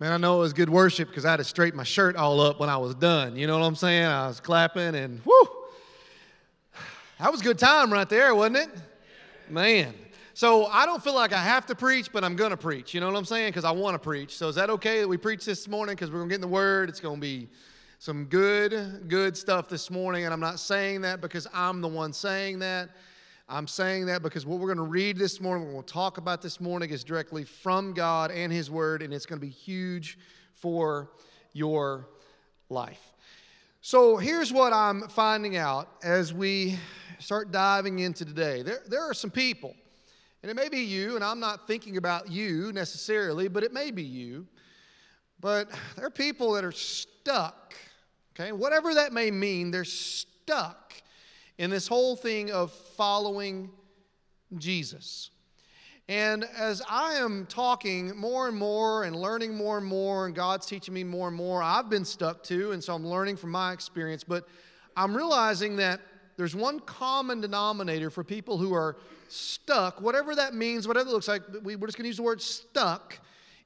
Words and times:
Man, 0.00 0.12
I 0.12 0.16
know 0.16 0.36
it 0.36 0.40
was 0.40 0.52
good 0.52 0.70
worship 0.70 1.08
because 1.08 1.24
I 1.24 1.30
had 1.32 1.38
to 1.38 1.44
straighten 1.44 1.76
my 1.76 1.82
shirt 1.82 2.14
all 2.14 2.40
up 2.40 2.60
when 2.60 2.68
I 2.68 2.76
was 2.76 2.94
done. 2.94 3.34
You 3.34 3.48
know 3.48 3.58
what 3.58 3.64
I'm 3.64 3.74
saying? 3.74 4.04
I 4.04 4.28
was 4.28 4.38
clapping 4.38 4.94
and 4.94 5.20
whoo! 5.24 5.48
That 7.18 7.32
was 7.32 7.40
a 7.40 7.44
good 7.44 7.58
time 7.58 7.92
right 7.92 8.08
there, 8.08 8.32
wasn't 8.32 8.58
it? 8.58 8.68
Man. 9.50 9.92
So 10.34 10.66
I 10.66 10.86
don't 10.86 11.02
feel 11.02 11.16
like 11.16 11.32
I 11.32 11.42
have 11.42 11.66
to 11.66 11.74
preach, 11.74 12.12
but 12.12 12.22
I'm 12.22 12.36
going 12.36 12.52
to 12.52 12.56
preach. 12.56 12.94
You 12.94 13.00
know 13.00 13.08
what 13.08 13.16
I'm 13.16 13.24
saying? 13.24 13.48
Because 13.48 13.64
I 13.64 13.72
want 13.72 13.94
to 13.96 13.98
preach. 13.98 14.36
So 14.36 14.46
is 14.46 14.54
that 14.54 14.70
okay 14.70 15.00
that 15.00 15.08
we 15.08 15.16
preach 15.16 15.44
this 15.44 15.66
morning? 15.66 15.96
Because 15.96 16.12
we're 16.12 16.18
going 16.18 16.28
to 16.28 16.32
get 16.32 16.36
in 16.36 16.42
the 16.42 16.46
Word. 16.46 16.88
It's 16.88 17.00
going 17.00 17.16
to 17.16 17.20
be 17.20 17.48
some 17.98 18.26
good, 18.26 19.08
good 19.08 19.36
stuff 19.36 19.68
this 19.68 19.90
morning. 19.90 20.26
And 20.26 20.32
I'm 20.32 20.38
not 20.38 20.60
saying 20.60 21.00
that 21.00 21.20
because 21.20 21.48
I'm 21.52 21.80
the 21.80 21.88
one 21.88 22.12
saying 22.12 22.60
that. 22.60 22.90
I'm 23.50 23.66
saying 23.66 24.06
that 24.06 24.22
because 24.22 24.44
what 24.44 24.58
we're 24.58 24.66
going 24.66 24.76
to 24.76 24.82
read 24.82 25.16
this 25.16 25.40
morning, 25.40 25.68
what 25.68 25.72
we'll 25.72 25.82
talk 25.82 26.18
about 26.18 26.42
this 26.42 26.60
morning, 26.60 26.90
is 26.90 27.02
directly 27.02 27.44
from 27.44 27.94
God 27.94 28.30
and 28.30 28.52
His 28.52 28.70
Word, 28.70 29.00
and 29.00 29.14
it's 29.14 29.24
going 29.24 29.40
to 29.40 29.46
be 29.46 29.50
huge 29.50 30.18
for 30.52 31.10
your 31.54 32.10
life. 32.68 33.00
So 33.80 34.18
here's 34.18 34.52
what 34.52 34.74
I'm 34.74 35.08
finding 35.08 35.56
out 35.56 35.88
as 36.02 36.34
we 36.34 36.78
start 37.20 37.50
diving 37.50 38.00
into 38.00 38.26
today. 38.26 38.60
There, 38.60 38.80
there 38.86 39.00
are 39.00 39.14
some 39.14 39.30
people, 39.30 39.74
and 40.42 40.50
it 40.50 40.54
may 40.54 40.68
be 40.68 40.80
you, 40.80 41.14
and 41.14 41.24
I'm 41.24 41.40
not 41.40 41.66
thinking 41.66 41.96
about 41.96 42.30
you 42.30 42.70
necessarily, 42.74 43.48
but 43.48 43.62
it 43.62 43.72
may 43.72 43.90
be 43.90 44.02
you. 44.02 44.46
But 45.40 45.70
there 45.96 46.04
are 46.04 46.10
people 46.10 46.52
that 46.52 46.64
are 46.64 46.72
stuck, 46.72 47.72
okay? 48.38 48.52
Whatever 48.52 48.92
that 48.92 49.14
may 49.14 49.30
mean, 49.30 49.70
they're 49.70 49.84
stuck 49.84 50.92
in 51.58 51.70
this 51.70 51.86
whole 51.86 52.16
thing 52.16 52.50
of 52.50 52.72
following 52.72 53.70
Jesus. 54.56 55.30
And 56.08 56.44
as 56.56 56.80
I 56.88 57.16
am 57.16 57.44
talking 57.46 58.16
more 58.16 58.48
and 58.48 58.56
more 58.56 59.04
and 59.04 59.14
learning 59.14 59.54
more 59.54 59.76
and 59.76 59.86
more, 59.86 60.26
and 60.26 60.34
God's 60.34 60.64
teaching 60.64 60.94
me 60.94 61.04
more 61.04 61.28
and 61.28 61.36
more, 61.36 61.62
I've 61.62 61.90
been 61.90 62.04
stuck 62.04 62.42
too, 62.42 62.72
and 62.72 62.82
so 62.82 62.94
I'm 62.94 63.06
learning 63.06 63.36
from 63.36 63.50
my 63.50 63.72
experience. 63.74 64.24
But 64.24 64.48
I'm 64.96 65.14
realizing 65.14 65.76
that 65.76 66.00
there's 66.38 66.56
one 66.56 66.80
common 66.80 67.42
denominator 67.42 68.08
for 68.08 68.24
people 68.24 68.56
who 68.56 68.72
are 68.72 68.96
stuck, 69.28 70.00
whatever 70.00 70.34
that 70.34 70.54
means, 70.54 70.88
whatever 70.88 71.10
it 71.10 71.12
looks 71.12 71.28
like, 71.28 71.42
we're 71.62 71.76
just 71.76 71.98
going 71.98 72.04
to 72.04 72.08
use 72.08 72.16
the 72.16 72.22
word 72.22 72.40
stuck 72.40 73.18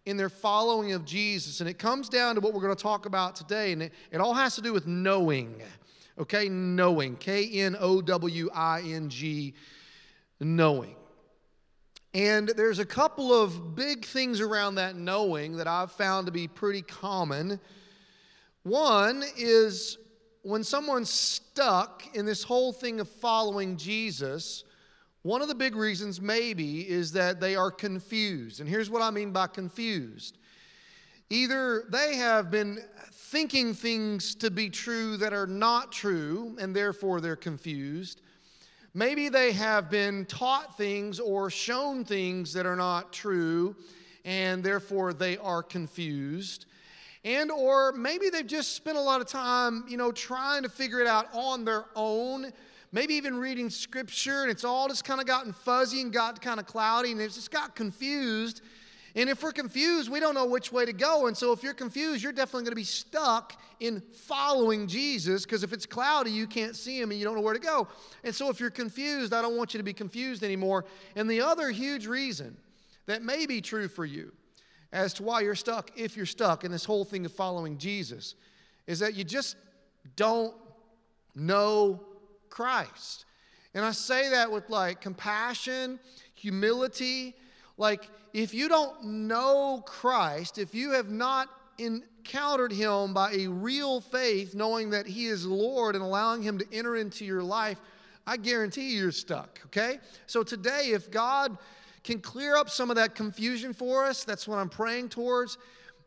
in 0.05 0.17
their 0.17 0.31
following 0.31 0.93
of 0.93 1.05
Jesus. 1.05 1.61
And 1.61 1.71
it 1.71 1.79
comes 1.79 2.09
down 2.09 2.34
to 2.34 2.41
what 2.41 2.53
we're 2.53 2.61
going 2.61 2.75
to 2.75 2.83
talk 2.83 3.06
about 3.06 3.37
today, 3.37 3.71
and 3.71 3.84
it, 3.84 3.93
it 4.11 4.21
all 4.21 4.34
has 4.34 4.56
to 4.56 4.62
do 4.62 4.73
with 4.73 4.89
knowing. 4.89 5.62
Okay, 6.19 6.49
knowing. 6.49 7.17
K 7.17 7.49
N 7.61 7.77
O 7.79 8.03
W 8.03 8.51
I 8.55 8.83
N 8.83 9.09
G, 9.09 9.55
knowing. 10.41 10.97
And 12.15 12.49
there's 12.51 12.79
a 12.79 12.85
couple 12.85 13.33
of 13.33 13.75
big 13.75 14.05
things 14.05 14.41
around 14.41 14.75
that 14.75 14.97
knowing 14.97 15.57
that 15.57 15.67
I've 15.67 15.93
found 15.93 16.27
to 16.27 16.33
be 16.33 16.47
pretty 16.47 16.83
common. 16.83 17.59
One 18.65 19.25
is 19.37 19.97
when 20.43 20.63
someone's 20.63 21.09
stuck 21.09 22.03
in 22.15 22.27
this 22.27 22.43
whole 22.43 22.73
thing 22.73 23.01
of 23.01 23.09
following 23.09 23.77
Jesus, 23.77 24.65
one 25.23 25.41
of 25.41 25.49
the 25.49 25.55
big 25.55 25.75
reasons 25.75 26.21
maybe 26.21 26.89
is 26.89 27.13
that 27.13 27.41
they 27.41 27.57
are 27.57 27.71
confused. 27.71 28.61
And 28.61 28.69
here's 28.69 28.91
what 28.91 29.03
I 29.03 29.11
mean 29.11 29.31
by 29.31 29.47
confused 29.47 30.39
either 31.31 31.85
they 31.91 32.17
have 32.17 32.51
been 32.51 32.79
thinking 33.33 33.72
things 33.72 34.34
to 34.34 34.50
be 34.50 34.69
true 34.69 35.16
that 35.16 35.33
are 35.33 35.47
not 35.47 35.91
true, 35.91 36.55
and 36.61 36.77
therefore 36.77 37.19
they're 37.19 37.34
confused. 37.34 38.20
Maybe 38.92 39.30
they 39.30 39.52
have 39.52 39.88
been 39.88 40.27
taught 40.27 40.77
things 40.77 41.19
or 41.19 41.48
shown 41.48 42.05
things 42.05 42.53
that 42.53 42.66
are 42.66 42.77
not 42.77 43.10
true, 43.10 43.75
and 44.27 44.62
therefore 44.62 45.14
they 45.14 45.38
are 45.38 45.62
confused. 45.62 46.66
And 47.25 47.50
or 47.50 47.92
maybe 47.92 48.28
they've 48.28 48.47
just 48.47 48.77
spent 48.77 48.98
a 48.98 49.00
lot 49.00 49.22
of 49.22 49.28
time, 49.28 49.84
you 49.88 49.97
know, 49.97 50.12
trying 50.12 50.62
to 50.64 50.69
figure 50.69 51.00
it 51.00 51.06
out 51.06 51.28
on 51.33 51.64
their 51.64 51.86
own. 51.97 52.53
Maybe 52.92 53.14
even 53.14 53.38
reading 53.38 53.70
scripture, 53.70 54.42
and 54.42 54.50
it's 54.50 54.65
all 54.65 54.88
just 54.88 55.06
kind 55.06 55.22
of 55.22 55.26
gotten 55.26 55.54
fuzzy 55.54 56.03
and 56.03 56.12
got 56.12 56.42
kind 56.42 56.60
of 56.60 56.66
cloudy, 56.66 57.12
and 57.12 57.21
it's 57.22 57.37
just 57.37 57.50
got 57.50 57.75
confused. 57.75 58.60
And 59.15 59.28
if 59.28 59.43
we're 59.43 59.53
confused, 59.53 60.11
we 60.11 60.21
don't 60.21 60.34
know 60.34 60.47
which 60.47 60.73
way 60.73 60.87
to 60.87 60.93
go. 60.93 61.27
And 61.27 61.37
so 61.37 61.53
if 61.53 61.62
you're 61.62 61.75
confused, 61.75 62.23
you're 62.23 62.33
definitely 62.33 62.62
going 62.65 62.73
to 62.73 62.77
be 62.77 62.84
stuck 62.84 63.61
in 63.78 64.00
following 64.00 64.87
Jesus 64.87 65.45
because 65.45 65.62
if 65.62 65.73
it's 65.73 65.84
cloudy, 65.84 66.31
you 66.31 66.47
can't 66.47 66.75
see 66.75 66.99
him 67.00 67.11
and 67.11 67.19
you 67.19 67.27
don't 67.27 67.34
know 67.34 67.43
where 67.43 67.53
to 67.53 67.61
go. 67.61 67.89
And 68.25 68.34
so 68.34 68.49
if 68.49 68.59
you're 68.59 68.71
confused, 68.71 69.34
I 69.34 69.43
don't 69.43 69.56
want 69.56 69.75
you 69.75 69.78
to 69.78 69.84
be 69.84 69.93
confused 69.93 70.43
anymore. 70.43 70.87
And 71.15 71.28
the 71.28 71.43
other 71.43 71.71
huge 71.71 72.06
reason 72.06 72.56
that 73.06 73.22
may 73.22 73.45
be 73.45 73.61
true 73.61 73.89
for 73.89 74.06
you 74.06 74.33
as 74.93 75.12
to 75.15 75.22
why 75.22 75.41
you're 75.41 75.55
stuck, 75.55 75.91
if 75.97 76.17
you're 76.17 76.27
stuck 76.27 76.65
in 76.65 76.72
this 76.72 76.84
whole 76.84 77.05
thing 77.05 77.27
of 77.27 77.33
following 77.33 77.77
Jesus, 77.77 78.34
is 78.87 78.99
that 79.01 79.15
you 79.15 79.25
just 79.25 79.56
don't 80.17 80.55
know 81.34 82.01
Christ. 82.49 83.27
And 83.75 83.84
I 83.84 83.93
say 83.93 84.31
that 84.31 84.51
with 84.51 84.69
like 84.71 85.01
compassion, 85.01 85.99
humility, 86.34 87.34
like, 87.77 88.09
if 88.33 88.55
you 88.55 88.69
don't 88.69 89.05
know 89.05 89.83
Christ, 89.87 90.59
if 90.59 90.75
you 90.75 90.91
have 90.93 91.10
not 91.10 91.49
encountered 91.78 92.72
Him 92.72 93.15
by 93.15 93.33
a 93.33 93.47
real 93.49 94.00
faith, 94.00 94.55
knowing 94.55 94.91
that 94.91 95.06
He 95.06 95.27
is 95.27 95.47
Lord 95.47 95.94
and 95.94 96.05
allowing 96.05 96.43
Him 96.43 96.59
to 96.59 96.66
enter 96.72 96.97
into 96.97 97.25
your 97.25 97.43
life, 97.43 97.81
I 98.27 98.37
guarantee 98.37 98.97
you're 98.97 99.10
stuck, 99.10 99.60
okay? 99.66 99.99
So 100.27 100.43
today, 100.43 100.91
if 100.93 101.10
God 101.10 101.59
can 102.05 102.21
clear 102.21 102.56
up 102.56 102.71
some 102.71 102.91
of 102.91 102.97
that 102.97 103.15
confusion 103.15 103.72
for 103.72 104.04
us, 104.04 104.25
that's 104.25 104.47
what 104.47 104.59
I'm 104.59 104.69
praying 104.69 105.09
towards. 105.09 105.59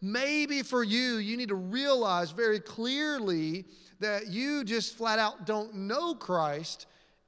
Maybe 0.02 0.62
for 0.62 0.84
you, 0.84 1.18
you 1.18 1.38
need 1.38 1.50
to 1.50 1.56
realize 1.56 2.32
very 2.32 2.60
clearly 2.60 3.66
that 4.00 4.28
you 4.28 4.64
just 4.64 4.96
flat 4.96 5.20
out 5.20 5.46
don't 5.46 5.74
know 5.74 6.14
Christ 6.16 6.86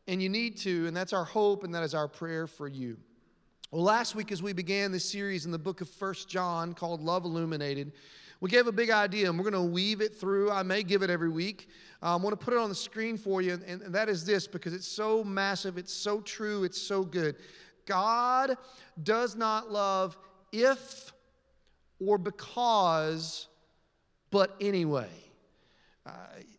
and 0.07 0.21
you 0.21 0.29
need 0.29 0.57
to, 0.57 0.87
and 0.87 0.95
that's 0.95 1.13
our 1.13 1.25
hope 1.25 1.63
and 1.63 1.73
that 1.73 1.83
is 1.83 1.93
our 1.93 2.07
prayer 2.07 2.47
for 2.47 2.67
you. 2.67 2.97
Well, 3.69 3.83
last 3.83 4.15
week, 4.15 4.31
as 4.31 4.41
we 4.41 4.53
began 4.53 4.93
this 4.93 5.03
series 5.03 5.45
in 5.45 5.51
the 5.51 5.59
book 5.59 5.81
of 5.81 5.89
First 5.89 6.29
John 6.29 6.73
called 6.73 7.01
Love 7.01 7.25
Illuminated, 7.25 7.91
we 8.39 8.49
gave 8.49 8.65
a 8.67 8.71
big 8.71 8.89
idea 8.89 9.27
and 9.27 9.37
we're 9.37 9.43
going 9.49 9.61
to 9.61 9.73
weave 9.73 9.99
it 9.99 10.15
through. 10.15 10.49
I 10.49 10.63
may 10.63 10.83
give 10.83 11.01
it 11.01 11.09
every 11.09 11.27
week. 11.27 11.67
I 12.01 12.15
want 12.15 12.39
to 12.39 12.41
put 12.41 12.53
it 12.53 12.59
on 12.61 12.69
the 12.69 12.75
screen 12.75 13.17
for 13.17 13.41
you, 13.41 13.59
and, 13.67 13.81
and 13.81 13.93
that 13.93 14.07
is 14.07 14.23
this 14.23 14.47
because 14.47 14.73
it's 14.73 14.87
so 14.87 15.21
massive, 15.21 15.77
it's 15.77 15.91
so 15.91 16.21
true, 16.21 16.63
it's 16.63 16.81
so 16.81 17.03
good. 17.03 17.35
God 17.85 18.55
does 19.03 19.35
not 19.35 19.69
love 19.69 20.17
if 20.53 21.11
or 21.99 22.17
because, 22.17 23.49
but 24.31 24.55
anyway. 24.61 25.09
Uh, 26.07 26.11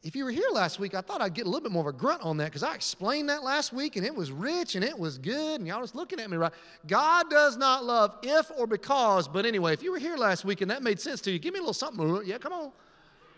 if 0.02 0.14
you 0.14 0.24
were 0.24 0.30
here 0.30 0.48
last 0.52 0.78
week, 0.78 0.94
I 0.94 1.00
thought 1.00 1.22
I'd 1.22 1.32
get 1.32 1.46
a 1.46 1.48
little 1.48 1.62
bit 1.62 1.72
more 1.72 1.88
of 1.88 1.94
a 1.94 1.96
grunt 1.96 2.20
on 2.22 2.36
that 2.36 2.46
because 2.46 2.62
I 2.62 2.74
explained 2.74 3.30
that 3.30 3.42
last 3.42 3.72
week 3.72 3.96
and 3.96 4.04
it 4.04 4.14
was 4.14 4.30
rich 4.30 4.74
and 4.74 4.84
it 4.84 4.98
was 4.98 5.16
good 5.16 5.58
and 5.58 5.66
y'all 5.66 5.80
was 5.80 5.94
looking 5.94 6.20
at 6.20 6.30
me 6.30 6.36
right. 6.36 6.52
God 6.86 7.30
does 7.30 7.56
not 7.56 7.84
love 7.84 8.16
if 8.22 8.50
or 8.58 8.66
because, 8.66 9.26
but 9.26 9.46
anyway, 9.46 9.72
if 9.72 9.82
you 9.82 9.90
were 9.90 9.98
here 9.98 10.18
last 10.18 10.44
week 10.44 10.60
and 10.60 10.70
that 10.70 10.82
made 10.82 11.00
sense 11.00 11.22
to 11.22 11.30
you, 11.30 11.38
give 11.38 11.54
me 11.54 11.60
a 11.60 11.62
little 11.62 11.72
something. 11.72 12.22
Yeah, 12.26 12.36
come 12.36 12.52
on. 12.52 12.72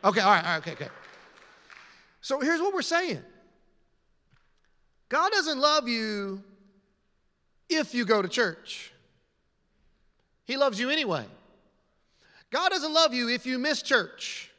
Okay, 0.03 0.21
all 0.21 0.33
right, 0.33 0.45
all 0.45 0.51
right, 0.51 0.59
okay, 0.59 0.73
okay. 0.73 0.89
So 2.23 2.41
here's 2.41 2.61
what 2.61 2.75
we're 2.75 2.83
saying 2.83 3.23
God 5.09 5.31
doesn't 5.31 5.61
love 5.61 5.87
you 5.87 6.43
if 7.69 7.95
you 7.95 8.05
go 8.05 8.21
to 8.21 8.29
church, 8.29 8.93
He 10.45 10.57
loves 10.57 10.81
you 10.81 10.91
anyway. 10.91 11.25
God 12.51 12.71
doesn't 12.71 12.93
love 12.93 13.15
you 13.15 13.29
if 13.29 13.47
you 13.47 13.61
miss 13.61 13.81
church. 13.81 14.50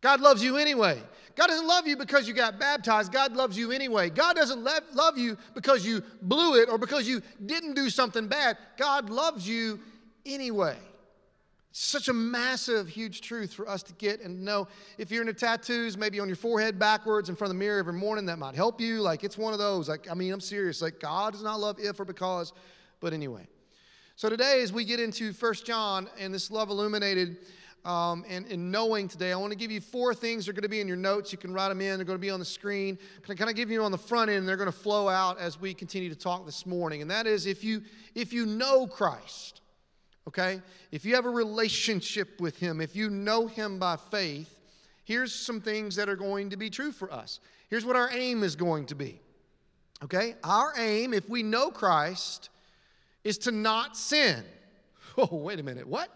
God 0.00 0.20
loves 0.20 0.42
you 0.42 0.56
anyway. 0.56 1.02
God 1.34 1.46
doesn't 1.46 1.66
love 1.66 1.86
you 1.86 1.96
because 1.96 2.26
you 2.26 2.34
got 2.34 2.58
baptized. 2.58 3.12
God 3.12 3.34
loves 3.34 3.56
you 3.56 3.70
anyway. 3.70 4.10
God 4.10 4.34
doesn't 4.34 4.64
love 4.94 5.16
you 5.16 5.38
because 5.54 5.86
you 5.86 6.02
blew 6.22 6.60
it 6.60 6.68
or 6.68 6.78
because 6.78 7.06
you 7.06 7.22
didn't 7.46 7.74
do 7.74 7.90
something 7.90 8.26
bad. 8.26 8.58
God 8.76 9.08
loves 9.08 9.48
you 9.48 9.78
anyway. 10.26 10.76
Such 11.70 12.08
a 12.08 12.12
massive, 12.12 12.88
huge 12.88 13.20
truth 13.20 13.52
for 13.52 13.68
us 13.68 13.84
to 13.84 13.92
get 13.94 14.20
and 14.20 14.44
know. 14.44 14.66
If 14.96 15.12
you're 15.12 15.20
into 15.20 15.32
tattoos, 15.32 15.96
maybe 15.96 16.18
on 16.18 16.26
your 16.26 16.36
forehead 16.36 16.76
backwards 16.76 17.28
in 17.28 17.36
front 17.36 17.52
of 17.52 17.56
the 17.56 17.60
mirror 17.60 17.78
every 17.78 17.92
morning, 17.92 18.26
that 18.26 18.38
might 18.38 18.56
help 18.56 18.80
you. 18.80 19.00
Like 19.00 19.22
it's 19.22 19.38
one 19.38 19.52
of 19.52 19.60
those. 19.60 19.88
Like, 19.88 20.10
I 20.10 20.14
mean, 20.14 20.32
I'm 20.32 20.40
serious. 20.40 20.82
Like, 20.82 20.98
God 20.98 21.34
does 21.34 21.42
not 21.44 21.60
love 21.60 21.78
if 21.78 22.00
or 22.00 22.04
because, 22.04 22.52
but 22.98 23.12
anyway. 23.12 23.46
So 24.16 24.28
today, 24.28 24.60
as 24.62 24.72
we 24.72 24.84
get 24.84 24.98
into 24.98 25.32
First 25.32 25.66
John 25.66 26.08
and 26.18 26.34
this 26.34 26.50
love 26.50 26.70
illuminated, 26.70 27.36
um, 27.84 28.24
and, 28.28 28.46
and 28.46 28.70
knowing 28.70 29.08
today. 29.08 29.32
I 29.32 29.36
want 29.36 29.52
to 29.52 29.58
give 29.58 29.70
you 29.70 29.80
four 29.80 30.14
things. 30.14 30.44
They're 30.44 30.54
going 30.54 30.62
to 30.62 30.68
be 30.68 30.80
in 30.80 30.88
your 30.88 30.96
notes. 30.96 31.32
You 31.32 31.38
can 31.38 31.52
write 31.52 31.68
them 31.68 31.80
in. 31.80 31.96
They're 31.96 32.04
going 32.04 32.18
to 32.18 32.20
be 32.20 32.30
on 32.30 32.40
the 32.40 32.44
screen. 32.44 32.98
Can 33.22 33.32
I 33.32 33.34
kind 33.34 33.50
of 33.50 33.56
give 33.56 33.70
you 33.70 33.82
on 33.82 33.92
the 33.92 33.98
front 33.98 34.30
end? 34.30 34.48
They're 34.48 34.56
going 34.56 34.70
to 34.70 34.78
flow 34.78 35.08
out 35.08 35.38
as 35.38 35.60
we 35.60 35.74
continue 35.74 36.08
to 36.08 36.16
talk 36.16 36.44
this 36.44 36.66
morning. 36.66 37.02
And 37.02 37.10
that 37.10 37.26
is 37.26 37.46
if 37.46 37.64
you 37.64 37.82
if 38.14 38.32
you 38.32 38.46
know 38.46 38.86
Christ, 38.86 39.62
okay, 40.26 40.60
if 40.92 41.04
you 41.04 41.14
have 41.14 41.26
a 41.26 41.30
relationship 41.30 42.40
with 42.40 42.58
Him, 42.58 42.80
if 42.80 42.94
you 42.94 43.10
know 43.10 43.46
Him 43.46 43.78
by 43.78 43.96
faith, 43.96 44.58
here's 45.04 45.34
some 45.34 45.60
things 45.60 45.96
that 45.96 46.08
are 46.08 46.16
going 46.16 46.50
to 46.50 46.56
be 46.56 46.70
true 46.70 46.92
for 46.92 47.12
us. 47.12 47.40
Here's 47.70 47.84
what 47.84 47.96
our 47.96 48.10
aim 48.12 48.42
is 48.42 48.56
going 48.56 48.86
to 48.86 48.94
be. 48.94 49.20
Okay, 50.04 50.36
our 50.44 50.72
aim, 50.78 51.12
if 51.12 51.28
we 51.28 51.42
know 51.42 51.70
Christ, 51.70 52.50
is 53.24 53.36
to 53.38 53.50
not 53.50 53.96
sin. 53.96 54.44
Whoa, 55.26 55.36
wait 55.36 55.58
a 55.58 55.64
minute, 55.64 55.84
what? 55.84 56.10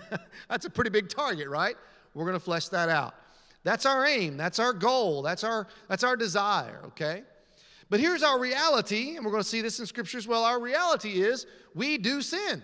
that's 0.48 0.64
a 0.64 0.70
pretty 0.70 0.90
big 0.90 1.08
target, 1.08 1.48
right? 1.48 1.74
We're 2.14 2.24
going 2.24 2.38
to 2.38 2.44
flesh 2.44 2.68
that 2.68 2.88
out. 2.88 3.14
That's 3.64 3.84
our 3.84 4.06
aim, 4.06 4.36
that's 4.36 4.60
our 4.60 4.72
goal, 4.72 5.22
that's 5.22 5.42
our, 5.42 5.66
that's 5.88 6.04
our 6.04 6.16
desire, 6.16 6.82
okay? 6.86 7.24
But 7.90 7.98
here's 7.98 8.22
our 8.22 8.38
reality, 8.38 9.16
and 9.16 9.24
we're 9.24 9.32
going 9.32 9.42
to 9.42 9.48
see 9.48 9.60
this 9.60 9.80
in 9.80 9.86
Scripture 9.86 10.18
as 10.18 10.28
well. 10.28 10.44
Our 10.44 10.60
reality 10.60 11.22
is 11.22 11.46
we 11.74 11.98
do 11.98 12.22
sin. 12.22 12.62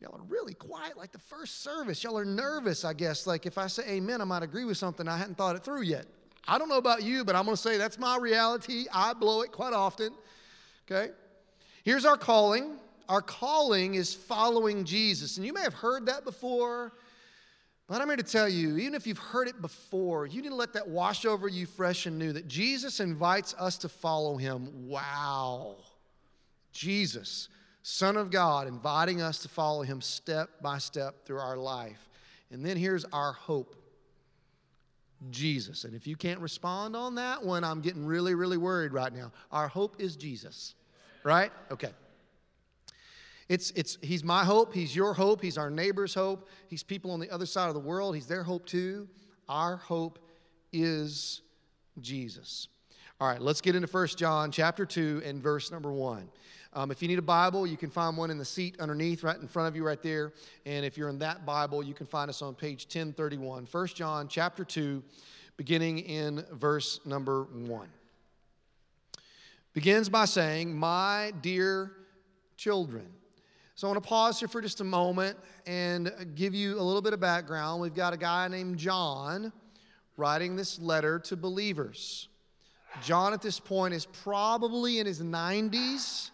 Y'all 0.00 0.16
are 0.16 0.24
really 0.28 0.54
quiet, 0.54 0.96
like 0.96 1.12
the 1.12 1.18
first 1.18 1.62
service. 1.62 2.02
Y'all 2.02 2.18
are 2.18 2.24
nervous, 2.24 2.84
I 2.84 2.94
guess. 2.94 3.28
Like 3.28 3.46
if 3.46 3.58
I 3.58 3.68
say 3.68 3.84
amen, 3.88 4.20
I 4.20 4.24
might 4.24 4.42
agree 4.42 4.64
with 4.64 4.76
something 4.76 5.06
I 5.06 5.16
hadn't 5.16 5.36
thought 5.36 5.54
it 5.54 5.62
through 5.62 5.82
yet. 5.82 6.06
I 6.48 6.58
don't 6.58 6.68
know 6.68 6.78
about 6.78 7.04
you, 7.04 7.24
but 7.24 7.36
I'm 7.36 7.44
going 7.44 7.56
to 7.56 7.62
say 7.62 7.78
that's 7.78 7.98
my 7.98 8.16
reality. 8.16 8.86
I 8.92 9.12
blow 9.12 9.42
it 9.42 9.52
quite 9.52 9.72
often. 9.72 10.12
Okay? 10.90 11.12
Here's 11.84 12.04
our 12.04 12.16
calling. 12.16 12.78
Our 13.08 13.22
calling 13.22 13.94
is 13.94 14.14
following 14.14 14.84
Jesus. 14.84 15.36
And 15.36 15.46
you 15.46 15.52
may 15.52 15.62
have 15.62 15.74
heard 15.74 16.06
that 16.06 16.24
before, 16.24 16.92
but 17.86 18.00
I'm 18.00 18.08
here 18.08 18.16
to 18.16 18.22
tell 18.22 18.48
you, 18.48 18.78
even 18.78 18.94
if 18.94 19.06
you've 19.06 19.18
heard 19.18 19.46
it 19.46 19.60
before, 19.60 20.26
you 20.26 20.40
need 20.40 20.48
to 20.48 20.54
let 20.54 20.72
that 20.72 20.88
wash 20.88 21.26
over 21.26 21.48
you 21.48 21.66
fresh 21.66 22.06
and 22.06 22.18
new 22.18 22.32
that 22.32 22.48
Jesus 22.48 23.00
invites 23.00 23.54
us 23.58 23.76
to 23.78 23.88
follow 23.88 24.36
him. 24.36 24.88
Wow. 24.88 25.76
Jesus, 26.72 27.48
Son 27.82 28.16
of 28.16 28.30
God, 28.30 28.66
inviting 28.66 29.20
us 29.20 29.38
to 29.40 29.48
follow 29.48 29.82
him 29.82 30.00
step 30.00 30.48
by 30.62 30.78
step 30.78 31.26
through 31.26 31.38
our 31.38 31.56
life. 31.56 32.08
And 32.50 32.64
then 32.64 32.76
here's 32.76 33.04
our 33.06 33.32
hope 33.32 33.76
Jesus. 35.30 35.84
And 35.84 35.94
if 35.94 36.06
you 36.06 36.16
can't 36.16 36.40
respond 36.40 36.96
on 36.96 37.14
that 37.14 37.42
one, 37.44 37.64
I'm 37.64 37.80
getting 37.80 38.04
really, 38.04 38.34
really 38.34 38.58
worried 38.58 38.92
right 38.92 39.12
now. 39.12 39.32
Our 39.52 39.68
hope 39.68 39.96
is 39.98 40.16
Jesus, 40.16 40.74
right? 41.22 41.50
Okay. 41.70 41.90
It's, 43.48 43.70
it's, 43.72 43.98
he's 44.02 44.24
my 44.24 44.44
hope. 44.44 44.72
He's 44.72 44.96
your 44.96 45.12
hope. 45.12 45.42
He's 45.42 45.58
our 45.58 45.70
neighbor's 45.70 46.14
hope. 46.14 46.48
He's 46.68 46.82
people 46.82 47.10
on 47.10 47.20
the 47.20 47.30
other 47.30 47.46
side 47.46 47.68
of 47.68 47.74
the 47.74 47.80
world. 47.80 48.14
He's 48.14 48.26
their 48.26 48.42
hope 48.42 48.66
too. 48.66 49.08
Our 49.48 49.76
hope 49.76 50.18
is 50.72 51.42
Jesus. 52.00 52.68
All 53.20 53.28
right, 53.28 53.40
let's 53.40 53.60
get 53.60 53.76
into 53.76 53.86
1 53.86 54.06
John 54.08 54.50
chapter 54.50 54.84
2 54.84 55.22
and 55.24 55.42
verse 55.42 55.70
number 55.70 55.92
1. 55.92 56.28
Um, 56.72 56.90
if 56.90 57.00
you 57.00 57.06
need 57.06 57.20
a 57.20 57.22
Bible, 57.22 57.66
you 57.66 57.76
can 57.76 57.88
find 57.88 58.16
one 58.16 58.30
in 58.30 58.38
the 58.38 58.44
seat 58.44 58.80
underneath, 58.80 59.22
right 59.22 59.38
in 59.38 59.46
front 59.46 59.68
of 59.68 59.76
you, 59.76 59.84
right 59.84 60.02
there. 60.02 60.32
And 60.66 60.84
if 60.84 60.98
you're 60.98 61.08
in 61.08 61.20
that 61.20 61.46
Bible, 61.46 61.84
you 61.84 61.94
can 61.94 62.06
find 62.06 62.28
us 62.28 62.42
on 62.42 62.54
page 62.54 62.86
1031. 62.86 63.68
1 63.70 63.86
John 63.88 64.26
chapter 64.26 64.64
2, 64.64 65.00
beginning 65.56 66.00
in 66.00 66.44
verse 66.52 66.98
number 67.06 67.44
1. 67.44 67.88
Begins 69.74 70.08
by 70.08 70.24
saying, 70.24 70.74
My 70.74 71.32
dear 71.40 71.92
children. 72.56 73.06
So 73.76 73.88
I 73.88 73.90
want 73.90 74.04
to 74.04 74.08
pause 74.08 74.38
here 74.38 74.46
for 74.46 74.62
just 74.62 74.80
a 74.80 74.84
moment 74.84 75.36
and 75.66 76.12
give 76.36 76.54
you 76.54 76.78
a 76.78 76.80
little 76.80 77.02
bit 77.02 77.12
of 77.12 77.18
background. 77.18 77.82
We've 77.82 77.92
got 77.92 78.12
a 78.12 78.16
guy 78.16 78.46
named 78.46 78.78
John 78.78 79.52
writing 80.16 80.54
this 80.54 80.78
letter 80.78 81.18
to 81.18 81.36
believers. 81.36 82.28
John, 83.02 83.32
at 83.32 83.42
this 83.42 83.58
point, 83.58 83.92
is 83.92 84.06
probably 84.06 85.00
in 85.00 85.06
his 85.06 85.20
90s. 85.20 86.30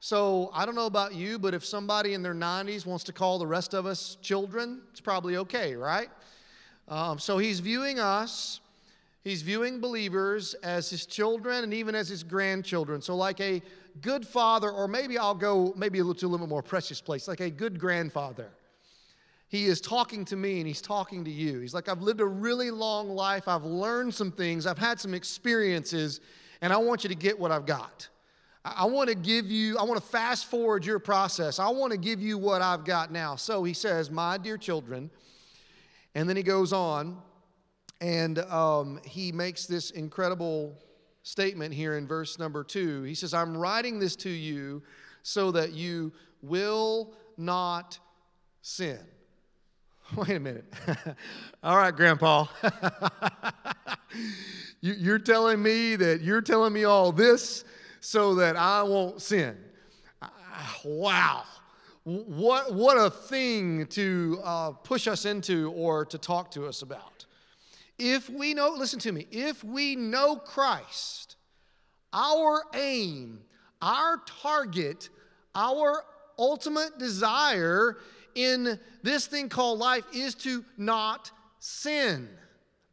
So 0.00 0.50
I 0.52 0.66
don't 0.66 0.74
know 0.74 0.84
about 0.84 1.14
you, 1.14 1.38
but 1.38 1.54
if 1.54 1.64
somebody 1.64 2.12
in 2.12 2.22
their 2.22 2.34
90s 2.34 2.84
wants 2.84 3.04
to 3.04 3.14
call 3.14 3.38
the 3.38 3.46
rest 3.46 3.72
of 3.72 3.86
us 3.86 4.18
children, 4.20 4.82
it's 4.90 5.00
probably 5.00 5.38
okay, 5.38 5.74
right? 5.76 6.10
Um, 6.86 7.18
so 7.18 7.38
he's 7.38 7.60
viewing 7.60 7.98
us, 7.98 8.60
he's 9.24 9.42
viewing 9.42 9.80
believers 9.80 10.54
as 10.62 10.88
his 10.88 11.06
children 11.06 11.64
and 11.64 11.74
even 11.74 11.94
as 11.94 12.08
his 12.08 12.22
grandchildren. 12.22 13.02
So, 13.02 13.16
like 13.16 13.40
a 13.40 13.60
good 14.00 14.26
father, 14.26 14.70
or 14.70 14.86
maybe 14.86 15.18
I'll 15.18 15.34
go 15.34 15.72
maybe 15.76 15.98
a 15.98 16.02
little, 16.02 16.14
to 16.14 16.26
a 16.26 16.28
little 16.28 16.46
bit 16.46 16.50
more 16.50 16.62
precious 16.62 17.00
place, 17.00 17.26
like 17.26 17.40
a 17.40 17.50
good 17.50 17.80
grandfather. 17.80 18.48
He 19.48 19.66
is 19.66 19.80
talking 19.80 20.24
to 20.26 20.36
me 20.36 20.58
and 20.58 20.66
he's 20.66 20.82
talking 20.82 21.24
to 21.24 21.30
you. 21.30 21.60
He's 21.60 21.74
like, 21.74 21.88
I've 21.88 22.02
lived 22.02 22.20
a 22.20 22.26
really 22.26 22.70
long 22.70 23.08
life. 23.08 23.46
I've 23.46 23.64
learned 23.64 24.12
some 24.12 24.32
things. 24.32 24.66
I've 24.66 24.78
had 24.78 24.98
some 24.98 25.14
experiences, 25.14 26.20
and 26.60 26.72
I 26.72 26.76
want 26.76 27.04
you 27.04 27.08
to 27.08 27.14
get 27.14 27.38
what 27.38 27.52
I've 27.52 27.66
got. 27.66 28.08
I 28.64 28.86
want 28.86 29.10
to 29.10 29.14
give 29.14 29.50
you, 29.50 29.76
I 29.76 29.82
want 29.82 30.00
to 30.00 30.06
fast 30.06 30.46
forward 30.46 30.86
your 30.86 30.98
process. 30.98 31.58
I 31.58 31.68
want 31.68 31.92
to 31.92 31.98
give 31.98 32.20
you 32.20 32.38
what 32.38 32.62
I've 32.62 32.84
got 32.84 33.12
now. 33.12 33.36
So 33.36 33.62
he 33.62 33.74
says, 33.74 34.10
My 34.10 34.38
dear 34.38 34.56
children. 34.56 35.10
And 36.14 36.28
then 36.28 36.36
he 36.36 36.42
goes 36.42 36.72
on 36.72 37.18
and 38.04 38.40
um, 38.40 39.00
he 39.02 39.32
makes 39.32 39.64
this 39.64 39.90
incredible 39.90 40.76
statement 41.22 41.72
here 41.72 41.96
in 41.96 42.06
verse 42.06 42.38
number 42.38 42.62
two. 42.62 43.02
He 43.04 43.14
says, 43.14 43.32
I'm 43.32 43.56
writing 43.56 43.98
this 43.98 44.14
to 44.16 44.28
you 44.28 44.82
so 45.22 45.50
that 45.52 45.72
you 45.72 46.12
will 46.42 47.14
not 47.38 47.98
sin. 48.60 48.98
Wait 50.16 50.36
a 50.36 50.38
minute. 50.38 50.66
All 51.62 51.78
right, 51.78 51.96
Grandpa. 51.96 52.44
you're 54.82 55.18
telling 55.18 55.62
me 55.62 55.96
that 55.96 56.20
you're 56.20 56.42
telling 56.42 56.74
me 56.74 56.84
all 56.84 57.10
this 57.10 57.64
so 58.00 58.34
that 58.34 58.54
I 58.54 58.82
won't 58.82 59.22
sin. 59.22 59.56
Wow. 60.84 61.44
What, 62.02 62.74
what 62.74 62.98
a 62.98 63.08
thing 63.08 63.86
to 63.86 64.40
uh, 64.44 64.70
push 64.72 65.08
us 65.08 65.24
into 65.24 65.72
or 65.72 66.04
to 66.04 66.18
talk 66.18 66.50
to 66.50 66.66
us 66.66 66.82
about. 66.82 67.13
If 67.98 68.28
we 68.28 68.54
know, 68.54 68.74
listen 68.76 68.98
to 69.00 69.12
me, 69.12 69.26
if 69.30 69.62
we 69.62 69.94
know 69.94 70.36
Christ, 70.36 71.36
our 72.12 72.64
aim, 72.74 73.40
our 73.80 74.20
target, 74.42 75.08
our 75.54 76.04
ultimate 76.38 76.98
desire 76.98 77.98
in 78.34 78.78
this 79.02 79.26
thing 79.26 79.48
called 79.48 79.78
life 79.78 80.04
is 80.12 80.34
to 80.34 80.64
not 80.76 81.30
sin. 81.60 82.28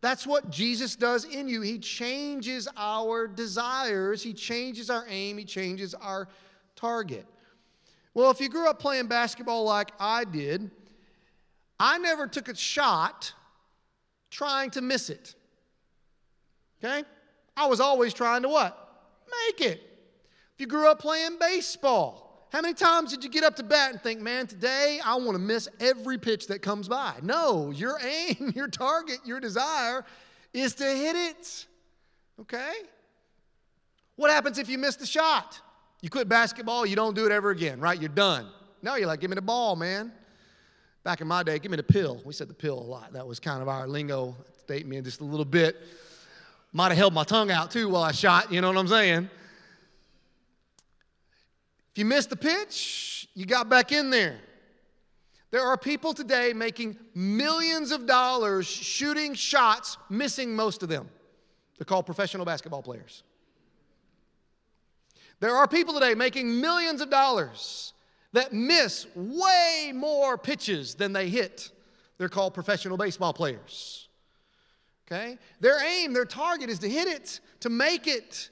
That's 0.02 0.26
what 0.26 0.50
Jesus 0.50 0.96
does 0.96 1.26
in 1.26 1.48
you. 1.48 1.62
He 1.62 1.78
changes 1.80 2.68
our 2.76 3.28
desires, 3.28 4.22
He 4.22 4.34
changes 4.34 4.90
our 4.90 5.06
aim, 5.08 5.38
He 5.38 5.46
changes 5.46 5.94
our 5.94 6.28
target. 6.76 7.26
Well, 8.14 8.30
if 8.30 8.42
you 8.42 8.50
grew 8.50 8.68
up 8.68 8.80
playing 8.80 9.08
basketball 9.08 9.64
like 9.64 9.92
I 10.00 10.26
did, 10.26 10.70
I 11.80 11.98
never 11.98 12.28
took 12.28 12.50
a 12.50 12.56
shot 12.56 13.34
trying 14.32 14.72
to 14.72 14.82
miss 14.82 15.10
it. 15.10 15.36
Okay? 16.84 17.04
I 17.56 17.68
was 17.68 17.80
always 17.80 18.14
trying 18.14 18.42
to 18.42 18.50
what? 18.50 18.78
Make 19.48 19.62
it. 19.62 19.82
If 20.56 20.60
you 20.60 20.68
grew 20.68 20.90
up 20.90 21.00
playing 21.00 21.38
baseball, 21.40 22.48
how 22.52 22.62
many 22.62 22.74
times 22.74 23.12
did 23.12 23.24
you 23.24 23.30
get 23.30 23.44
up 23.44 23.56
to 23.58 23.64
bat 23.64 23.92
and 23.92 24.02
think, 24.02 24.20
man, 24.20 24.48
today 24.48 25.00
I 25.06 25.16
want 25.16 25.34
to 25.34 25.40
miss 25.40 25.70
every 25.80 26.18
pitch 26.18 26.48
that 26.48 26.62
comes 26.62 26.88
by? 26.88 27.14
No, 27.22 27.72
your 27.72 28.00
aim, 28.04 28.52
your 28.56 28.68
target, 28.68 29.20
your 29.26 29.40
desire 29.40 30.04
is 30.54 30.74
to 30.76 30.86
hit 30.86 31.16
it. 31.16 31.68
Okay? 32.40 32.74
What 34.16 34.32
happens 34.32 34.58
if 34.58 34.68
you 34.70 34.78
miss 34.78 34.96
the 34.96 35.06
shot? 35.06 35.60
You 36.02 36.10
quit 36.10 36.28
basketball, 36.28 36.86
you 36.86 36.96
don't 36.96 37.16
do 37.16 37.26
it 37.26 37.32
ever 37.32 37.52
again, 37.52 37.80
right? 37.80 38.00
You're 38.00 38.10
done. 38.10 38.48
No, 38.82 38.96
you're 38.96 39.08
like, 39.08 39.20
give 39.20 39.30
me 39.30 39.36
the 39.36 39.42
ball, 39.42 39.76
man. 39.76 40.12
Back 41.04 41.22
in 41.22 41.28
my 41.28 41.42
day, 41.42 41.58
give 41.58 41.72
me 41.72 41.78
the 41.78 41.84
pill. 41.84 42.22
We 42.24 42.34
said 42.34 42.48
the 42.48 42.54
pill 42.54 42.78
a 42.78 42.82
lot. 42.82 43.14
That 43.14 43.26
was 43.26 43.40
kind 43.40 43.62
of 43.62 43.68
our 43.68 43.88
lingo. 43.88 44.36
Date 44.68 44.86
me 44.86 45.02
just 45.02 45.22
a 45.22 45.24
little 45.24 45.46
bit. 45.46 45.78
Might 46.74 46.90
have 46.90 46.98
held 46.98 47.14
my 47.14 47.24
tongue 47.24 47.52
out 47.52 47.72
too 47.72 47.90
while 47.90 48.04
I 48.04 48.12
shot, 48.12 48.52
you 48.52 48.62
know 48.62 48.68
what 48.68 48.78
I'm 48.78 48.88
saying? 48.88 49.30
If 51.92 51.98
you 51.98 52.06
missed 52.06 52.30
the 52.30 52.38
pitch, 52.38 53.28
you 53.34 53.46
got 53.46 53.68
back 53.68 53.92
in 53.92 54.10
there. 54.10 54.40
There 55.50 55.62
are 55.62 55.76
people 55.76 56.14
today 56.14 56.54
making 56.54 56.98
millions 57.14 57.92
of 57.92 58.06
dollars 58.06 58.66
shooting 58.68 59.34
shots, 59.34 59.98
missing 60.10 60.56
most 60.56 60.82
of 60.84 60.88
them. 60.88 61.10
They're 61.78 61.86
called 61.86 62.06
professional 62.06 62.46
basketball 62.46 62.82
players. 62.82 63.24
There 65.42 65.54
are 65.54 65.68
people 65.68 65.96
today 65.96 66.14
making 66.14 66.62
millions 66.62 67.02
of 67.02 67.10
dollars 67.10 67.91
that 68.34 68.54
miss 68.54 69.08
way 69.16 69.92
more 69.94 70.38
pitches 70.38 70.96
than 70.96 71.14
they 71.14 71.30
hit. 71.30 71.72
They're 72.18 72.30
called 72.30 72.54
professional 72.54 72.98
baseball 72.98 73.34
players. 73.34 74.08
Okay? 75.08 75.38
Their 75.60 75.84
aim, 75.84 76.14
their 76.14 76.26
target 76.26 76.70
is 76.70 76.80
to 76.80 76.90
hit 76.90 77.08
it, 77.08 77.42
to 77.62 77.70
make 77.70 78.08
it. 78.08 78.50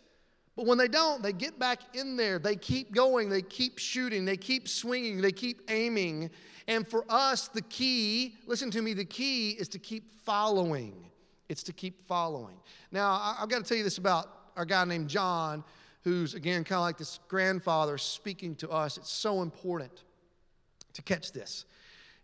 But 0.56 0.66
when 0.66 0.78
they 0.78 0.90
don't, 0.90 1.24
they 1.24 1.32
get 1.32 1.58
back 1.58 1.80
in 1.94 2.18
there. 2.18 2.38
They 2.38 2.56
keep 2.56 2.94
going, 2.94 3.30
they 3.30 3.42
keep 3.42 3.78
shooting, 3.78 4.26
they 4.26 4.36
keep 4.36 4.68
swinging, 4.68 5.22
they 5.22 5.32
keep 5.32 5.62
aiming. 5.70 6.30
And 6.68 6.86
for 6.86 7.06
us, 7.08 7.48
the 7.48 7.62
key, 7.62 8.36
listen 8.46 8.70
to 8.72 8.82
me, 8.82 8.94
the 8.94 9.06
key 9.06 9.52
is 9.52 9.70
to 9.70 9.80
keep 9.80 10.14
following. 10.26 11.10
It's 11.48 11.64
to 11.64 11.74
keep 11.74 12.06
following. 12.08 12.58
Now, 12.92 13.36
I've 13.40 13.50
got 13.50 13.60
to 13.60 13.64
tell 13.64 13.78
you 13.78 13.84
this 13.84 13.98
about 13.98 14.30
our 14.58 14.66
guy 14.66 14.84
named 14.84 15.08
John 15.08 15.64
who's, 16.04 16.34
again, 16.34 16.64
kind 16.64 16.78
of 16.78 16.84
like 16.84 16.98
this 16.98 17.20
grandfather 17.28 17.98
speaking 17.98 18.56
to 18.56 18.70
us. 18.70 18.98
It's 18.98 19.12
so 19.12 19.42
important 19.42 20.04
to 20.94 21.02
catch 21.02 21.32
this. 21.32 21.66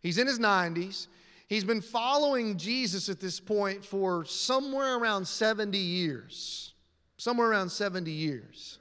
He's 0.01 0.17
in 0.17 0.27
his 0.27 0.39
90s. 0.39 1.07
He's 1.47 1.63
been 1.63 1.81
following 1.81 2.57
Jesus 2.57 3.09
at 3.09 3.19
this 3.19 3.39
point 3.39 3.85
for 3.85 4.25
somewhere 4.25 4.97
around 4.97 5.27
70 5.27 5.77
years. 5.77 6.73
Somewhere 7.17 7.49
around 7.49 7.69
70 7.69 8.11
years. 8.11 8.79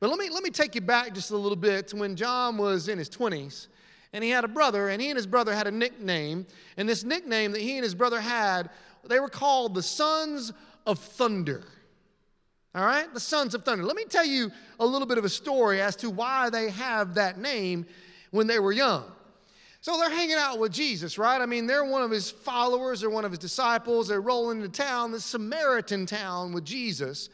But 0.00 0.10
let 0.10 0.18
me, 0.18 0.28
let 0.28 0.42
me 0.42 0.50
take 0.50 0.74
you 0.74 0.80
back 0.80 1.14
just 1.14 1.30
a 1.30 1.36
little 1.36 1.56
bit 1.56 1.88
to 1.88 1.96
when 1.96 2.14
John 2.16 2.58
was 2.58 2.88
in 2.88 2.98
his 2.98 3.08
20s. 3.08 3.68
and 4.12 4.22
he 4.22 4.30
had 4.30 4.44
a 4.44 4.48
brother, 4.48 4.90
and 4.90 5.02
he 5.02 5.08
and 5.08 5.16
his 5.16 5.26
brother 5.26 5.54
had 5.54 5.66
a 5.66 5.70
nickname. 5.70 6.46
And 6.76 6.88
this 6.88 7.04
nickname 7.04 7.52
that 7.52 7.60
he 7.60 7.76
and 7.76 7.82
his 7.82 7.94
brother 7.94 8.20
had, 8.20 8.70
they 9.08 9.18
were 9.18 9.28
called 9.28 9.74
the 9.74 9.82
Sons 9.82 10.52
of 10.86 10.98
Thunder. 10.98 11.64
All 12.74 12.84
right? 12.84 13.12
The 13.14 13.20
Sons 13.20 13.54
of 13.54 13.64
Thunder. 13.64 13.84
Let 13.84 13.96
me 13.96 14.04
tell 14.04 14.24
you 14.24 14.50
a 14.80 14.86
little 14.86 15.06
bit 15.06 15.18
of 15.18 15.24
a 15.24 15.28
story 15.28 15.80
as 15.80 15.94
to 15.96 16.10
why 16.10 16.50
they 16.50 16.70
have 16.70 17.14
that 17.14 17.38
name 17.38 17.86
when 18.30 18.46
they 18.46 18.58
were 18.58 18.72
young. 18.72 19.04
So 19.80 19.98
they're 19.98 20.10
hanging 20.10 20.36
out 20.38 20.58
with 20.58 20.72
Jesus, 20.72 21.18
right? 21.18 21.40
I 21.40 21.46
mean, 21.46 21.66
they're 21.66 21.84
one 21.84 22.02
of 22.02 22.10
his 22.10 22.30
followers, 22.30 23.02
they're 23.02 23.10
one 23.10 23.26
of 23.26 23.30
his 23.30 23.38
disciples. 23.38 24.08
They're 24.08 24.22
rolling 24.22 24.62
into 24.62 24.70
town, 24.70 25.12
this 25.12 25.26
Samaritan 25.26 26.06
town 26.06 26.54
with 26.54 26.64
Jesus. 26.64 27.28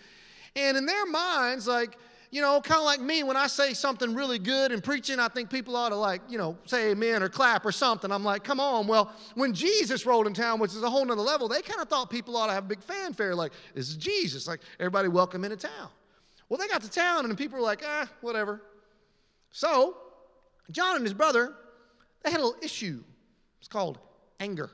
And 0.56 0.76
in 0.76 0.84
their 0.84 1.06
minds, 1.06 1.68
like, 1.68 1.96
you 2.30 2.40
know, 2.40 2.60
kind 2.60 2.78
of 2.78 2.84
like 2.84 3.00
me, 3.00 3.24
when 3.24 3.36
I 3.36 3.48
say 3.48 3.74
something 3.74 4.14
really 4.14 4.38
good 4.38 4.70
in 4.70 4.80
preaching, 4.80 5.18
I 5.18 5.26
think 5.26 5.50
people 5.50 5.74
ought 5.74 5.88
to, 5.88 5.96
like, 5.96 6.22
you 6.28 6.38
know, 6.38 6.56
say 6.64 6.92
amen 6.92 7.24
or 7.24 7.28
clap 7.28 7.66
or 7.66 7.72
something. 7.72 8.12
I'm 8.12 8.22
like, 8.22 8.44
come 8.44 8.60
on. 8.60 8.86
Well, 8.86 9.12
when 9.34 9.52
Jesus 9.52 10.06
rolled 10.06 10.28
in 10.28 10.34
town, 10.34 10.60
which 10.60 10.70
is 10.70 10.82
a 10.82 10.90
whole 10.90 11.04
nother 11.04 11.22
level, 11.22 11.48
they 11.48 11.60
kind 11.60 11.80
of 11.80 11.88
thought 11.88 12.08
people 12.08 12.36
ought 12.36 12.46
to 12.46 12.52
have 12.52 12.64
a 12.64 12.68
big 12.68 12.82
fanfare, 12.82 13.34
like, 13.34 13.52
this 13.74 13.88
is 13.88 13.96
Jesus. 13.96 14.46
Like, 14.46 14.60
everybody 14.78 15.08
welcome 15.08 15.44
into 15.44 15.56
town. 15.56 15.88
Well, 16.48 16.58
they 16.58 16.68
got 16.68 16.82
to 16.82 16.90
town, 16.90 17.24
and 17.24 17.36
people 17.36 17.58
were 17.58 17.64
like, 17.64 17.82
ah, 17.84 18.08
whatever. 18.20 18.62
So, 19.50 19.96
John 20.70 20.96
and 20.96 21.04
his 21.04 21.14
brother, 21.14 21.54
they 22.22 22.30
had 22.30 22.40
a 22.40 22.44
little 22.44 22.62
issue. 22.62 23.02
It's 23.58 23.68
called 23.68 23.98
anger. 24.38 24.70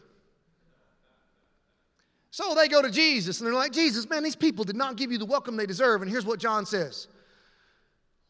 So 2.31 2.55
they 2.55 2.69
go 2.69 2.83
to 2.83 2.91
Jesus 2.91 3.41
and 3.41 3.47
they're 3.47 3.55
like, 3.55 3.73
Jesus, 3.73 4.11
man, 4.11 4.23
these 4.23 4.37
people 4.37 4.63
did 4.63 4.77
not 4.77 4.97
give 4.97 5.11
you 5.11 5.17
the 5.17 5.25
welcome 5.25 5.57
they 5.57 5.65
deserve. 5.65 6.03
And 6.03 6.11
here's 6.11 6.27
what 6.27 6.39
John 6.39 6.67
says 6.67 7.09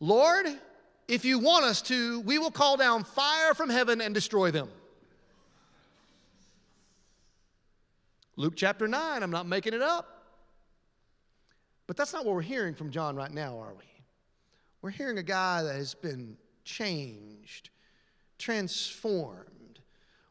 Lord, 0.00 0.46
if 1.08 1.24
you 1.24 1.38
want 1.38 1.64
us 1.64 1.82
to, 1.82 2.20
we 2.20 2.38
will 2.38 2.50
call 2.50 2.76
down 2.76 3.04
fire 3.04 3.54
from 3.54 3.70
heaven 3.70 4.00
and 4.00 4.14
destroy 4.14 4.50
them. 4.50 4.68
Luke 8.36 8.54
chapter 8.56 8.86
9, 8.86 9.22
I'm 9.22 9.30
not 9.30 9.46
making 9.46 9.72
it 9.72 9.82
up. 9.82 10.16
But 11.86 11.96
that's 11.96 12.12
not 12.12 12.24
what 12.24 12.34
we're 12.34 12.42
hearing 12.42 12.74
from 12.74 12.90
John 12.90 13.16
right 13.16 13.30
now, 13.30 13.58
are 13.58 13.72
we? 13.72 13.84
We're 14.82 14.90
hearing 14.90 15.18
a 15.18 15.22
guy 15.22 15.62
that 15.62 15.74
has 15.74 15.94
been 15.94 16.36
changed, 16.64 17.70
transformed. 18.38 19.80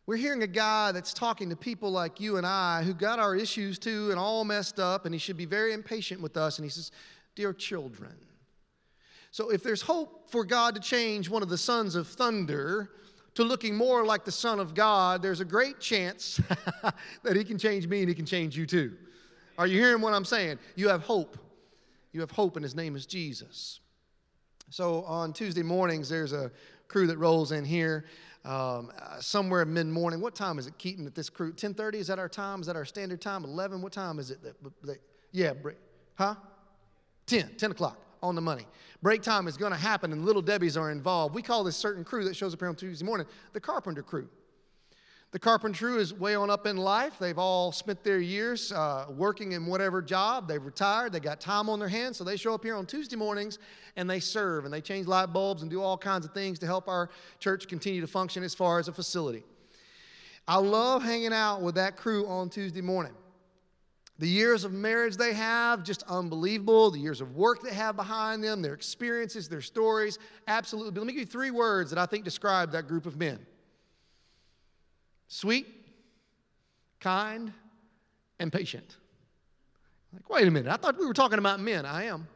We're 0.06 0.18
hearing 0.18 0.44
a 0.44 0.48
guy 0.48 0.92
that's 0.92 1.14
talking 1.14 1.50
to 1.50 1.56
people 1.56 1.90
like 1.90 2.20
you 2.20 2.38
and 2.38 2.46
I 2.46 2.84
who 2.84 2.94
got 2.94 3.18
our 3.18 3.36
issues 3.36 3.80
too 3.80 4.12
and 4.12 4.20
all 4.20 4.44
messed 4.44 4.80
up, 4.80 5.06
and 5.06 5.16
he 5.16 5.20
should 5.20 5.38
be 5.38 5.46
very 5.46 5.74
impatient 5.74 6.22
with 6.22 6.38
us. 6.38 6.60
And 6.60 6.66
he 6.66 6.70
says, 6.70 6.92
Dear 7.34 7.54
children, 7.54 8.16
so, 9.36 9.50
if 9.50 9.64
there's 9.64 9.82
hope 9.82 10.30
for 10.30 10.46
God 10.46 10.76
to 10.76 10.80
change 10.80 11.30
one 11.30 11.44
of 11.44 11.50
the 11.50 11.58
sons 11.58 11.96
of 11.96 12.08
thunder 12.08 12.92
to 13.34 13.44
looking 13.44 13.76
more 13.76 14.06
like 14.06 14.24
the 14.24 14.32
Son 14.32 14.62
of 14.62 14.74
God, 14.74 15.22
there's 15.22 15.42
a 15.42 15.46
great 15.46 15.82
chance 15.82 16.40
that 17.24 17.36
He 17.36 17.44
can 17.44 17.58
change 17.58 17.86
me 17.86 18.00
and 18.00 18.08
He 18.08 18.16
can 18.16 18.26
change 18.26 18.56
you 18.56 18.66
too. 18.66 18.96
Are 19.58 19.68
you 19.68 19.78
hearing 19.78 20.02
what 20.02 20.14
I'm 20.14 20.24
saying? 20.24 20.58
You 20.78 20.88
have 20.88 21.02
hope. 21.02 21.38
You 22.14 22.22
have 22.22 22.32
hope, 22.32 22.56
and 22.56 22.64
His 22.64 22.76
name 22.76 22.96
is 22.96 23.06
Jesus. 23.06 23.82
So, 24.70 25.04
on 25.04 25.34
Tuesday 25.34 25.64
mornings, 25.64 26.08
there's 26.08 26.32
a 26.32 26.50
crew 26.88 27.06
that 27.08 27.18
rolls 27.18 27.52
in 27.52 27.66
here. 27.66 28.06
Um, 28.46 28.90
uh, 28.98 29.20
somewhere 29.20 29.66
mid 29.66 29.88
morning. 29.88 30.22
What 30.22 30.34
time 30.34 30.60
is 30.60 30.68
it, 30.68 30.78
Keaton? 30.78 31.06
At 31.08 31.14
this 31.14 31.30
crew, 31.30 31.52
10:30 31.52 31.96
is 31.96 32.08
that 32.08 32.20
our 32.20 32.30
time? 32.30 32.62
Is 32.62 32.68
that 32.68 32.78
our 32.78 32.86
standard 32.86 33.20
time? 33.20 33.44
11? 33.44 33.82
What 33.82 33.92
time 33.92 34.18
is 34.18 34.32
it? 34.32 34.42
That, 34.42 34.56
that, 34.84 35.02
yeah, 35.34 35.52
huh? 36.14 36.36
10, 37.26 37.56
10 37.58 37.72
o'clock 37.72 38.05
on 38.26 38.36
the 38.36 38.42
money. 38.42 38.66
Break 39.02 39.22
time 39.22 39.48
is 39.48 39.58
going 39.58 39.72
to 39.72 39.78
happen, 39.78 40.12
and 40.12 40.26
little 40.26 40.42
Debbie's 40.42 40.78
are 40.78 40.92
involved. 40.92 41.36
We 41.36 41.42
call 41.42 41.64
this 41.64 41.78
certain 41.78 42.04
crew 42.04 42.24
that 42.26 42.36
shows 42.36 42.54
up 42.54 42.60
here 42.60 42.70
on 42.70 42.76
Tuesday 42.76 43.06
morning 43.06 43.28
the 43.54 43.60
carpenter 43.60 44.04
crew. 44.04 44.28
The 45.32 45.40
carpenter 45.40 45.78
crew 45.78 45.98
is 45.98 46.14
way 46.14 46.34
on 46.34 46.50
up 46.50 46.66
in 46.66 46.78
life. 46.78 47.20
They've 47.20 47.38
all 47.38 47.74
spent 47.74 48.04
their 48.06 48.20
years 48.20 48.72
uh, 48.72 49.08
working 49.10 49.52
in 49.52 49.66
whatever 49.66 50.02
job. 50.02 50.48
They've 50.48 50.64
retired. 50.64 51.12
They 51.12 51.20
got 51.20 51.42
time 51.42 51.68
on 51.70 51.78
their 51.78 51.90
hands, 51.90 52.16
so 52.16 52.24
they 52.24 52.38
show 52.38 52.54
up 52.54 52.64
here 52.64 52.76
on 52.76 52.86
Tuesday 52.86 53.18
mornings 53.18 53.60
and 53.98 54.10
they 54.10 54.22
serve 54.22 54.64
and 54.64 54.74
they 54.74 54.80
change 54.80 55.08
light 55.08 55.34
bulbs 55.34 55.62
and 55.62 55.70
do 55.70 55.82
all 55.82 55.98
kinds 55.98 56.26
of 56.26 56.34
things 56.34 56.58
to 56.60 56.66
help 56.66 56.88
our 56.88 57.10
church 57.40 57.68
continue 57.68 58.00
to 58.00 58.08
function 58.08 58.44
as 58.44 58.56
far 58.56 58.80
as 58.80 58.88
a 58.88 58.94
facility. 58.94 59.44
I 60.48 60.58
love 60.58 61.04
hanging 61.04 61.34
out 61.34 61.62
with 61.62 61.76
that 61.76 61.98
crew 61.98 62.26
on 62.28 62.50
Tuesday 62.50 62.82
morning. 62.82 63.14
The 64.18 64.28
years 64.28 64.64
of 64.64 64.72
marriage 64.72 65.18
they 65.18 65.34
have, 65.34 65.84
just 65.84 66.04
unbelievable. 66.04 66.90
The 66.90 67.00
years 67.00 67.20
of 67.20 67.36
work 67.36 67.62
they 67.62 67.74
have 67.74 67.98
behind 67.98 68.44
them, 68.44 68.62
their 68.62 68.74
experiences, 68.74 69.50
their 69.50 69.62
stories, 69.62 70.20
absolutely. 70.48 70.92
But 70.92 71.02
let 71.02 71.08
me 71.08 71.14
give 71.14 71.22
you 71.22 71.26
three 71.26 71.52
words 71.52 71.90
that 71.90 72.00
I 72.00 72.06
think 72.06 72.24
describe 72.24 72.72
that 72.72 72.88
group 72.88 73.06
of 73.06 73.18
men 73.18 73.40
sweet, 75.28 75.68
kind, 77.00 77.52
and 78.40 78.54
patient. 78.54 78.96
Like, 80.14 80.30
wait 80.30 80.48
a 80.48 80.52
minute, 80.52 80.72
I 80.72 80.78
thought 80.78 80.98
we 80.98 81.06
were 81.06 81.14
talking 81.14 81.40
about 81.40 81.60
men. 81.60 81.86
I 81.86 82.06
am. 82.06 82.28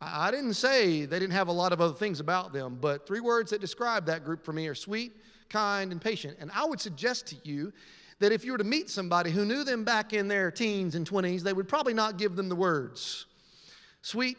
I 0.00 0.30
didn't 0.30 0.54
say 0.54 1.04
they 1.04 1.18
didn't 1.18 1.34
have 1.34 1.48
a 1.48 1.52
lot 1.52 1.74
of 1.74 1.80
other 1.82 1.94
things 1.94 2.20
about 2.20 2.54
them, 2.54 2.78
but 2.80 3.06
three 3.06 3.20
words 3.20 3.50
that 3.50 3.60
describe 3.60 4.06
that 4.06 4.24
group 4.24 4.42
for 4.42 4.54
me 4.54 4.66
are 4.66 4.74
sweet, 4.74 5.12
kind, 5.50 5.92
and 5.92 6.00
patient. 6.00 6.38
And 6.40 6.50
I 6.54 6.64
would 6.64 6.80
suggest 6.80 7.26
to 7.28 7.36
you 7.42 7.70
that 8.20 8.32
if 8.32 8.44
you 8.44 8.52
were 8.52 8.58
to 8.58 8.64
meet 8.64 8.88
somebody 8.88 9.30
who 9.30 9.44
knew 9.44 9.64
them 9.64 9.82
back 9.82 10.12
in 10.12 10.28
their 10.28 10.50
teens 10.50 10.94
and 10.94 11.08
20s, 11.08 11.40
they 11.40 11.52
would 11.52 11.68
probably 11.68 11.94
not 11.94 12.18
give 12.18 12.36
them 12.36 12.48
the 12.48 12.54
words 12.54 13.26
sweet, 14.02 14.38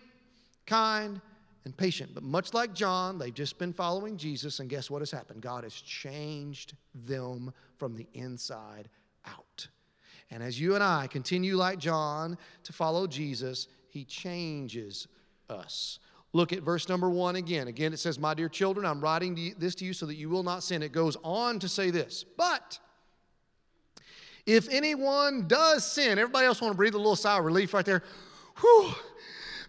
kind, 0.66 1.22
and 1.66 1.76
patient. 1.78 2.12
But 2.14 2.24
much 2.24 2.54
like 2.54 2.74
John, 2.74 3.20
they've 3.20 3.34
just 3.34 3.60
been 3.60 3.74
following 3.74 4.18
Jesus, 4.18 4.60
and 4.60 4.70
guess 4.70 4.90
what 4.90 5.02
has 5.02 5.12
happened? 5.12 5.42
God 5.42 5.64
has 5.64 5.74
changed 5.74 6.74
them 7.06 7.54
from 7.78 7.96
the 7.96 8.08
inside 8.14 8.90
out. 9.26 9.68
And 10.32 10.42
as 10.42 10.60
you 10.60 10.76
and 10.76 10.84
I 10.84 11.08
continue, 11.08 11.58
like 11.58 11.78
John, 11.78 12.38
to 12.64 12.74
follow 12.74 13.06
Jesus, 13.06 13.68
he 13.90 14.06
changes 14.06 15.08
us. 15.50 16.00
Look 16.34 16.54
at 16.54 16.62
verse 16.62 16.88
number 16.88 17.10
one 17.10 17.36
again. 17.36 17.68
Again, 17.68 17.92
it 17.92 18.00
says, 18.00 18.18
My 18.18 18.34
dear 18.34 18.48
children, 18.48 18.86
I'm 18.86 19.02
writing 19.02 19.54
this 19.58 19.76
to 19.76 19.86
you 19.86 19.92
so 19.92 20.06
that 20.06 20.16
you 20.16 20.30
will 20.30 20.44
not 20.44 20.64
sin. 20.64 20.82
It 20.82 20.94
goes 20.94 21.18
on 21.24 21.60
to 21.60 21.68
say 21.68 21.92
this, 21.92 22.24
but 22.24 22.80
if 24.46 24.70
anyone 24.70 25.48
does 25.48 25.90
sin, 25.90 26.18
everybody 26.18 26.46
else 26.46 26.62
want 26.62 26.74
to 26.74 26.78
breathe 26.78 26.96
a 26.96 26.98
little 26.98 27.16
sigh 27.16 27.38
of 27.38 27.46
relief 27.46 27.74
right 27.74 27.86
there. 27.86 28.04
Whew. 28.60 28.94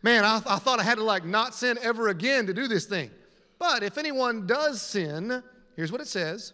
Man, 0.02 0.24
I, 0.24 0.42
I 0.46 0.58
thought 0.58 0.80
I 0.80 0.82
had 0.82 0.96
to 0.96 1.04
like 1.04 1.24
not 1.24 1.54
sin 1.54 1.78
ever 1.82 2.08
again 2.08 2.46
to 2.46 2.54
do 2.54 2.66
this 2.66 2.86
thing. 2.86 3.10
But 3.58 3.82
if 3.82 3.98
anyone 3.98 4.46
does 4.46 4.82
sin, 4.82 5.42
here's 5.76 5.92
what 5.92 6.00
it 6.00 6.08
says 6.08 6.52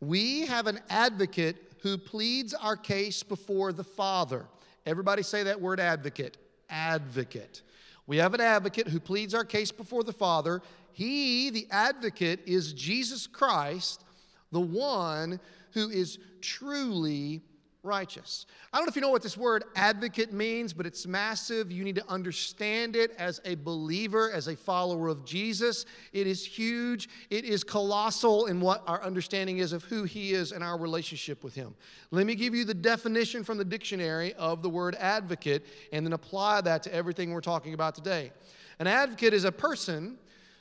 We 0.00 0.46
have 0.46 0.66
an 0.66 0.80
advocate 0.90 1.56
who 1.82 1.96
pleads 1.96 2.54
our 2.54 2.76
case 2.76 3.22
before 3.22 3.72
the 3.72 3.84
Father. 3.84 4.46
Everybody 4.86 5.22
say 5.22 5.44
that 5.44 5.60
word 5.60 5.78
advocate. 5.78 6.36
Advocate. 6.68 7.62
We 8.08 8.16
have 8.18 8.34
an 8.34 8.40
advocate 8.40 8.88
who 8.88 9.00
pleads 9.00 9.34
our 9.34 9.44
case 9.44 9.70
before 9.70 10.02
the 10.02 10.12
Father. 10.12 10.62
He, 10.92 11.50
the 11.50 11.66
advocate, 11.70 12.40
is 12.46 12.72
Jesus 12.72 13.26
Christ, 13.26 14.04
the 14.50 14.60
one 14.60 15.38
who 15.76 15.90
is 15.90 16.18
truly 16.40 17.42
righteous. 17.82 18.46
I 18.72 18.78
don't 18.78 18.86
know 18.86 18.88
if 18.88 18.96
you 18.96 19.02
know 19.02 19.10
what 19.10 19.22
this 19.22 19.36
word 19.36 19.64
advocate 19.76 20.32
means, 20.32 20.72
but 20.72 20.86
it's 20.86 21.06
massive. 21.06 21.70
You 21.70 21.84
need 21.84 21.96
to 21.96 22.08
understand 22.08 22.96
it 22.96 23.14
as 23.18 23.42
a 23.44 23.56
believer, 23.56 24.32
as 24.32 24.48
a 24.48 24.56
follower 24.56 25.08
of 25.08 25.26
Jesus. 25.26 25.84
It 26.14 26.26
is 26.26 26.46
huge, 26.46 27.10
it 27.28 27.44
is 27.44 27.62
colossal 27.62 28.46
in 28.46 28.58
what 28.58 28.84
our 28.86 29.02
understanding 29.02 29.58
is 29.58 29.74
of 29.74 29.84
who 29.84 30.04
he 30.04 30.32
is 30.32 30.50
and 30.50 30.64
our 30.64 30.78
relationship 30.78 31.44
with 31.44 31.54
him. 31.54 31.74
Let 32.10 32.24
me 32.24 32.36
give 32.36 32.54
you 32.54 32.64
the 32.64 32.72
definition 32.72 33.44
from 33.44 33.58
the 33.58 33.64
dictionary 33.64 34.32
of 34.32 34.62
the 34.62 34.70
word 34.70 34.94
advocate 34.94 35.66
and 35.92 36.06
then 36.06 36.14
apply 36.14 36.62
that 36.62 36.84
to 36.84 36.94
everything 36.94 37.34
we're 37.34 37.42
talking 37.42 37.74
about 37.74 37.94
today. 37.94 38.32
An 38.78 38.86
advocate 38.86 39.34
is 39.34 39.44
a 39.44 39.52
person 39.52 40.16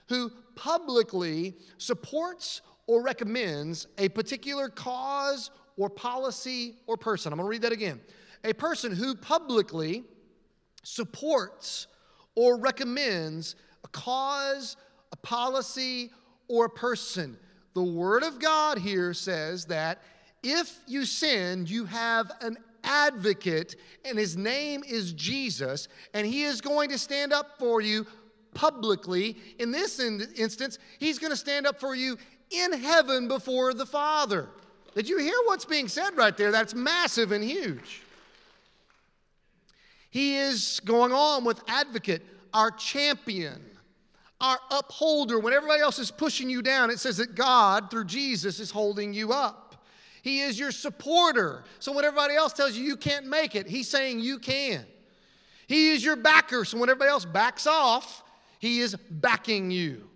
who 0.10 0.30
publicly 0.56 1.56
supports 1.78 2.62
or 2.88 3.02
recommends 3.04 3.88
a 3.98 4.10
particular 4.10 4.70
cause 4.70 5.52
or 5.78 5.90
policy 5.90 6.76
or 6.88 6.98
person. 6.98 7.34
I'm 7.34 7.38
going 7.38 7.48
to 7.48 7.50
read 7.50 7.62
that 7.64 7.72
again. 7.72 8.00
A 8.44 8.54
person 8.54 8.92
who 8.96 9.16
publicly 9.16 10.04
supports 10.84 11.88
or 12.36 12.58
recommends 12.58 13.56
a 13.84 13.88
cause, 13.88 14.78
a 15.12 15.16
policy, 15.16 16.12
or 16.48 16.66
a 16.66 16.70
person. 16.70 17.38
The 17.74 17.84
Word 17.84 18.24
of 18.24 18.40
God 18.40 18.78
here 18.78 19.14
says 19.14 19.66
that 19.66 20.02
if 20.44 20.78
you 20.86 21.06
sin, 21.06 21.66
you 21.66 21.86
have 21.86 22.32
an 22.42 22.58
advocate, 22.84 23.76
and 24.06 24.18
his 24.18 24.38
name 24.38 24.84
is 24.88 25.12
Jesus, 25.14 25.88
and 26.14 26.28
he 26.28 26.44
is 26.44 26.62
going 26.62 26.90
to 26.90 27.00
stand 27.00 27.34
up 27.34 27.58
for 27.58 27.82
you 27.82 28.06
publicly. 28.54 29.38
In 29.60 29.72
this 29.72 30.00
instance, 30.00 30.78
he's 31.00 31.18
going 31.18 31.32
to 31.32 31.38
stand 31.38 31.66
up 31.66 31.80
for 31.80 31.96
you 31.96 32.18
in 32.52 32.74
heaven 32.74 33.28
before 33.28 33.74
the 33.74 33.86
Father. 33.86 34.50
Did 34.94 35.10
you 35.10 35.18
hear 35.20 35.36
what's 35.46 35.66
being 35.66 35.88
said 35.88 36.16
right 36.16 36.36
there? 36.36 36.52
That's 36.52 36.74
massive 36.74 37.32
and 37.32 37.44
huge. 37.44 38.02
He 40.10 40.38
is 40.38 40.80
going 40.86 41.12
on 41.12 41.44
with 41.44 41.62
advocate, 41.68 42.26
our 42.54 42.72
champion, 42.72 43.62
our 44.40 44.58
upholder. 44.72 45.40
When 45.40 45.54
everybody 45.54 45.82
else 45.82 46.00
is 46.00 46.12
pushing 46.12 46.50
you 46.50 46.62
down, 46.62 46.90
it 46.90 47.00
says 47.00 47.18
that 47.18 47.36
God, 47.36 47.92
through 47.92 48.06
Jesus, 48.06 48.62
is 48.62 48.72
holding 48.72 49.14
you 49.14 49.34
up. 49.34 49.86
He 50.22 50.40
is 50.40 50.58
your 50.58 50.72
supporter. 50.72 51.66
So 51.80 51.92
when 51.92 52.06
everybody 52.06 52.34
else 52.34 52.54
tells 52.54 52.78
you 52.78 52.86
you 52.86 52.96
can't 52.96 53.28
make 53.28 53.56
it, 53.56 53.68
He's 53.68 53.90
saying 53.90 54.22
you 54.22 54.40
can. 54.40 54.86
He 55.68 55.92
is 55.92 56.04
your 56.04 56.16
backer. 56.16 56.64
So 56.64 56.80
when 56.80 56.90
everybody 56.90 57.12
else 57.12 57.26
backs 57.26 57.68
off, 57.68 58.24
He 58.60 58.80
is 58.80 58.96
backing 58.96 59.70
you. 59.70 60.10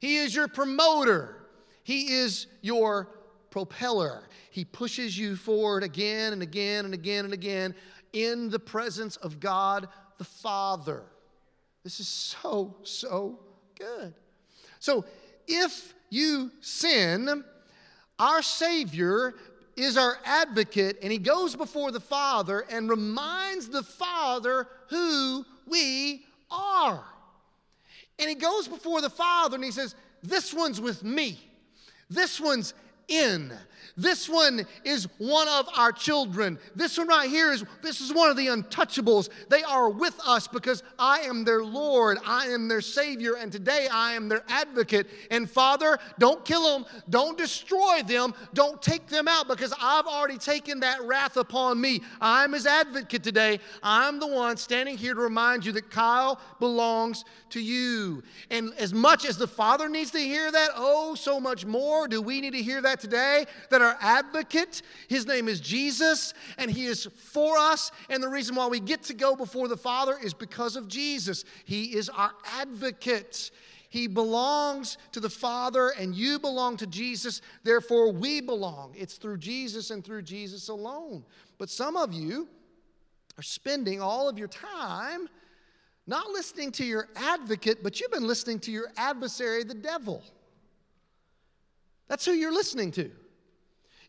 He 0.00 0.16
is 0.16 0.34
your 0.34 0.48
promoter. 0.48 1.33
He 1.84 2.14
is 2.14 2.48
your 2.60 3.08
propeller. 3.50 4.24
He 4.50 4.64
pushes 4.64 5.16
you 5.16 5.36
forward 5.36 5.84
again 5.84 6.32
and 6.32 6.42
again 6.42 6.86
and 6.86 6.92
again 6.92 7.24
and 7.24 7.32
again 7.32 7.74
in 8.12 8.50
the 8.50 8.58
presence 8.58 9.16
of 9.16 9.38
God 9.38 9.86
the 10.18 10.24
Father. 10.24 11.04
This 11.84 12.00
is 12.00 12.08
so, 12.08 12.74
so 12.82 13.38
good. 13.78 14.14
So 14.80 15.04
if 15.46 15.94
you 16.10 16.50
sin, 16.60 17.44
our 18.18 18.42
Savior 18.42 19.34
is 19.76 19.96
our 19.96 20.18
advocate, 20.24 20.98
and 21.02 21.12
he 21.12 21.18
goes 21.18 21.56
before 21.56 21.90
the 21.90 22.00
Father 22.00 22.64
and 22.70 22.88
reminds 22.88 23.68
the 23.68 23.82
Father 23.82 24.68
who 24.88 25.44
we 25.66 26.24
are. 26.50 27.04
And 28.18 28.28
he 28.28 28.36
goes 28.36 28.68
before 28.68 29.00
the 29.00 29.10
Father 29.10 29.56
and 29.56 29.64
he 29.64 29.72
says, 29.72 29.94
This 30.22 30.54
one's 30.54 30.80
with 30.80 31.02
me. 31.02 31.38
This 32.10 32.40
one's 32.40 32.74
in. 33.08 33.52
This 33.96 34.28
one 34.28 34.66
is 34.84 35.06
one 35.18 35.46
of 35.46 35.68
our 35.76 35.92
children. 35.92 36.58
This 36.74 36.98
one 36.98 37.06
right 37.06 37.30
here 37.30 37.52
is 37.52 37.64
this 37.80 38.00
is 38.00 38.12
one 38.12 38.28
of 38.28 38.36
the 38.36 38.48
untouchables. 38.48 39.28
They 39.48 39.62
are 39.62 39.88
with 39.88 40.18
us 40.26 40.48
because 40.48 40.82
I 40.98 41.20
am 41.20 41.44
their 41.44 41.62
Lord, 41.62 42.18
I 42.26 42.46
am 42.46 42.66
their 42.66 42.80
Savior, 42.80 43.34
and 43.36 43.52
today 43.52 43.86
I 43.92 44.14
am 44.14 44.28
their 44.28 44.42
advocate. 44.48 45.08
And 45.30 45.48
Father, 45.48 45.98
don't 46.18 46.44
kill 46.44 46.62
them, 46.72 46.86
don't 47.08 47.38
destroy 47.38 48.02
them, 48.04 48.34
don't 48.52 48.82
take 48.82 49.06
them 49.06 49.28
out 49.28 49.46
because 49.46 49.72
I've 49.80 50.06
already 50.06 50.38
taken 50.38 50.80
that 50.80 51.00
wrath 51.04 51.36
upon 51.36 51.80
me. 51.80 52.00
I'm 52.20 52.52
his 52.52 52.66
advocate 52.66 53.22
today. 53.22 53.60
I'm 53.80 54.18
the 54.18 54.26
one 54.26 54.56
standing 54.56 54.96
here 54.96 55.14
to 55.14 55.20
remind 55.20 55.64
you 55.64 55.70
that 55.72 55.90
Kyle 55.90 56.40
belongs 56.58 57.24
to 57.50 57.60
you. 57.60 58.24
And 58.50 58.72
as 58.76 58.92
much 58.92 59.24
as 59.24 59.38
the 59.38 59.46
Father 59.46 59.88
needs 59.88 60.10
to 60.12 60.18
hear 60.18 60.50
that, 60.50 60.70
oh, 60.74 61.14
so 61.14 61.38
much 61.38 61.64
more 61.64 62.08
do 62.08 62.20
we 62.20 62.40
need 62.40 62.54
to 62.54 62.62
hear 62.62 62.82
that 62.82 62.98
today 62.98 63.44
that 63.70 63.83
our 63.84 63.96
advocate. 64.00 64.82
His 65.08 65.26
name 65.26 65.48
is 65.48 65.60
Jesus, 65.60 66.34
and 66.58 66.70
He 66.70 66.86
is 66.86 67.06
for 67.16 67.56
us. 67.56 67.92
And 68.08 68.22
the 68.22 68.28
reason 68.28 68.56
why 68.56 68.66
we 68.66 68.80
get 68.80 69.02
to 69.04 69.14
go 69.14 69.36
before 69.36 69.68
the 69.68 69.76
Father 69.76 70.16
is 70.22 70.34
because 70.34 70.76
of 70.76 70.88
Jesus. 70.88 71.44
He 71.64 71.96
is 71.96 72.08
our 72.08 72.32
advocate. 72.58 73.50
He 73.88 74.08
belongs 74.08 74.98
to 75.12 75.20
the 75.20 75.30
Father, 75.30 75.90
and 75.90 76.14
you 76.16 76.40
belong 76.40 76.76
to 76.78 76.86
Jesus. 76.86 77.42
Therefore, 77.62 78.10
we 78.10 78.40
belong. 78.40 78.92
It's 78.96 79.14
through 79.14 79.38
Jesus 79.38 79.90
and 79.90 80.04
through 80.04 80.22
Jesus 80.22 80.68
alone. 80.68 81.24
But 81.58 81.70
some 81.70 81.96
of 81.96 82.12
you 82.12 82.48
are 83.38 83.42
spending 83.42 84.00
all 84.00 84.28
of 84.28 84.36
your 84.38 84.48
time 84.48 85.28
not 86.06 86.28
listening 86.30 86.72
to 86.72 86.84
your 86.84 87.08
advocate, 87.16 87.82
but 87.82 88.00
you've 88.00 88.10
been 88.10 88.26
listening 88.26 88.58
to 88.60 88.70
your 88.70 88.88
adversary, 88.96 89.64
the 89.64 89.74
devil. 89.74 90.22
That's 92.08 92.24
who 92.24 92.32
you're 92.32 92.52
listening 92.52 92.90
to 92.92 93.10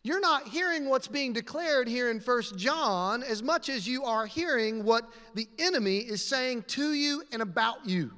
you're 0.06 0.20
not 0.20 0.46
hearing 0.48 0.88
what's 0.88 1.08
being 1.08 1.32
declared 1.32 1.88
here 1.88 2.10
in 2.10 2.20
First 2.20 2.56
John 2.56 3.22
as 3.22 3.42
much 3.42 3.68
as 3.68 3.86
you 3.86 4.04
are 4.04 4.26
hearing 4.26 4.84
what 4.84 5.08
the 5.34 5.48
enemy 5.58 5.98
is 5.98 6.24
saying 6.24 6.64
to 6.68 6.92
you 6.92 7.22
and 7.32 7.42
about 7.42 7.86
you. 7.86 8.12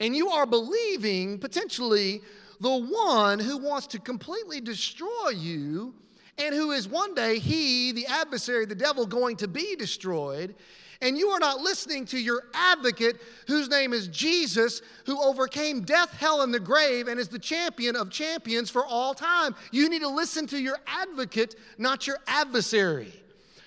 And 0.00 0.16
you 0.16 0.28
are 0.28 0.46
believing 0.46 1.38
potentially 1.38 2.22
the 2.60 2.76
one 2.76 3.38
who 3.38 3.58
wants 3.58 3.86
to 3.88 3.98
completely 3.98 4.60
destroy 4.60 5.30
you 5.34 5.94
and 6.38 6.54
who 6.54 6.72
is 6.72 6.88
one 6.88 7.14
day 7.14 7.38
he, 7.38 7.92
the 7.92 8.06
adversary, 8.06 8.66
the 8.66 8.74
devil, 8.74 9.06
going 9.06 9.36
to 9.36 9.48
be 9.48 9.74
destroyed 9.76 10.54
and 11.00 11.16
you 11.18 11.28
are 11.28 11.38
not 11.38 11.60
listening 11.60 12.04
to 12.06 12.18
your 12.18 12.44
advocate, 12.54 13.20
whose 13.46 13.68
name 13.68 13.92
is 13.92 14.08
Jesus, 14.08 14.82
who 15.04 15.22
overcame 15.22 15.82
death, 15.82 16.12
hell, 16.12 16.42
and 16.42 16.52
the 16.52 16.60
grave, 16.60 17.08
and 17.08 17.20
is 17.20 17.28
the 17.28 17.38
champion 17.38 17.96
of 17.96 18.10
champions 18.10 18.70
for 18.70 18.84
all 18.84 19.14
time. 19.14 19.54
You 19.72 19.88
need 19.88 20.02
to 20.02 20.08
listen 20.08 20.46
to 20.48 20.58
your 20.58 20.78
advocate, 20.86 21.56
not 21.78 22.06
your 22.06 22.18
adversary. 22.26 23.12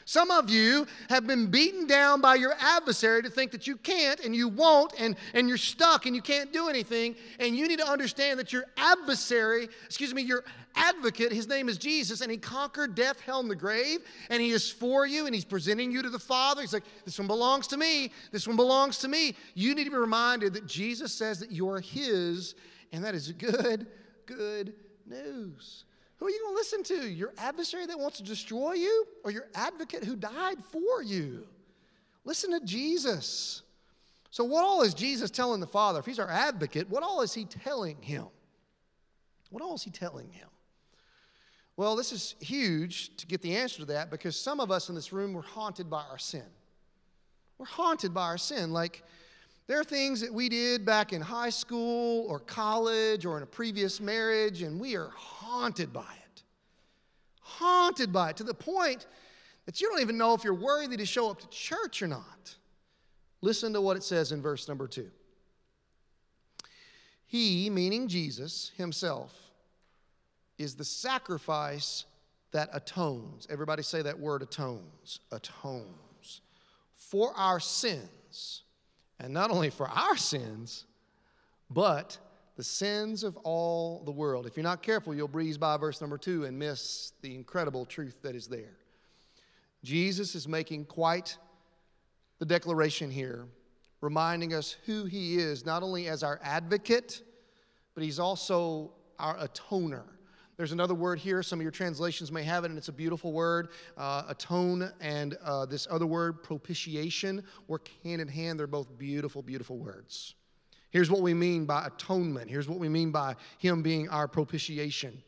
Some 0.10 0.32
of 0.32 0.50
you 0.50 0.88
have 1.08 1.28
been 1.28 1.52
beaten 1.52 1.86
down 1.86 2.20
by 2.20 2.34
your 2.34 2.56
adversary 2.60 3.22
to 3.22 3.30
think 3.30 3.52
that 3.52 3.68
you 3.68 3.76
can't 3.76 4.20
and 4.22 4.36
you 4.36 4.48
won't 4.48 4.92
and, 4.98 5.16
and 5.36 5.48
you're 5.48 5.56
stuck 5.56 6.08
and 6.08 6.16
you 6.16 6.22
can't 6.24 6.52
do 6.52 6.68
anything. 6.68 7.16
And 7.40 7.56
you 7.56 7.68
need 7.68 7.78
to 7.78 7.88
understand 7.88 8.40
that 8.40 8.52
your 8.52 8.64
adversary, 8.76 9.70
excuse 9.86 10.12
me, 10.16 10.24
your 10.24 10.46
advocate, 10.74 11.32
his 11.32 11.48
name 11.48 11.70
is 11.70 11.78
Jesus, 11.78 12.22
and 12.22 12.32
he 12.32 12.40
conquered 12.40 12.96
death, 12.96 13.20
hell, 13.22 13.40
and 13.40 13.52
the 13.52 13.56
grave, 13.56 14.00
and 14.32 14.42
he 14.42 14.50
is 14.50 14.72
for 14.72 15.06
you 15.06 15.28
and 15.28 15.36
he's 15.36 15.46
presenting 15.46 15.92
you 15.92 16.02
to 16.02 16.10
the 16.10 16.18
Father. 16.18 16.62
He's 16.62 16.74
like, 16.74 16.86
This 17.06 17.20
one 17.20 17.28
belongs 17.28 17.68
to 17.68 17.78
me. 17.78 18.12
This 18.32 18.48
one 18.48 18.56
belongs 18.56 18.98
to 19.00 19.08
me. 19.08 19.36
You 19.54 19.76
need 19.76 19.84
to 19.84 19.92
be 19.92 19.98
reminded 19.98 20.56
that 20.56 20.66
Jesus 20.66 21.14
says 21.14 21.40
that 21.40 21.52
you 21.52 21.70
are 21.70 21.82
his, 21.82 22.56
and 22.92 23.04
that 23.04 23.14
is 23.14 23.32
good, 23.34 23.86
good 24.26 24.74
news. 25.06 25.84
Who 26.20 26.28
are 26.28 26.30
you 26.30 26.40
going 26.42 26.54
to 26.54 26.58
listen 26.58 26.84
to? 26.84 27.10
Your 27.10 27.34
adversary 27.38 27.86
that 27.86 27.98
wants 27.98 28.18
to 28.18 28.24
destroy 28.24 28.74
you 28.74 29.06
or 29.24 29.32
your 29.32 29.48
advocate 29.56 30.04
who 30.04 30.16
died 30.16 30.58
for 30.72 31.02
you? 31.02 31.48
Listen 32.26 32.52
to 32.52 32.66
Jesus. 32.66 33.64
So, 34.30 34.44
what 34.44 34.64
all 34.64 34.82
is 34.82 34.94
Jesus 34.94 35.32
telling 35.32 35.60
the 35.60 35.68
Father? 35.68 36.00
If 36.00 36.06
he's 36.06 36.20
our 36.20 36.30
advocate, 36.30 36.90
what 36.90 37.04
all 37.04 37.22
is 37.22 37.34
he 37.34 37.46
telling 37.46 38.02
him? 38.02 38.26
What 39.50 39.64
all 39.64 39.74
is 39.76 39.84
he 39.84 39.90
telling 39.90 40.30
him? 40.30 40.48
Well, 41.78 41.96
this 41.96 42.12
is 42.12 42.36
huge 42.42 43.16
to 43.16 43.26
get 43.26 43.42
the 43.42 43.56
answer 43.56 43.80
to 43.80 43.86
that 43.86 44.12
because 44.12 44.36
some 44.40 44.60
of 44.60 44.70
us 44.70 44.90
in 44.90 44.96
this 44.96 45.14
room 45.14 45.34
were 45.34 45.42
haunted 45.42 45.90
by 45.90 46.04
our 46.12 46.18
sin. 46.18 46.44
We're 47.58 47.66
haunted 47.66 48.14
by 48.14 48.24
our 48.24 48.38
sin. 48.38 48.72
Like, 48.72 49.04
there 49.70 49.80
are 49.80 49.84
things 49.84 50.20
that 50.22 50.34
we 50.34 50.50
did 50.50 50.84
back 50.84 51.14
in 51.14 51.22
high 51.22 51.52
school 51.52 52.26
or 52.28 52.40
college 52.40 53.24
or 53.24 53.38
in 53.38 53.44
a 53.44 53.46
previous 53.46 54.02
marriage, 54.02 54.64
and 54.64 54.82
we 54.82 54.96
are 54.96 55.12
haunted 55.16 55.94
by 55.94 56.02
it. 56.02 56.42
Haunted 57.40 58.12
by 58.12 58.32
it 58.32 58.38
to 58.38 58.44
the 58.44 58.54
point 58.56 59.06
that 59.68 59.80
you 59.80 59.88
don't 59.88 60.02
even 60.02 60.18
know 60.18 60.34
if 60.34 60.44
you're 60.44 60.56
worthy 60.56 60.98
to 60.98 61.06
show 61.06 61.30
up 61.30 61.40
to 61.42 61.48
church 61.50 62.02
or 62.02 62.08
not. 62.08 62.56
Listen 63.42 63.72
to 63.74 63.80
what 63.80 63.96
it 63.96 64.02
says 64.02 64.32
in 64.32 64.42
verse 64.42 64.68
number 64.68 64.88
two. 64.88 65.12
He, 67.28 67.70
meaning 67.70 68.08
Jesus 68.08 68.72
himself, 68.76 69.32
is 70.58 70.74
the 70.74 70.84
sacrifice 70.84 72.06
that 72.54 72.70
atones. 72.74 73.46
Everybody 73.52 73.84
say 73.84 74.02
that 74.02 74.20
word 74.20 74.42
atones. 74.42 75.20
Atones. 75.32 76.42
For 76.96 77.32
our 77.38 77.60
sins 77.60 78.64
and 79.20 79.34
not 79.34 79.52
only 79.52 79.70
for 79.70 79.88
our 79.88 80.18
sins, 80.18 80.86
but 81.70 82.18
the 82.56 82.64
sins 82.64 83.24
of 83.24 83.38
all 83.38 84.04
the 84.04 84.12
world. 84.12 84.46
If 84.46 84.58
you're 84.58 84.64
not 84.64 84.82
careful, 84.82 85.16
you'll 85.16 85.28
breeze 85.28 85.58
by 85.58 85.78
verse 85.78 86.02
number 86.02 86.18
two 86.18 86.46
and 86.46 86.58
miss 86.58 87.14
the 87.22 87.34
incredible 87.34 87.86
truth 87.86 88.18
that 88.22 88.36
is 88.36 88.48
there. 88.48 88.78
Jesus 89.84 90.36
is 90.36 90.48
making 90.48 90.86
quite 90.86 91.38
the 92.40 92.46
declaration 92.46 93.10
here, 93.12 93.46
reminding 94.02 94.54
us 94.54 94.76
who 94.86 95.06
he 95.06 95.38
is, 95.38 95.66
not 95.66 95.84
only 95.84 96.08
as 96.08 96.24
our 96.24 96.40
advocate, 96.44 97.22
but 97.94 98.04
he's 98.04 98.20
also 98.20 98.92
our 99.20 99.38
atoner. 99.38 100.04
There's 100.60 100.74
another 100.74 100.94
word 100.94 101.20
here. 101.20 101.42
Some 101.42 101.60
of 101.60 101.64
your 101.64 101.72
translations 101.72 102.34
may 102.34 102.44
have 102.44 102.66
it, 102.66 102.70
and 102.70 102.78
it's 102.78 102.90
a 102.90 102.92
beautiful 102.92 103.32
word. 103.32 103.70
Uh, 103.96 104.24
atone 104.28 104.92
and 105.00 105.38
uh, 105.42 105.66
this 105.66 105.88
other 105.90 106.06
word, 106.06 106.44
propitiation, 106.44 107.46
work 107.70 107.90
hand 108.04 108.20
in 108.20 108.28
hand. 108.28 108.60
They're 108.60 108.68
both 108.68 108.98
beautiful, 108.98 109.42
beautiful 109.42 109.78
words. 109.78 110.36
Here's 110.90 111.10
what 111.10 111.22
we 111.22 111.34
mean 111.34 111.66
by 111.66 111.86
atonement. 111.86 112.50
Here's 112.50 112.68
what 112.68 112.78
we 112.78 112.90
mean 112.90 113.10
by 113.10 113.38
Him 113.58 113.82
being 113.82 114.10
our 114.10 114.28
propitiation 114.28 115.24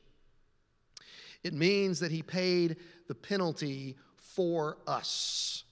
it 1.46 1.54
means 1.54 2.02
that 2.02 2.12
He 2.12 2.22
paid 2.22 2.76
the 3.08 3.16
penalty 3.16 3.96
for 4.18 4.80
us, 4.86 5.64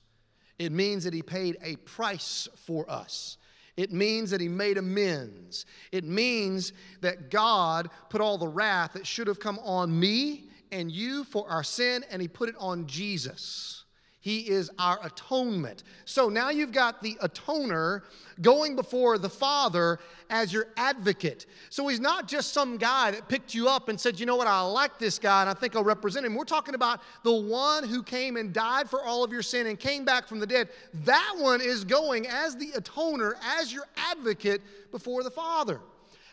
it 0.58 0.72
means 0.72 1.04
that 1.04 1.14
He 1.14 1.22
paid 1.22 1.58
a 1.62 1.76
price 1.76 2.48
for 2.66 2.90
us. 2.90 3.38
It 3.80 3.94
means 3.94 4.30
that 4.32 4.42
he 4.42 4.50
made 4.50 4.78
amends. 4.78 5.66
It 5.94 6.04
means 6.04 6.74
that 7.00 7.32
God 7.32 7.90
put 8.10 8.20
all 8.20 8.38
the 8.38 8.46
wrath 8.46 8.92
that 8.92 9.08
should 9.08 9.28
have 9.28 9.40
come 9.40 9.58
on 9.60 9.98
me 9.98 10.50
and 10.70 10.92
you 10.92 11.24
for 11.24 11.50
our 11.50 11.64
sin, 11.64 12.04
and 12.12 12.22
he 12.22 12.28
put 12.28 12.50
it 12.50 12.56
on 12.60 12.88
Jesus. 12.88 13.86
He 14.22 14.50
is 14.50 14.70
our 14.78 15.00
atonement. 15.02 15.84
So 16.04 16.28
now 16.28 16.50
you've 16.50 16.74
got 16.74 17.02
the 17.02 17.18
atoner 17.22 18.02
going 18.42 18.76
before 18.76 19.18
the 19.18 19.30
Father 19.30 19.98
as 20.30 20.52
your 20.52 20.68
advocate. 20.76 21.46
So 21.70 21.88
he's 21.88 22.02
not 22.02 22.28
just 22.28 22.52
some 22.52 22.78
guy 22.78 23.12
that 23.12 23.30
picked 23.30 23.54
you 23.54 23.70
up 23.70 23.88
and 23.88 23.98
said, 23.98 24.20
you 24.20 24.26
know 24.26 24.36
what, 24.36 24.48
I 24.48 24.60
like 24.62 25.00
this 25.00 25.20
guy 25.20 25.42
and 25.42 25.50
I 25.50 25.54
think 25.54 25.74
I'll 25.74 25.86
represent 25.86 26.26
him. 26.26 26.36
We're 26.36 26.44
talking 26.44 26.76
about 26.76 27.00
the 27.24 27.34
one 27.34 27.88
who 27.88 28.04
came 28.04 28.36
and 28.36 28.52
died 28.52 28.90
for 28.90 29.06
all 29.06 29.24
of 29.24 29.32
your 29.32 29.42
sin 29.42 29.68
and 29.68 29.80
came 29.80 30.04
back 30.04 30.28
from 30.28 30.40
the 30.40 30.48
dead. 30.48 30.68
That 31.06 31.36
one 31.38 31.62
is 31.62 31.86
going 31.86 32.28
as 32.28 32.58
the 32.58 32.72
atoner, 32.72 33.36
as 33.58 33.72
your 33.72 33.86
advocate 33.96 34.62
before 34.92 35.24
the 35.24 35.32
Father. 35.32 35.80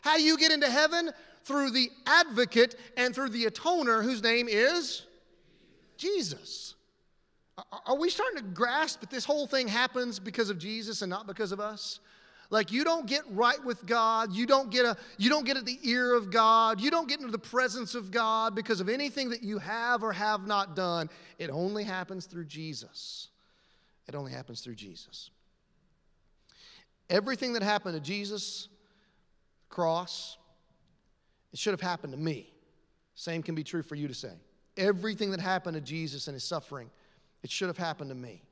How 0.00 0.16
do 0.16 0.22
you 0.22 0.36
get 0.36 0.50
into 0.50 0.68
heaven? 0.68 1.10
Through 1.44 1.70
the 1.70 1.90
advocate 2.06 2.74
and 2.96 3.14
through 3.14 3.28
the 3.28 3.44
atoner 3.44 4.02
whose 4.02 4.20
name 4.20 4.48
is 4.48 5.06
Jesus. 5.96 6.75
Are 7.86 7.96
we 7.96 8.10
starting 8.10 8.38
to 8.38 8.44
grasp 8.44 9.00
that 9.00 9.10
this 9.10 9.24
whole 9.24 9.46
thing 9.46 9.66
happens 9.66 10.18
because 10.18 10.50
of 10.50 10.58
Jesus 10.58 11.02
and 11.02 11.08
not 11.08 11.26
because 11.26 11.52
of 11.52 11.60
us? 11.60 12.00
Like 12.50 12.70
you 12.70 12.84
don't 12.84 13.06
get 13.06 13.22
right 13.30 13.62
with 13.64 13.86
God, 13.86 14.32
you 14.32 14.46
don't 14.46 14.70
get 14.70 14.84
a 14.84 14.96
you 15.18 15.28
don't 15.28 15.44
get 15.44 15.56
at 15.56 15.64
the 15.64 15.78
ear 15.82 16.14
of 16.14 16.30
God, 16.30 16.80
you 16.80 16.90
don't 16.90 17.08
get 17.08 17.18
into 17.18 17.32
the 17.32 17.38
presence 17.38 17.94
of 17.94 18.10
God 18.10 18.54
because 18.54 18.80
of 18.80 18.88
anything 18.88 19.30
that 19.30 19.42
you 19.42 19.58
have 19.58 20.02
or 20.02 20.12
have 20.12 20.46
not 20.46 20.76
done. 20.76 21.08
It 21.38 21.50
only 21.50 21.82
happens 21.82 22.26
through 22.26 22.44
Jesus. 22.44 23.28
It 24.06 24.14
only 24.14 24.30
happens 24.30 24.60
through 24.60 24.76
Jesus. 24.76 25.30
Everything 27.10 27.54
that 27.54 27.62
happened 27.62 27.94
to 27.94 28.00
Jesus, 28.00 28.68
cross, 29.68 30.36
it 31.52 31.58
should 31.58 31.72
have 31.72 31.80
happened 31.80 32.12
to 32.12 32.18
me. 32.18 32.52
Same 33.14 33.42
can 33.42 33.54
be 33.54 33.64
true 33.64 33.82
for 33.82 33.94
you 33.94 34.06
to 34.06 34.14
say. 34.14 34.32
Everything 34.76 35.30
that 35.30 35.40
happened 35.40 35.74
to 35.74 35.80
Jesus 35.80 36.28
and 36.28 36.34
his 36.34 36.44
suffering 36.44 36.90
it 37.46 37.52
should 37.52 37.68
have 37.68 37.78
happened 37.78 38.10
to 38.10 38.16
me. 38.16 38.42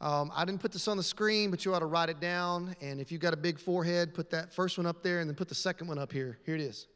Um, 0.00 0.32
I 0.34 0.44
didn't 0.44 0.60
put 0.60 0.72
this 0.72 0.88
on 0.88 0.96
the 0.96 1.02
screen, 1.04 1.48
but 1.48 1.64
you 1.64 1.72
ought 1.72 1.78
to 1.78 1.86
write 1.86 2.08
it 2.08 2.18
down. 2.18 2.74
And 2.80 3.00
if 3.00 3.12
you've 3.12 3.20
got 3.20 3.32
a 3.32 3.36
big 3.36 3.60
forehead, 3.60 4.14
put 4.14 4.30
that 4.30 4.52
first 4.52 4.78
one 4.78 4.84
up 4.84 5.04
there 5.04 5.20
and 5.20 5.30
then 5.30 5.36
put 5.36 5.48
the 5.48 5.54
second 5.54 5.86
one 5.86 5.96
up 5.96 6.10
here. 6.10 6.38
Here 6.44 6.56
it 6.56 6.60
is. 6.60 6.88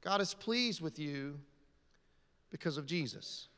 God 0.00 0.22
is 0.22 0.32
pleased 0.32 0.80
with 0.80 0.98
you 0.98 1.38
because 2.50 2.78
of 2.78 2.86
Jesus. 2.86 3.48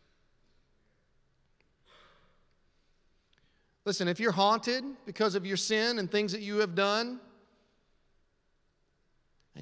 Listen, 3.84 4.08
if 4.08 4.18
you're 4.18 4.32
haunted 4.32 4.82
because 5.06 5.36
of 5.36 5.46
your 5.46 5.56
sin 5.56 6.00
and 6.00 6.10
things 6.10 6.32
that 6.32 6.40
you 6.40 6.56
have 6.56 6.74
done, 6.74 7.20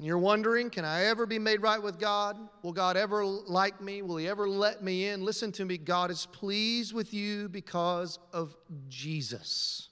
and 0.01 0.07
you're 0.07 0.17
wondering, 0.17 0.71
can 0.71 0.83
I 0.83 1.03
ever 1.03 1.27
be 1.27 1.37
made 1.37 1.61
right 1.61 1.79
with 1.79 1.99
God? 1.99 2.35
Will 2.63 2.73
God 2.73 2.97
ever 2.97 3.23
like 3.23 3.79
me? 3.81 4.01
Will 4.01 4.17
He 4.17 4.27
ever 4.27 4.49
let 4.49 4.83
me 4.83 5.05
in? 5.05 5.23
Listen 5.23 5.51
to 5.51 5.63
me. 5.63 5.77
God 5.77 6.09
is 6.09 6.25
pleased 6.25 6.91
with 6.91 7.13
you 7.13 7.47
because 7.49 8.17
of 8.33 8.55
Jesus. 8.89 9.89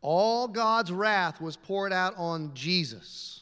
All 0.00 0.46
God's 0.46 0.92
wrath 0.92 1.40
was 1.40 1.56
poured 1.56 1.92
out 1.92 2.14
on 2.16 2.54
Jesus. 2.54 3.40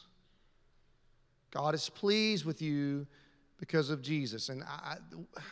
God 1.51 1.75
is 1.75 1.89
pleased 1.89 2.43
with 2.43 2.59
you 2.59 3.05
because 3.59 3.89
of 3.89 4.01
Jesus. 4.01 4.49
And 4.49 4.63
I, 4.63 4.97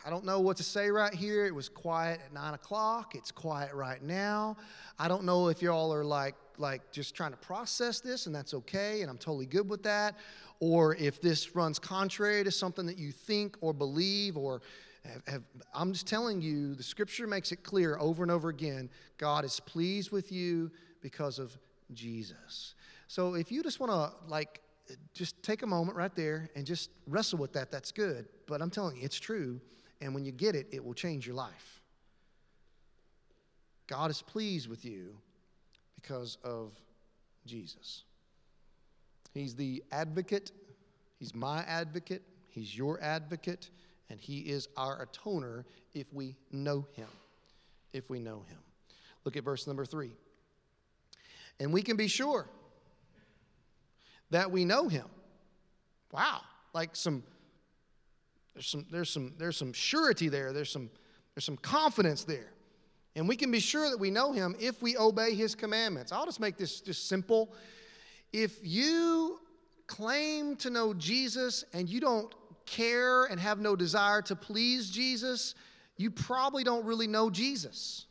I 0.04 0.10
don't 0.10 0.24
know 0.24 0.40
what 0.40 0.56
to 0.58 0.62
say 0.62 0.90
right 0.90 1.12
here. 1.12 1.44
It 1.44 1.54
was 1.54 1.68
quiet 1.68 2.20
at 2.24 2.32
9 2.32 2.54
o'clock. 2.54 3.14
It's 3.14 3.32
quiet 3.32 3.74
right 3.74 4.02
now. 4.02 4.56
I 4.98 5.08
don't 5.08 5.24
know 5.24 5.48
if 5.48 5.60
y'all 5.60 5.92
are 5.92 6.04
like, 6.04 6.34
like 6.58 6.92
just 6.92 7.14
trying 7.14 7.32
to 7.32 7.36
process 7.36 8.00
this, 8.00 8.26
and 8.26 8.34
that's 8.34 8.54
okay, 8.54 9.02
and 9.02 9.10
I'm 9.10 9.18
totally 9.18 9.46
good 9.46 9.68
with 9.68 9.82
that. 9.82 10.14
Or 10.60 10.94
if 10.96 11.20
this 11.20 11.54
runs 11.54 11.78
contrary 11.78 12.44
to 12.44 12.50
something 12.50 12.86
that 12.86 12.96
you 12.96 13.12
think 13.12 13.56
or 13.60 13.72
believe, 13.74 14.36
or 14.36 14.62
have, 15.04 15.22
have, 15.26 15.42
I'm 15.74 15.92
just 15.92 16.06
telling 16.06 16.40
you, 16.40 16.74
the 16.74 16.82
scripture 16.82 17.26
makes 17.26 17.52
it 17.52 17.62
clear 17.62 17.98
over 17.98 18.22
and 18.22 18.32
over 18.32 18.48
again 18.48 18.88
God 19.18 19.44
is 19.44 19.60
pleased 19.60 20.10
with 20.10 20.32
you 20.32 20.70
because 21.02 21.38
of 21.38 21.56
Jesus. 21.92 22.74
So 23.08 23.34
if 23.34 23.52
you 23.52 23.62
just 23.62 23.78
want 23.80 23.92
to, 23.92 24.12
like, 24.28 24.60
just 25.14 25.42
take 25.42 25.62
a 25.62 25.66
moment 25.66 25.96
right 25.96 26.14
there 26.14 26.48
and 26.54 26.66
just 26.66 26.90
wrestle 27.06 27.38
with 27.38 27.52
that, 27.54 27.70
that's 27.70 27.92
good. 27.92 28.26
But 28.46 28.62
I'm 28.62 28.70
telling 28.70 28.96
you, 28.96 29.02
it's 29.02 29.18
true. 29.18 29.60
And 30.00 30.14
when 30.14 30.24
you 30.24 30.32
get 30.32 30.54
it, 30.54 30.66
it 30.72 30.84
will 30.84 30.94
change 30.94 31.26
your 31.26 31.36
life. 31.36 31.80
God 33.86 34.10
is 34.10 34.22
pleased 34.22 34.68
with 34.68 34.84
you 34.84 35.16
because 35.94 36.38
of 36.44 36.72
Jesus. 37.46 38.04
He's 39.32 39.54
the 39.54 39.82
advocate, 39.92 40.52
He's 41.18 41.34
my 41.34 41.60
advocate, 41.64 42.22
He's 42.48 42.76
your 42.76 43.00
advocate, 43.02 43.70
and 44.10 44.20
He 44.20 44.40
is 44.40 44.68
our 44.76 45.06
atoner 45.06 45.64
if 45.94 46.12
we 46.12 46.36
know 46.52 46.86
Him. 46.94 47.08
If 47.92 48.10
we 48.10 48.18
know 48.18 48.44
Him. 48.48 48.58
Look 49.24 49.36
at 49.36 49.44
verse 49.44 49.66
number 49.66 49.84
three. 49.84 50.12
And 51.58 51.72
we 51.72 51.82
can 51.82 51.96
be 51.96 52.08
sure 52.08 52.48
that 54.30 54.50
we 54.50 54.64
know 54.64 54.88
Him. 54.88 55.06
Wow, 56.12 56.40
like 56.74 56.96
some. 56.96 57.22
There's 58.54 58.68
some, 58.68 58.86
there's 58.90 59.10
some, 59.10 59.34
there's 59.36 59.56
some 59.56 59.74
surety 59.74 60.30
there. 60.30 60.54
There's 60.54 60.70
some, 60.70 60.88
there's 61.34 61.44
some 61.44 61.58
confidence 61.58 62.24
there. 62.24 62.54
And 63.16 63.26
we 63.26 63.36
can 63.36 63.50
be 63.50 63.60
sure 63.60 63.88
that 63.90 63.98
we 63.98 64.10
know 64.10 64.32
him 64.32 64.54
if 64.60 64.82
we 64.82 64.96
obey 64.96 65.34
his 65.34 65.54
commandments. 65.54 66.12
I'll 66.12 66.26
just 66.26 66.38
make 66.38 66.58
this 66.58 66.80
just 66.80 67.08
simple. 67.08 67.54
If 68.32 68.58
you 68.62 69.40
claim 69.86 70.56
to 70.56 70.70
know 70.70 70.92
Jesus 70.92 71.64
and 71.72 71.88
you 71.88 71.98
don't 71.98 72.34
care 72.66 73.24
and 73.24 73.40
have 73.40 73.58
no 73.58 73.74
desire 73.74 74.20
to 74.22 74.36
please 74.36 74.90
Jesus, 74.90 75.54
you 75.96 76.10
probably 76.10 76.62
don't 76.62 76.84
really 76.84 77.06
know 77.06 77.30
Jesus. 77.30 78.04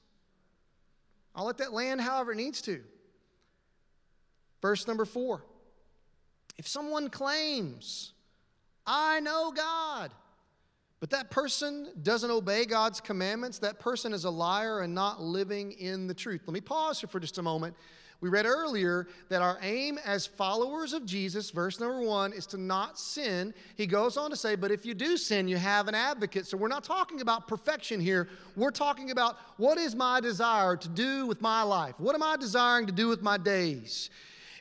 I'll 1.35 1.45
let 1.45 1.57
that 1.57 1.73
land 1.73 2.01
however 2.01 2.31
it 2.31 2.37
needs 2.37 2.61
to. 2.63 2.81
Verse 4.61 4.87
number 4.87 5.05
four. 5.05 5.43
If 6.57 6.67
someone 6.67 7.09
claims, 7.09 8.13
I 8.85 9.19
know 9.19 9.51
God, 9.51 10.11
but 10.99 11.09
that 11.09 11.29
person 11.29 11.89
doesn't 12.03 12.31
obey 12.31 12.65
God's 12.65 13.01
commandments. 13.01 13.59
That 13.59 13.79
person 13.79 14.13
is 14.13 14.23
a 14.23 14.29
liar 14.29 14.81
and 14.81 14.95
not 14.95 15.21
living 15.21 15.73
in 15.73 16.07
the 16.07 16.13
truth. 16.13 16.41
Let 16.47 16.53
me 16.53 16.61
pause 16.61 17.01
here 17.01 17.09
for 17.09 17.19
just 17.19 17.37
a 17.37 17.41
moment. 17.41 17.75
We 18.21 18.29
read 18.29 18.45
earlier 18.45 19.07
that 19.29 19.41
our 19.41 19.59
aim 19.61 19.99
as 20.05 20.25
followers 20.25 20.93
of 20.93 21.05
Jesus, 21.05 21.51
verse 21.51 21.79
number 21.79 22.01
one, 22.01 22.31
is 22.31 22.47
to 22.47 22.57
not 22.57 22.97
sin. 22.97 23.53
He 23.75 23.85
goes 23.85 24.15
on 24.15 24.29
to 24.29 24.37
say, 24.37 24.55
but 24.55 24.71
if 24.71 24.85
you 24.85 24.93
do 24.93 25.17
sin, 25.17 25.47
you 25.47 25.57
have 25.57 25.87
an 25.87 25.95
advocate. 25.95 26.47
So 26.47 26.57
we're 26.57 26.69
not 26.69 26.83
talking 26.83 27.21
about 27.21 27.47
perfection 27.47 27.99
here. 27.99 28.29
We're 28.55 28.71
talking 28.71 29.11
about 29.11 29.37
what 29.57 29.77
is 29.77 29.95
my 29.95 30.21
desire 30.21 30.77
to 30.77 30.87
do 30.87 31.27
with 31.27 31.41
my 31.41 31.61
life? 31.61 31.95
What 31.99 32.15
am 32.15 32.23
I 32.23 32.37
desiring 32.37 32.87
to 32.87 32.93
do 32.93 33.09
with 33.09 33.21
my 33.21 33.37
days? 33.37 34.09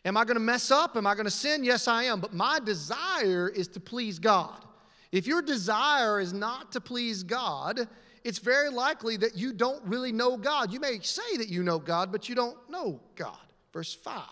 Am 0.05 0.17
I 0.17 0.25
going 0.25 0.37
to 0.37 0.41
mess 0.41 0.71
up? 0.71 0.97
Am 0.97 1.07
I 1.07 1.15
going 1.15 1.25
to 1.25 1.31
sin? 1.31 1.65
Yes, 1.65 1.89
I 1.89 2.05
am. 2.05 2.21
But 2.21 2.35
my 2.35 2.61
desire 2.61 3.49
is 3.49 3.69
to 3.69 3.81
please 3.81 4.19
God. 4.19 4.65
If 5.13 5.27
your 5.27 5.41
desire 5.41 6.21
is 6.21 6.33
not 6.33 6.73
to 6.73 6.81
please 6.81 7.23
God, 7.23 7.89
it's 8.25 8.39
very 8.39 8.69
likely 8.69 9.17
that 9.19 9.37
you 9.37 9.53
don't 9.53 9.83
really 9.85 10.13
know 10.13 10.37
God. 10.37 10.73
You 10.73 10.81
may 10.81 10.99
say 11.01 11.37
that 11.39 11.49
you 11.49 11.63
know 11.63 11.79
God, 11.79 12.11
but 12.11 12.29
you 12.29 12.35
don't 12.35 12.57
know 12.69 13.01
God. 13.15 13.37
Verse 13.73 13.95
5. 13.95 14.23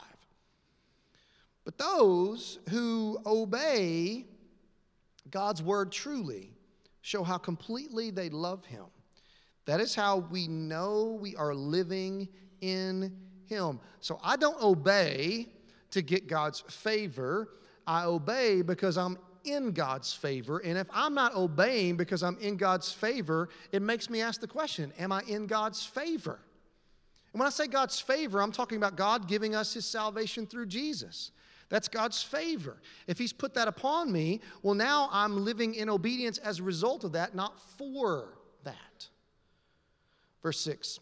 But 1.65 1.79
those 1.79 2.59
who 2.69 3.19
obey 3.25 4.27
God's 5.31 5.63
word 5.63 5.93
truly 5.93 6.51
show 7.01 7.23
how 7.23 7.39
completely 7.39 8.11
they 8.11 8.29
love 8.29 8.65
Him. 8.65 8.85
That 9.67 9.81
is 9.81 9.95
how 9.95 10.19
we 10.19 10.49
know 10.49 11.19
we 11.21 11.37
are 11.37 11.55
living 11.55 12.29
in 12.61 13.17
Him. 13.47 13.81
So 14.01 14.19
I 14.23 14.37
don't 14.37 14.61
obey 14.61 15.49
to 15.93 16.03
get 16.03 16.27
God's 16.27 16.61
favor, 16.61 17.49
I 17.87 18.05
obey 18.05 18.63
because 18.63 18.99
I'm 18.99 19.17
in 19.45 19.73
God's 19.73 20.13
favor. 20.13 20.59
And 20.59 20.77
if 20.79 20.87
I'm 20.93 21.15
not 21.15 21.35
obeying 21.35 21.97
because 21.97 22.23
I'm 22.23 22.39
in 22.41 22.57
God's 22.57 22.93
favor, 22.93 23.49
it 23.71 23.83
makes 23.83 24.11
me 24.11 24.21
ask 24.21 24.41
the 24.41 24.47
question 24.47 24.93
Am 24.99 25.13
I 25.13 25.23
in 25.27 25.47
God's 25.47 25.85
favor? 25.85 26.39
And 27.33 27.41
when 27.41 27.47
I 27.47 27.51
say 27.51 27.67
God's 27.67 27.99
favor, 27.99 28.43
I'm 28.43 28.53
talking 28.53 28.77
about 28.77 28.97
God 28.97 29.27
giving 29.27 29.55
us 29.55 29.73
his 29.73 29.87
salvation 29.87 30.47
through 30.47 30.67
Jesus. 30.67 31.31
That's 31.71 31.89
God's 31.89 32.23
favor. 32.23 32.77
If 33.07 33.17
he's 33.17 33.33
put 33.33 33.55
that 33.55 33.67
upon 33.67 34.13
me, 34.13 34.43
well, 34.63 34.75
now 34.75 35.09
I'm 35.11 35.43
living 35.43 35.75
in 35.75 35.89
obedience 35.89 36.37
as 36.37 36.59
a 36.59 36.63
result 36.63 37.05
of 37.05 37.13
that, 37.13 37.35
not 37.35 37.59
for 37.79 38.35
that. 38.65 39.09
Verse 40.43 40.61
6 40.61 41.01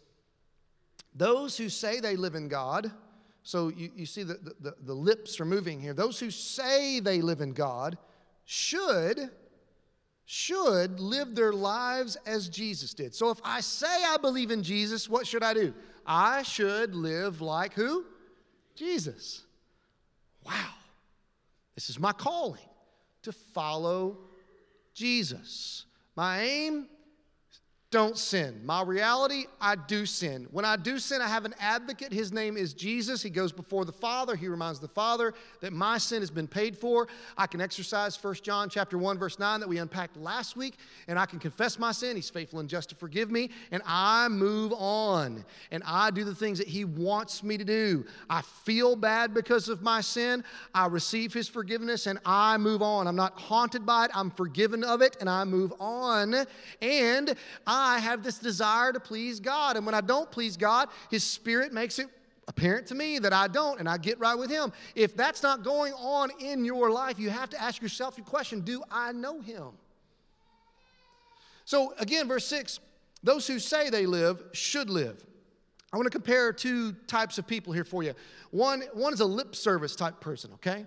Those 1.15 1.57
who 1.57 1.69
say 1.69 1.99
they 1.99 2.15
live 2.15 2.37
in 2.37 2.47
God, 2.47 2.93
so 3.43 3.69
you, 3.69 3.91
you 3.97 4.07
see 4.07 4.23
the, 4.23 4.39
the, 4.61 4.75
the 4.83 4.95
lips 4.95 5.41
are 5.41 5.45
moving 5.45 5.81
here. 5.81 5.95
Those 5.95 6.21
who 6.21 6.31
say 6.31 7.01
they 7.01 7.21
live 7.21 7.41
in 7.41 7.53
God 7.53 7.97
should 8.45 9.31
should 10.33 11.01
live 11.01 11.35
their 11.35 11.53
lives 11.53 12.17
as 12.25 12.49
Jesus 12.49 12.95
did. 12.95 13.13
So 13.13 13.31
if 13.31 13.41
I 13.43 13.61
say 13.61 13.89
I 13.89 14.17
believe 14.17 14.53
in 14.53 14.63
Jesus, 14.63 15.09
what 15.09 15.27
should 15.27 15.43
I 15.43 15.53
do? 15.53 15.75
I 16.07 16.45
should 16.45 16.95
live 16.95 17.41
like 17.41 17.73
who? 17.73 18.05
Jesus. 18.77 19.43
Wow. 20.47 20.71
This 21.75 21.91
is 21.91 21.99
my 21.99 22.13
calling 22.13 22.61
to 23.23 23.33
follow 23.33 24.19
Jesus. 24.95 25.87
My 26.15 26.43
aim 26.43 26.87
don't 27.91 28.17
sin. 28.17 28.61
My 28.65 28.83
reality, 28.83 29.47
I 29.61 29.75
do 29.75 30.07
sin. 30.07 30.47
When 30.53 30.65
I 30.65 30.77
do 30.77 31.01
sin, 31.01 31.21
I 31.21 31.27
have 31.27 31.45
an 31.45 31.57
advocate. 31.59 32.13
His 32.13 32.31
name 32.31 32.57
is 32.57 32.73
Jesus. 32.73 33.21
He 33.21 33.31
goes 33.31 33.51
before 33.51 33.85
the 33.85 33.93
Father. 33.93 34.37
He 34.37 34.47
reminds 34.47 34.79
the 34.79 34.87
Father 34.87 35.35
that 35.61 35.73
my 35.73 35.99
sin 35.99 36.23
has 36.23 36.31
been 36.31 36.47
paid 36.47 36.79
for. 36.79 37.09
I 37.37 37.49
can 37.49 37.61
exercise 37.61 38.17
1 38.23 38.35
John 38.43 38.69
chapter 38.69 38.97
1 38.97 39.19
verse 39.19 39.41
9 39.41 39.59
that 39.59 39.69
we 39.69 39.79
unpacked 39.79 40.17
last 40.17 40.57
week 40.57 40.77
and 41.09 41.19
I 41.19 41.27
can 41.27 41.41
confess 41.41 41.81
my 41.81 41.91
sin. 41.91 42.15
He's 42.15 42.31
faithful 42.31 42.61
and 42.61 42.69
just 42.69 42.91
to 42.91 42.95
forgive 42.95 43.29
me 43.29 43.51
and 43.73 43.83
I 43.85 44.29
move 44.29 44.73
on 44.73 45.45
and 45.73 45.83
I 45.85 46.13
do 46.13 46.23
the 46.23 46.35
things 46.35 46.59
that 46.59 46.69
he 46.69 46.85
wants 46.85 47.43
me 47.43 47.59
to 47.59 47.65
do. 47.65 48.07
I 48.29 48.43
feel 48.43 48.95
bad 48.95 49.35
because 49.35 49.69
of 49.69 49.83
my 49.83 50.01
sin. 50.01 50.45
I 50.75 50.87
receive 50.87 51.35
his 51.35 51.49
forgiveness 51.49 52.07
and 52.07 52.21
I 52.25 52.57
move 52.57 52.83
on. 52.83 53.09
I'm 53.09 53.17
not 53.17 53.37
haunted 53.37 53.85
by 53.85 54.05
it. 54.05 54.13
I'm 54.15 54.31
forgiven 54.31 54.85
of 54.85 55.03
it 55.03 55.17
and 55.19 55.29
I 55.29 55.43
move 55.43 55.73
on 55.81 56.47
and 56.81 57.35
I 57.67 57.80
I 57.81 57.99
have 57.99 58.23
this 58.23 58.39
desire 58.39 58.93
to 58.93 59.01
please 59.01 59.41
God. 59.41 59.77
And 59.77 59.87
when 59.87 59.95
I 59.95 60.01
don't 60.01 60.31
please 60.31 60.57
God, 60.57 60.89
His 61.11 61.25
Spirit 61.25 61.73
makes 61.73 61.99
it 61.99 62.09
apparent 62.49 62.87
to 62.89 62.95
me 62.95 63.19
that 63.21 63.33
I 63.33 63.47
don't, 63.49 63.79
and 63.79 63.89
I 63.89 63.97
get 63.97 64.19
right 64.19 64.35
with 64.35 64.51
Him. 64.51 64.73
If 64.95 65.17
that's 65.17 65.43
not 65.43 65.63
going 65.63 65.93
on 65.95 66.31
in 66.41 66.65
your 66.65 66.91
life, 66.91 67.19
you 67.19 67.31
have 67.31 67.51
to 67.51 67.61
ask 67.61 67.81
yourself 67.81 68.17
the 68.17 68.23
question 68.23 68.61
Do 68.61 68.83
I 68.91 69.13
know 69.13 69.41
Him? 69.41 69.69
So, 71.65 71.95
again, 71.99 72.29
verse 72.29 72.47
6 72.47 72.81
those 73.23 73.47
who 73.47 73.59
say 73.59 73.91
they 73.91 74.07
live 74.07 74.43
should 74.53 74.89
live. 74.89 75.23
I 75.93 75.97
want 75.97 76.07
to 76.07 76.11
compare 76.11 76.53
two 76.53 76.93
types 77.07 77.39
of 77.39 77.47
people 77.47 77.73
here 77.73 77.85
for 77.85 78.03
you. 78.03 78.15
One, 78.51 78.83
one 78.95 79.13
is 79.13 79.21
a 79.21 79.27
lip 79.27 79.55
service 79.55 79.97
type 79.97 80.21
person, 80.21 80.53
okay? 80.55 80.87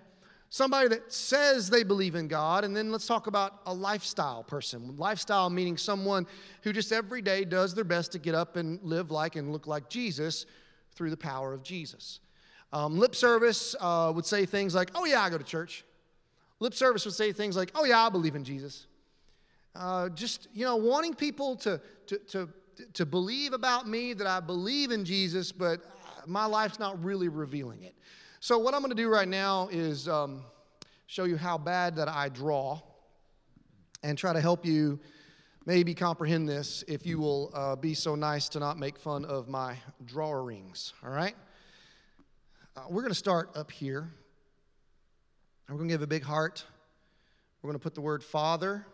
Somebody 0.53 0.87
that 0.87 1.11
says 1.11 1.67
they 1.67 1.81
believe 1.81 2.13
in 2.13 2.27
God, 2.27 2.63
and 2.63 2.77
then 2.77 2.91
let's 2.91 3.07
talk 3.07 3.25
about 3.25 3.61
a 3.65 3.73
lifestyle 3.73 4.43
person. 4.43 4.95
Lifestyle 4.97 5.49
meaning 5.49 5.77
someone 5.77 6.27
who 6.61 6.71
just 6.71 6.91
every 6.91 7.23
day 7.23 7.43
does 7.43 7.73
their 7.73 7.83
best 7.83 8.11
to 8.11 8.19
get 8.19 8.35
up 8.35 8.55
and 8.55 8.79
live 8.83 9.09
like 9.09 9.35
and 9.35 9.51
look 9.51 9.65
like 9.65 9.89
Jesus 9.89 10.45
through 10.93 11.09
the 11.09 11.17
power 11.17 11.53
of 11.53 11.63
Jesus. 11.63 12.19
Um, 12.71 12.99
lip 12.99 13.15
service 13.15 13.75
uh, 13.79 14.11
would 14.13 14.27
say 14.27 14.45
things 14.45 14.75
like, 14.75 14.91
Oh, 14.93 15.05
yeah, 15.05 15.21
I 15.21 15.31
go 15.31 15.39
to 15.39 15.43
church. 15.43 15.85
Lip 16.59 16.75
service 16.75 17.03
would 17.05 17.15
say 17.15 17.31
things 17.31 17.57
like, 17.57 17.71
Oh, 17.73 17.83
yeah, 17.83 18.05
I 18.05 18.09
believe 18.09 18.35
in 18.35 18.43
Jesus. 18.43 18.85
Uh, 19.75 20.09
just, 20.09 20.49
you 20.53 20.65
know, 20.65 20.75
wanting 20.75 21.15
people 21.15 21.55
to, 21.55 21.81
to, 22.05 22.19
to, 22.27 22.49
to 22.93 23.07
believe 23.07 23.53
about 23.53 23.87
me 23.87 24.13
that 24.13 24.27
I 24.27 24.39
believe 24.39 24.91
in 24.91 25.03
Jesus, 25.03 25.51
but 25.51 25.81
my 26.27 26.45
life's 26.45 26.77
not 26.77 27.03
really 27.03 27.27
revealing 27.27 27.81
it. 27.81 27.95
So, 28.43 28.59
what 28.59 28.73
I'm 28.73 28.81
going 28.81 28.89
to 28.89 29.01
do 29.01 29.07
right 29.07 29.25
now 29.25 29.69
is 29.71 30.09
um, 30.09 30.43
show 31.07 31.23
you 31.23 31.37
how 31.37 31.57
bad 31.57 31.95
that 31.95 32.09
I 32.09 32.27
draw 32.27 32.81
and 34.03 34.17
try 34.17 34.33
to 34.33 34.41
help 34.41 34.65
you 34.65 34.99
maybe 35.65 35.93
comprehend 35.93 36.49
this 36.49 36.83
if 36.89 37.05
you 37.05 37.19
will 37.19 37.51
uh, 37.53 37.77
be 37.77 37.93
so 37.93 38.15
nice 38.15 38.49
to 38.49 38.59
not 38.59 38.77
make 38.77 38.99
fun 38.99 39.23
of 39.23 39.47
my 39.47 39.77
drawings. 40.03 40.91
All 41.05 41.11
right? 41.11 41.37
Uh, 42.75 42.81
we're 42.89 43.03
going 43.03 43.13
to 43.13 43.17
start 43.17 43.55
up 43.55 43.71
here. 43.71 44.11
We're 45.69 45.77
going 45.77 45.87
to 45.87 45.93
give 45.93 46.01
a 46.01 46.07
big 46.07 46.23
heart. 46.23 46.65
We're 47.61 47.69
going 47.69 47.79
to 47.79 47.83
put 47.83 47.95
the 47.95 48.01
word 48.01 48.25
Father. 48.25 48.85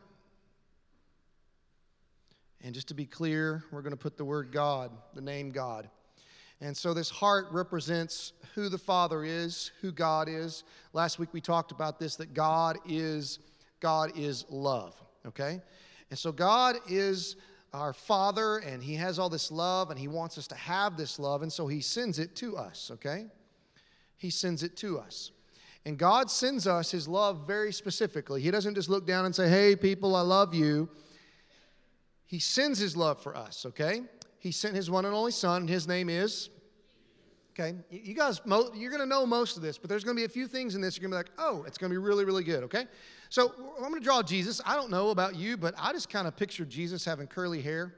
And 2.63 2.75
just 2.75 2.89
to 2.89 2.93
be 2.93 3.07
clear, 3.07 3.63
we're 3.71 3.81
going 3.81 3.93
to 3.93 3.97
put 3.97 4.15
the 4.15 4.25
word 4.25 4.51
God, 4.51 4.91
the 5.15 5.21
name 5.21 5.49
God. 5.49 5.89
And 6.61 6.75
so 6.75 6.93
this 6.93 7.09
heart 7.09 7.47
represents 7.51 8.33
who 8.53 8.67
the 8.67 8.77
Father 8.77 9.23
is, 9.23 9.71
who 9.81 9.91
God 9.91 10.27
is. 10.27 10.63
Last 10.93 11.17
week 11.17 11.29
we 11.31 11.39
talked 11.39 11.71
about 11.71 11.99
this 11.99 12.15
that 12.17 12.33
God 12.33 12.77
is 12.87 13.39
God 13.79 14.17
is 14.17 14.45
love, 14.49 14.93
okay? 15.25 15.61
And 16.09 16.19
so 16.19 16.33
God 16.33 16.75
is 16.89 17.37
our 17.73 17.93
Father 17.93 18.57
and 18.57 18.83
he 18.83 18.95
has 18.95 19.19
all 19.19 19.29
this 19.29 19.51
love 19.51 19.89
and 19.89 19.97
he 19.97 20.09
wants 20.09 20.37
us 20.37 20.47
to 20.47 20.55
have 20.55 20.97
this 20.97 21.17
love 21.17 21.43
and 21.43 21.53
so 21.53 21.67
he 21.67 21.79
sends 21.79 22.19
it 22.19 22.35
to 22.37 22.57
us, 22.57 22.91
okay? 22.93 23.27
He 24.17 24.29
sends 24.29 24.63
it 24.63 24.75
to 24.77 24.99
us. 24.99 25.31
And 25.85 25.97
God 25.97 26.29
sends 26.29 26.67
us 26.67 26.91
his 26.91 27.07
love 27.07 27.47
very 27.47 27.71
specifically. 27.71 28.41
He 28.41 28.51
doesn't 28.51 28.75
just 28.75 28.89
look 28.89 29.07
down 29.07 29.25
and 29.25 29.33
say, 29.33 29.47
"Hey 29.47 29.77
people, 29.77 30.13
I 30.13 30.21
love 30.21 30.53
you." 30.53 30.89
He 32.25 32.39
sends 32.39 32.79
his 32.79 32.97
love 32.97 33.23
for 33.23 33.35
us, 33.35 33.65
okay? 33.65 34.03
He 34.39 34.51
sent 34.51 34.75
his 34.75 34.89
one 34.89 35.05
and 35.05 35.13
only 35.13 35.31
son, 35.31 35.61
and 35.63 35.69
his 35.69 35.87
name 35.87 36.09
is. 36.09 36.49
Okay, 37.59 37.75
you 37.91 38.13
guys, 38.13 38.39
you're 38.45 38.89
going 38.89 39.01
to 39.01 39.05
know 39.05 39.25
most 39.25 39.57
of 39.57 39.63
this, 39.63 39.77
but 39.77 39.89
there's 39.89 40.05
going 40.05 40.15
to 40.15 40.19
be 40.19 40.25
a 40.25 40.29
few 40.29 40.47
things 40.47 40.75
in 40.75 40.81
this 40.81 40.97
you're 40.97 41.09
going 41.09 41.11
to 41.11 41.29
be 41.29 41.31
like, 41.31 41.39
oh, 41.45 41.63
it's 41.67 41.77
going 41.77 41.89
to 41.89 41.93
be 41.93 41.97
really, 41.97 42.23
really 42.23 42.43
good, 42.43 42.63
okay? 42.63 42.85
So 43.27 43.51
I'm 43.75 43.89
going 43.89 43.95
to 43.95 43.99
draw 43.99 44.23
Jesus. 44.23 44.61
I 44.65 44.75
don't 44.75 44.89
know 44.89 45.09
about 45.09 45.35
you, 45.35 45.57
but 45.57 45.73
I 45.77 45.91
just 45.91 46.09
kind 46.09 46.25
of 46.25 46.37
pictured 46.37 46.69
Jesus 46.69 47.03
having 47.03 47.27
curly 47.27 47.61
hair. 47.61 47.95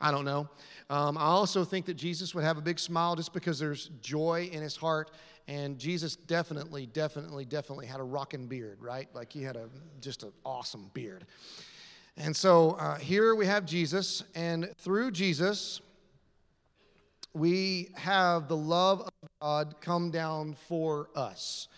I 0.00 0.10
don't 0.10 0.24
know. 0.24 0.48
Um, 0.90 1.16
I 1.16 1.22
also 1.22 1.64
think 1.64 1.86
that 1.86 1.94
Jesus 1.94 2.34
would 2.34 2.44
have 2.44 2.58
a 2.58 2.60
big 2.60 2.78
smile 2.78 3.14
just 3.14 3.32
because 3.32 3.58
there's 3.58 3.90
joy 4.00 4.48
in 4.52 4.62
his 4.62 4.76
heart. 4.76 5.12
And 5.46 5.78
Jesus 5.78 6.16
definitely, 6.16 6.86
definitely, 6.86 7.44
definitely 7.44 7.86
had 7.86 8.00
a 8.00 8.04
rocking 8.04 8.46
beard, 8.46 8.78
right? 8.80 9.08
Like 9.14 9.32
he 9.32 9.42
had 9.42 9.56
a 9.56 9.68
just 10.00 10.22
an 10.22 10.32
awesome 10.44 10.90
beard. 10.92 11.24
And 12.20 12.34
so 12.34 12.72
uh, 12.72 12.96
here 12.96 13.36
we 13.36 13.46
have 13.46 13.64
Jesus, 13.64 14.24
and 14.34 14.74
through 14.78 15.12
Jesus, 15.12 15.80
we 17.32 17.90
have 17.94 18.48
the 18.48 18.56
love 18.56 19.02
of 19.02 19.12
God 19.40 19.76
come 19.80 20.10
down 20.10 20.56
for 20.66 21.10
us. 21.14 21.68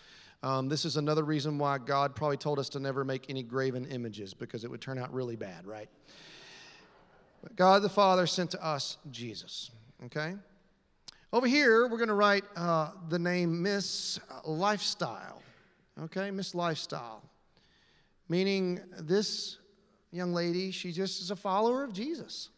Um, 0.43 0.71
this 0.71 0.87
is 0.87 0.97
another 0.97 1.25
reason 1.25 1.59
why 1.59 1.77
God 1.77 2.17
probably 2.17 2.39
told 2.39 2.59
us 2.59 2.71
to 2.71 2.81
never 2.81 3.05
make 3.05 3.29
any 3.29 3.43
graven 3.43 3.85
images 3.85 4.33
because 4.33 4.65
it 4.65 4.71
would 4.71 4.81
turn 4.81 4.99
out 4.99 5.13
really 5.13 5.37
bad, 5.37 5.67
right? 5.67 5.91
But 7.43 7.55
God 7.55 7.83
the 7.83 7.91
Father 7.91 8.27
sent 8.27 8.53
to 8.53 8.65
us 8.65 8.97
Jesus, 9.11 9.71
okay? 10.07 10.37
Over 11.35 11.49
here, 11.49 11.87
we're 11.87 11.99
going 11.99 12.09
to 12.09 12.15
write 12.15 12.45
uh, 12.57 12.93
the 13.11 13.19
name 13.19 13.61
Miss 13.61 14.19
Lifestyle, 14.47 15.43
okay? 16.05 16.31
Miss 16.31 16.55
Lifestyle, 16.55 17.23
meaning 18.31 18.81
this 19.01 19.60
young 20.13 20.33
lady, 20.33 20.71
she 20.71 20.93
just 20.93 21.21
is 21.21 21.31
a 21.31 21.37
follower 21.37 21.85
of 21.85 21.93
Jesus. 21.93 22.49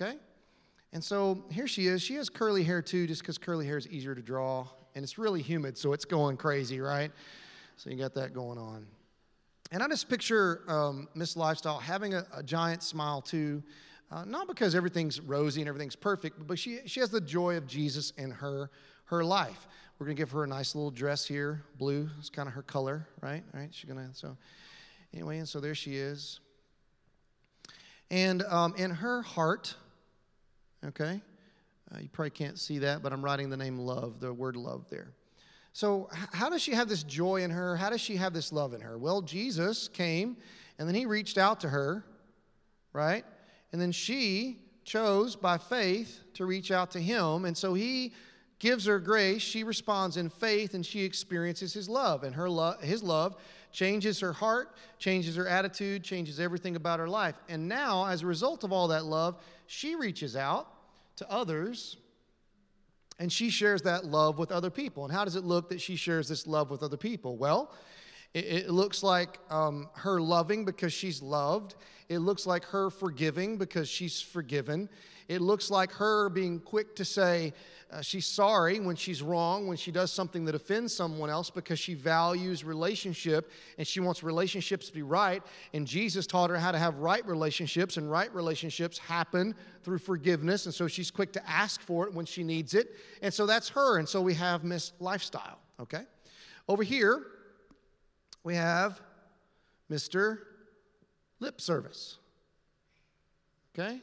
Okay? 0.00 0.16
And 0.92 1.02
so 1.02 1.44
here 1.50 1.66
she 1.66 1.86
is. 1.86 2.02
She 2.02 2.14
has 2.14 2.28
curly 2.28 2.64
hair 2.64 2.82
too, 2.82 3.06
just 3.06 3.22
because 3.22 3.38
curly 3.38 3.66
hair 3.66 3.78
is 3.78 3.86
easier 3.88 4.14
to 4.14 4.22
draw. 4.22 4.66
And 4.94 5.04
it's 5.04 5.18
really 5.18 5.42
humid, 5.42 5.78
so 5.78 5.92
it's 5.92 6.04
going 6.04 6.36
crazy, 6.36 6.80
right? 6.80 7.12
So 7.76 7.90
you 7.90 7.96
got 7.96 8.14
that 8.14 8.34
going 8.34 8.58
on. 8.58 8.86
And 9.70 9.82
I 9.82 9.88
just 9.88 10.08
picture 10.08 10.62
um, 10.66 11.08
Miss 11.14 11.36
Lifestyle 11.36 11.78
having 11.78 12.14
a, 12.14 12.26
a, 12.34 12.42
giant 12.42 12.82
smile 12.82 13.22
too. 13.22 13.62
Uh, 14.10 14.24
not 14.24 14.48
because 14.48 14.74
everything's 14.74 15.20
rosy 15.20 15.60
and 15.60 15.68
everything's 15.68 15.94
perfect, 15.94 16.44
but 16.48 16.58
she, 16.58 16.80
she 16.86 16.98
has 16.98 17.10
the 17.10 17.20
joy 17.20 17.56
of 17.56 17.68
Jesus 17.68 18.12
in 18.18 18.32
her, 18.32 18.68
her 19.04 19.22
life. 19.22 19.68
We're 19.98 20.06
going 20.06 20.16
to 20.16 20.20
give 20.20 20.32
her 20.32 20.42
a 20.42 20.48
nice 20.48 20.74
little 20.74 20.90
dress 20.90 21.24
here, 21.24 21.62
blue. 21.78 22.10
It's 22.18 22.30
kind 22.30 22.48
of 22.48 22.54
her 22.54 22.62
color, 22.62 23.06
right? 23.20 23.44
Right? 23.54 23.68
She's 23.70 23.88
going 23.88 24.04
to, 24.04 24.12
so 24.12 24.36
anyway, 25.14 25.38
and 25.38 25.48
so 25.48 25.60
there 25.60 25.76
she 25.76 25.96
is. 25.96 26.40
And 28.10 28.42
um, 28.42 28.74
in 28.76 28.90
her 28.90 29.22
heart, 29.22 29.74
okay, 30.84 31.20
uh, 31.92 31.98
you 32.00 32.08
probably 32.08 32.30
can't 32.30 32.58
see 32.58 32.78
that, 32.78 33.02
but 33.02 33.12
I'm 33.12 33.24
writing 33.24 33.50
the 33.50 33.56
name 33.56 33.78
love, 33.78 34.20
the 34.20 34.32
word 34.32 34.56
love 34.56 34.86
there. 34.90 35.12
So, 35.72 36.08
how 36.32 36.50
does 36.50 36.62
she 36.62 36.72
have 36.72 36.88
this 36.88 37.04
joy 37.04 37.42
in 37.42 37.50
her? 37.50 37.76
How 37.76 37.90
does 37.90 38.00
she 38.00 38.16
have 38.16 38.32
this 38.32 38.52
love 38.52 38.74
in 38.74 38.80
her? 38.80 38.98
Well, 38.98 39.22
Jesus 39.22 39.86
came 39.88 40.36
and 40.78 40.88
then 40.88 40.96
he 40.96 41.06
reached 41.06 41.38
out 41.38 41.60
to 41.60 41.68
her, 41.68 42.04
right? 42.92 43.24
And 43.72 43.80
then 43.80 43.92
she 43.92 44.58
chose 44.84 45.36
by 45.36 45.58
faith 45.58 46.20
to 46.34 46.46
reach 46.46 46.72
out 46.72 46.90
to 46.92 47.00
him. 47.00 47.44
And 47.44 47.56
so 47.56 47.74
he 47.74 48.12
gives 48.60 48.84
her 48.84 49.00
grace. 49.00 49.42
She 49.42 49.64
responds 49.64 50.16
in 50.16 50.28
faith 50.28 50.74
and 50.74 50.86
she 50.86 51.02
experiences 51.02 51.72
his 51.72 51.88
love. 51.88 52.22
And 52.22 52.34
her 52.36 52.48
lo- 52.48 52.76
his 52.80 53.02
love 53.02 53.36
changes 53.72 54.20
her 54.20 54.32
heart, 54.32 54.76
changes 54.98 55.34
her 55.34 55.48
attitude, 55.48 56.04
changes 56.04 56.38
everything 56.38 56.76
about 56.76 57.00
her 57.00 57.08
life. 57.08 57.34
And 57.48 57.68
now, 57.68 58.06
as 58.06 58.22
a 58.22 58.26
result 58.26 58.62
of 58.62 58.72
all 58.72 58.88
that 58.88 59.04
love, 59.04 59.42
she 59.66 59.96
reaches 59.96 60.36
out 60.36 60.68
to 61.16 61.28
others 61.30 61.96
and 63.18 63.32
she 63.32 63.50
shares 63.50 63.82
that 63.82 64.04
love 64.04 64.38
with 64.38 64.52
other 64.52 64.70
people. 64.70 65.04
And 65.04 65.12
how 65.12 65.24
does 65.24 65.36
it 65.36 65.44
look 65.44 65.68
that 65.70 65.80
she 65.80 65.96
shares 65.96 66.28
this 66.28 66.46
love 66.46 66.70
with 66.70 66.82
other 66.82 66.96
people? 66.96 67.36
Well, 67.36 67.72
it, 68.34 68.44
it 68.44 68.70
looks 68.70 69.02
like 69.02 69.38
um, 69.50 69.88
her 69.94 70.20
loving 70.20 70.64
because 70.64 70.92
she's 70.92 71.22
loved. 71.22 71.74
It 72.08 72.18
looks 72.18 72.46
like 72.46 72.64
her 72.66 72.90
forgiving 72.90 73.56
because 73.56 73.88
she's 73.88 74.20
forgiven. 74.20 74.88
It 75.30 75.40
looks 75.40 75.70
like 75.70 75.92
her 75.92 76.28
being 76.28 76.58
quick 76.58 76.96
to 76.96 77.04
say 77.04 77.52
uh, 77.92 78.00
she's 78.00 78.26
sorry 78.26 78.80
when 78.80 78.96
she's 78.96 79.22
wrong, 79.22 79.68
when 79.68 79.76
she 79.76 79.92
does 79.92 80.10
something 80.10 80.44
that 80.46 80.56
offends 80.56 80.92
someone 80.92 81.30
else 81.30 81.50
because 81.50 81.78
she 81.78 81.94
values 81.94 82.64
relationship 82.64 83.48
and 83.78 83.86
she 83.86 84.00
wants 84.00 84.24
relationships 84.24 84.88
to 84.88 84.92
be 84.92 85.02
right. 85.02 85.40
And 85.72 85.86
Jesus 85.86 86.26
taught 86.26 86.50
her 86.50 86.58
how 86.58 86.72
to 86.72 86.78
have 86.78 86.98
right 86.98 87.24
relationships, 87.24 87.96
and 87.96 88.10
right 88.10 88.34
relationships 88.34 88.98
happen 88.98 89.54
through 89.84 89.98
forgiveness. 89.98 90.66
And 90.66 90.74
so 90.74 90.88
she's 90.88 91.12
quick 91.12 91.32
to 91.34 91.48
ask 91.48 91.80
for 91.80 92.08
it 92.08 92.12
when 92.12 92.26
she 92.26 92.42
needs 92.42 92.74
it. 92.74 92.96
And 93.22 93.32
so 93.32 93.46
that's 93.46 93.68
her. 93.68 93.98
And 93.98 94.08
so 94.08 94.20
we 94.20 94.34
have 94.34 94.64
Miss 94.64 94.94
Lifestyle, 94.98 95.60
okay? 95.78 96.02
Over 96.66 96.82
here, 96.82 97.24
we 98.42 98.56
have 98.56 99.00
Mr. 99.88 100.38
lip 101.38 101.60
service. 101.60 102.18
Okay? 103.78 104.00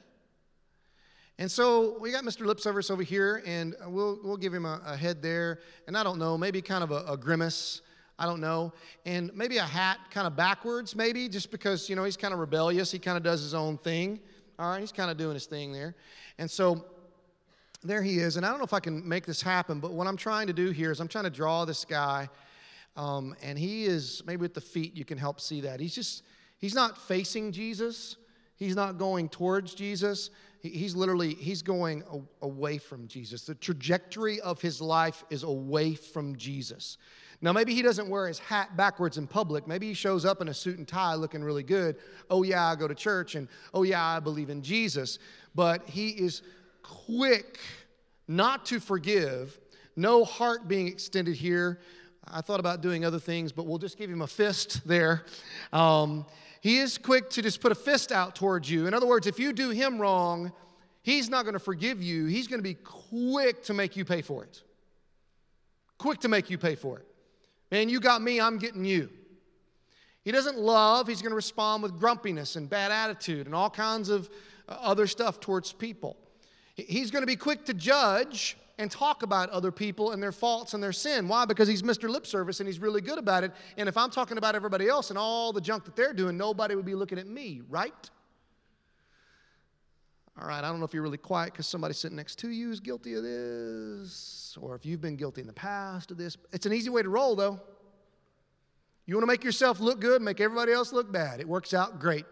And 1.40 1.52
so 1.52 2.00
we 2.00 2.12
got 2.12 2.24
Mr. 2.24 2.48
Lip 2.48 2.60
Service 2.60 2.90
over 2.90 3.04
here, 3.04 3.44
and 3.46 3.76
we'll, 3.86 4.20
we'll 4.24 4.38
give 4.38 4.52
him 4.52 4.66
a, 4.66 4.82
a 4.84 4.98
head 4.98 5.22
there, 5.22 5.60
and 5.86 5.96
I 5.96 6.02
don't 6.02 6.18
know, 6.18 6.36
maybe 6.36 6.64
kind 6.64 6.84
of 6.84 6.90
a, 6.90 7.04
a, 7.08 7.16
grimace, 7.16 7.82
I 8.18 8.26
don't 8.26 8.42
know, 8.42 8.74
and 9.06 9.30
maybe 9.36 9.58
a 9.58 9.64
hat 9.64 10.00
kind 10.10 10.26
of 10.26 10.36
backwards, 10.36 10.96
maybe, 10.96 11.30
just 11.30 11.52
because, 11.52 11.90
you 11.90 11.96
know, 11.96 12.04
he's 12.04 12.18
kind 12.18 12.34
of 12.34 12.40
rebellious. 12.40 12.92
He 12.92 12.98
kind 12.98 13.18
of 13.18 13.24
does 13.24 13.42
his 13.42 13.54
own 13.54 13.78
thing. 13.78 14.20
All 14.58 14.72
right, 14.72 14.80
he's 14.80 14.92
kind 14.92 15.12
of 15.12 15.18
doing 15.18 15.36
his 15.36 15.46
thing 15.46 15.72
there. 15.72 15.94
And 16.40 16.50
so 16.50 16.84
there 17.84 18.02
he 18.02 18.18
is, 18.18 18.38
and 18.38 18.44
I 18.46 18.50
don't 18.50 18.58
know 18.58 18.66
if 18.66 18.74
I 18.74 18.80
can 18.80 19.08
make 19.08 19.28
this 19.28 19.40
happen, 19.40 19.80
but 19.80 19.94
what 19.94 20.08
I'm 20.08 20.18
trying 20.18 20.48
to 20.48 20.54
do 20.54 20.72
here 20.72 20.92
is 20.92 21.00
I'm 21.00 21.08
trying 21.08 21.26
to 21.26 21.30
draw 21.30 21.66
this 21.66 21.86
guy, 21.86 22.30
um, 22.96 23.36
and 23.44 23.60
he 23.60 23.86
is, 23.86 24.24
maybe 24.26 24.42
with 24.42 24.56
the 24.56 24.62
feet 24.62 24.98
you 24.98 25.06
can 25.06 25.20
help 25.20 25.40
see 25.40 25.62
that. 25.62 25.80
He's 25.80 25.94
just, 25.94 26.24
he's 26.58 26.74
not 26.74 26.98
facing 26.98 27.52
Jesus. 27.52 28.18
He's 28.58 28.76
not 28.76 28.98
going 28.98 29.30
towards 29.30 29.76
Jesus. 29.76 30.32
He's 30.62 30.96
literally 30.96 31.36
he's 31.36 31.62
going 31.62 32.04
away 32.42 32.80
from 32.80 33.08
jesus. 33.08 33.44
The 33.44 33.56
trajectory 33.56 34.42
of 34.42 34.60
his 34.60 34.82
life 34.82 35.24
is 35.30 35.44
away 35.44 35.94
from 35.94 36.36
jesus. 36.36 36.98
Now 37.40 37.54
maybe 37.54 37.76
he 37.76 37.84
doesn't 37.84 38.10
wear 38.10 38.28
his 38.28 38.40
hat 38.40 38.76
backwards 38.76 39.20
in 39.20 39.28
public. 39.28 39.68
Maybe 39.68 39.88
he 39.88 39.94
shows 39.94 40.26
up 40.26 40.42
in 40.42 40.48
a 40.48 40.54
suit 40.54 40.80
and 40.80 40.88
tie 40.88 41.14
looking 41.14 41.44
really 41.44 41.62
good. 41.62 41.98
Oh 42.32 42.42
yeah 42.42 42.66
i 42.66 42.76
go 42.76 42.88
to 42.88 42.96
church 42.96 43.36
and 43.36 43.48
oh 43.76 43.84
yeah 43.84 44.04
i 44.04 44.20
believe 44.20 44.50
in 44.50 44.64
jesus. 44.64 45.20
But 45.54 45.88
he 45.88 46.10
is 46.10 46.42
quick 46.82 47.60
not 48.28 48.66
to 48.68 48.80
forgive 48.80 49.60
no 49.96 50.26
heart 50.26 50.68
being 50.68 50.88
extended 50.88 51.36
here. 51.36 51.80
I 52.30 52.42
thought 52.42 52.60
about 52.60 52.82
doing 52.82 53.06
other 53.06 53.20
things 53.20 53.52
but 53.52 53.68
we'll 53.68 53.78
just 53.78 54.00
give 54.00 54.10
him 54.10 54.24
a 54.24 54.28
fist 54.28 54.82
there. 54.88 55.26
Um, 55.72 56.26
he 56.62 56.78
is 56.78 56.98
quick 56.98 57.30
to 57.32 57.42
just 57.42 57.62
put 57.62 57.72
a 57.72 57.76
fist 57.76 58.12
out 58.12 58.36
towards 58.36 58.70
you. 58.70 58.88
In 58.88 58.94
other 58.94 59.08
words, 59.08 59.28
if 59.28 59.40
you 59.40 59.54
do 59.54 59.70
him 59.70 60.00
wrong, 60.00 60.52
he's 61.02 61.30
not 61.30 61.44
going 61.44 61.54
to 61.54 61.60
forgive 61.60 62.02
you. 62.02 62.26
He's 62.26 62.48
going 62.48 62.60
to 62.60 62.64
be 62.64 62.76
quick 62.76 63.64
to 63.64 63.74
make 63.74 63.96
you 63.96 64.06
pay 64.06 64.22
for 64.22 64.44
it. 64.44 64.62
Quick 65.98 66.20
to 66.22 66.28
make 66.28 66.50
you 66.50 66.58
pay 66.58 66.76
for 66.76 67.00
it. 67.00 67.06
Man, 67.72 67.90
you 67.90 68.00
got 68.00 68.22
me, 68.22 68.40
I'm 68.40 68.58
getting 68.58 68.86
you. 68.86 69.10
He 70.24 70.32
doesn't 70.32 70.58
love, 70.58 71.08
he's 71.08 71.22
going 71.22 71.32
to 71.32 71.38
respond 71.38 71.84
with 71.84 71.98
grumpiness 71.98 72.56
and 72.58 72.70
bad 72.70 72.92
attitude 72.92 73.46
and 73.46 73.56
all 73.56 73.70
kinds 73.70 74.10
of 74.10 74.30
uh, 74.68 74.78
other 74.82 75.08
stuff 75.08 75.40
towards 75.40 75.72
people. 75.72 76.18
He's 76.76 77.12
going 77.12 77.24
to 77.24 77.28
be 77.28 77.36
quick 77.36 77.66
to 77.66 77.74
judge 77.74 78.58
and 78.78 78.92
talk 78.92 79.24
about 79.24 79.50
other 79.50 79.72
people 79.72 80.12
and 80.12 80.22
their 80.22 80.32
faults 80.32 80.74
and 80.74 80.84
their 80.84 80.94
sin. 80.94 81.28
Why? 81.28 81.46
Because 81.46 81.68
he's 81.68 81.82
Mr. 81.82 82.10
Lip 82.10 82.28
Service 82.28 82.60
and 82.60 82.68
he's 82.68 82.80
really 82.80 83.02
good 83.02 83.18
about 83.18 83.44
it. 83.44 83.52
And 83.78 83.90
if 83.90 83.98
I'm 83.98 84.12
talking 84.12 84.38
about 84.38 84.56
everybody 84.56 84.88
else 84.88 85.10
and 85.10 85.18
all 85.18 85.52
the 85.52 85.62
junk 85.62 85.86
that 85.86 85.96
they're 85.96 86.14
doing, 86.14 86.38
nobody 86.38 86.76
would 86.76 86.86
be 86.86 86.96
looking 86.96 87.18
at 87.18 87.28
me, 87.28 87.62
right? 87.70 88.10
All 90.40 90.48
right, 90.48 90.64
I 90.64 90.70
don't 90.70 90.80
know 90.80 90.86
if 90.86 90.94
you're 90.94 91.04
really 91.04 91.18
quiet 91.18 91.54
because 91.54 91.66
somebody 91.66 91.96
sitting 91.96 92.16
next 92.16 92.38
to 92.40 92.50
you 92.50 92.72
is 92.72 92.80
guilty 92.80 93.16
of 93.16 93.24
this, 93.24 94.56
or 94.62 94.76
if 94.76 94.86
you've 94.86 95.02
been 95.02 95.16
guilty 95.16 95.42
in 95.42 95.48
the 95.48 95.54
past 95.54 96.12
of 96.12 96.18
this. 96.18 96.38
It's 96.52 96.68
an 96.68 96.74
easy 96.74 96.92
way 96.92 97.02
to 97.02 97.10
roll, 97.10 97.36
though. 97.36 97.60
You 99.08 99.16
want 99.16 99.24
to 99.24 99.28
make 99.28 99.44
yourself 99.44 99.80
look 99.80 100.00
good, 100.00 100.22
make 100.22 100.40
everybody 100.40 100.74
else 100.74 100.94
look 100.94 101.12
bad. 101.12 101.40
It 101.40 101.48
works 101.48 101.74
out 101.74 102.00
great. 102.00 102.26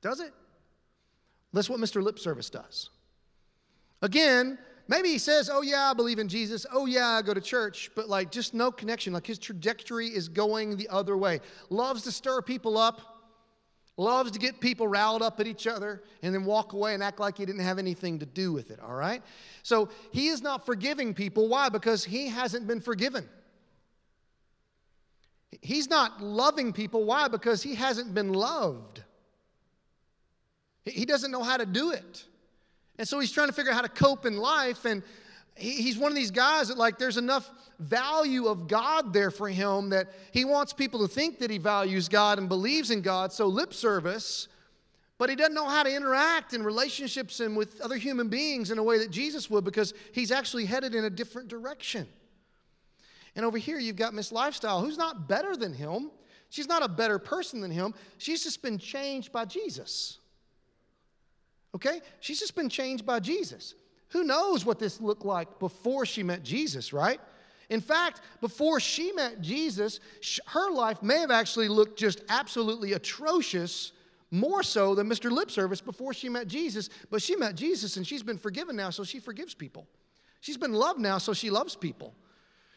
Does 0.00 0.20
it? 0.20 0.32
That's 1.52 1.68
what 1.68 1.80
Mr. 1.80 2.02
Lip 2.02 2.20
Service 2.20 2.50
does. 2.50 2.90
Again, 4.00 4.58
maybe 4.88 5.08
he 5.10 5.18
says, 5.18 5.48
Oh, 5.52 5.62
yeah, 5.62 5.90
I 5.90 5.94
believe 5.94 6.18
in 6.18 6.28
Jesus. 6.28 6.66
Oh, 6.72 6.86
yeah, 6.86 7.06
I 7.06 7.22
go 7.22 7.34
to 7.34 7.40
church. 7.40 7.90
But 7.94 8.08
like, 8.08 8.32
just 8.32 8.54
no 8.54 8.72
connection. 8.72 9.12
Like, 9.12 9.26
his 9.26 9.38
trajectory 9.38 10.08
is 10.08 10.28
going 10.28 10.76
the 10.76 10.88
other 10.88 11.16
way. 11.16 11.40
Loves 11.70 12.02
to 12.02 12.12
stir 12.12 12.42
people 12.42 12.76
up, 12.76 13.00
loves 13.96 14.30
to 14.32 14.38
get 14.38 14.60
people 14.60 14.88
riled 14.88 15.22
up 15.22 15.38
at 15.38 15.46
each 15.46 15.66
other, 15.66 16.02
and 16.22 16.34
then 16.34 16.44
walk 16.44 16.72
away 16.72 16.94
and 16.94 17.02
act 17.02 17.20
like 17.20 17.38
he 17.38 17.46
didn't 17.46 17.62
have 17.62 17.78
anything 17.78 18.18
to 18.18 18.26
do 18.26 18.52
with 18.52 18.70
it. 18.70 18.80
All 18.80 18.94
right? 18.94 19.22
So 19.62 19.90
he 20.12 20.28
is 20.28 20.42
not 20.42 20.66
forgiving 20.66 21.14
people. 21.14 21.48
Why? 21.48 21.68
Because 21.68 22.04
he 22.04 22.28
hasn't 22.28 22.66
been 22.66 22.80
forgiven. 22.80 23.28
He's 25.62 25.88
not 25.88 26.22
loving 26.22 26.72
people. 26.72 27.04
Why? 27.04 27.28
Because 27.28 27.62
he 27.62 27.74
hasn't 27.74 28.14
been 28.14 28.32
loved. 28.32 29.02
He 30.84 31.04
doesn't 31.04 31.30
know 31.30 31.42
how 31.42 31.56
to 31.56 31.66
do 31.66 31.92
it. 31.92 32.24
And 32.98 33.06
so 33.06 33.20
he's 33.20 33.32
trying 33.32 33.48
to 33.48 33.52
figure 33.52 33.70
out 33.70 33.76
how 33.76 33.82
to 33.82 33.88
cope 33.88 34.26
in 34.26 34.36
life. 34.36 34.84
And 34.84 35.02
he's 35.54 35.96
one 35.96 36.10
of 36.10 36.16
these 36.16 36.30
guys 36.30 36.68
that, 36.68 36.78
like, 36.78 36.98
there's 36.98 37.16
enough 37.16 37.50
value 37.78 38.46
of 38.46 38.66
God 38.66 39.12
there 39.12 39.30
for 39.30 39.48
him 39.48 39.90
that 39.90 40.08
he 40.32 40.44
wants 40.44 40.72
people 40.72 41.06
to 41.06 41.08
think 41.12 41.38
that 41.38 41.50
he 41.50 41.58
values 41.58 42.08
God 42.08 42.38
and 42.38 42.48
believes 42.48 42.90
in 42.90 43.02
God. 43.02 43.32
So, 43.32 43.46
lip 43.46 43.72
service, 43.72 44.48
but 45.16 45.30
he 45.30 45.36
doesn't 45.36 45.54
know 45.54 45.68
how 45.68 45.82
to 45.82 45.94
interact 45.94 46.54
in 46.54 46.62
relationships 46.62 47.40
and 47.40 47.56
with 47.56 47.80
other 47.80 47.96
human 47.96 48.28
beings 48.28 48.70
in 48.70 48.78
a 48.78 48.82
way 48.82 48.98
that 48.98 49.10
Jesus 49.10 49.48
would 49.50 49.64
because 49.64 49.94
he's 50.12 50.30
actually 50.30 50.64
headed 50.64 50.94
in 50.94 51.04
a 51.04 51.10
different 51.10 51.48
direction. 51.48 52.06
And 53.36 53.44
over 53.44 53.58
here, 53.58 53.78
you've 53.78 53.96
got 53.96 54.14
Miss 54.14 54.32
Lifestyle, 54.32 54.80
who's 54.80 54.98
not 54.98 55.28
better 55.28 55.56
than 55.56 55.72
him. 55.72 56.10
She's 56.50 56.66
not 56.66 56.82
a 56.82 56.88
better 56.88 57.18
person 57.18 57.60
than 57.60 57.70
him. 57.70 57.94
She's 58.16 58.42
just 58.42 58.62
been 58.62 58.78
changed 58.78 59.32
by 59.32 59.44
Jesus. 59.44 60.18
Okay? 61.74 62.00
She's 62.20 62.40
just 62.40 62.56
been 62.56 62.68
changed 62.68 63.04
by 63.04 63.20
Jesus. 63.20 63.74
Who 64.08 64.24
knows 64.24 64.64
what 64.64 64.78
this 64.78 65.00
looked 65.00 65.24
like 65.24 65.58
before 65.58 66.06
she 66.06 66.22
met 66.22 66.42
Jesus, 66.42 66.92
right? 66.92 67.20
In 67.68 67.80
fact, 67.80 68.22
before 68.40 68.80
she 68.80 69.12
met 69.12 69.42
Jesus, 69.42 70.00
her 70.46 70.70
life 70.70 71.02
may 71.02 71.18
have 71.18 71.30
actually 71.30 71.68
looked 71.68 71.98
just 71.98 72.22
absolutely 72.28 72.94
atrocious, 72.94 73.92
more 74.30 74.62
so 74.62 74.94
than 74.94 75.08
Mr. 75.08 75.30
Lip 75.30 75.50
Service 75.50 75.80
before 75.80 76.14
she 76.14 76.28
met 76.28 76.48
Jesus. 76.48 76.88
But 77.10 77.22
she 77.22 77.36
met 77.36 77.54
Jesus 77.54 77.96
and 77.96 78.06
she's 78.06 78.22
been 78.22 78.38
forgiven 78.38 78.76
now, 78.76 78.90
so 78.90 79.04
she 79.04 79.20
forgives 79.20 79.54
people. 79.54 79.86
She's 80.40 80.56
been 80.56 80.72
loved 80.72 81.00
now, 81.00 81.18
so 81.18 81.32
she 81.32 81.50
loves 81.50 81.76
people. 81.76 82.14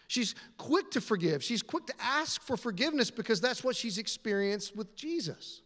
She's 0.08 0.36
quick 0.58 0.92
to 0.92 1.02
forgive. 1.02 1.42
She's 1.42 1.62
quick 1.62 1.86
to 1.86 1.94
ask 2.02 2.42
for 2.42 2.58
forgiveness 2.58 3.10
because 3.10 3.40
that's 3.40 3.64
what 3.64 3.78
she's 3.78 3.98
experienced 3.98 4.76
with 4.76 4.94
Jesus. 4.94 5.62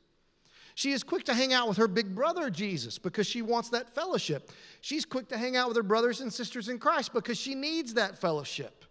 She 0.75 0.91
is 0.91 1.03
quick 1.03 1.23
to 1.23 1.33
hang 1.33 1.53
out 1.53 1.69
with 1.69 1.77
her 1.77 1.87
big 1.87 2.13
brother, 2.13 2.49
Jesus, 2.49 2.99
because 2.99 3.25
she 3.25 3.41
wants 3.41 3.69
that 3.69 3.95
fellowship. 3.95 4.51
She's 4.81 5.05
quick 5.05 5.29
to 5.29 5.37
hang 5.37 5.55
out 5.55 5.69
with 5.69 5.77
her 5.77 5.83
brothers 5.83 6.19
and 6.19 6.31
sisters 6.31 6.67
in 6.67 6.79
Christ 6.79 7.13
because 7.13 7.39
she 7.39 7.55
needs 7.55 7.93
that 7.93 8.17
fellowship. 8.17 8.83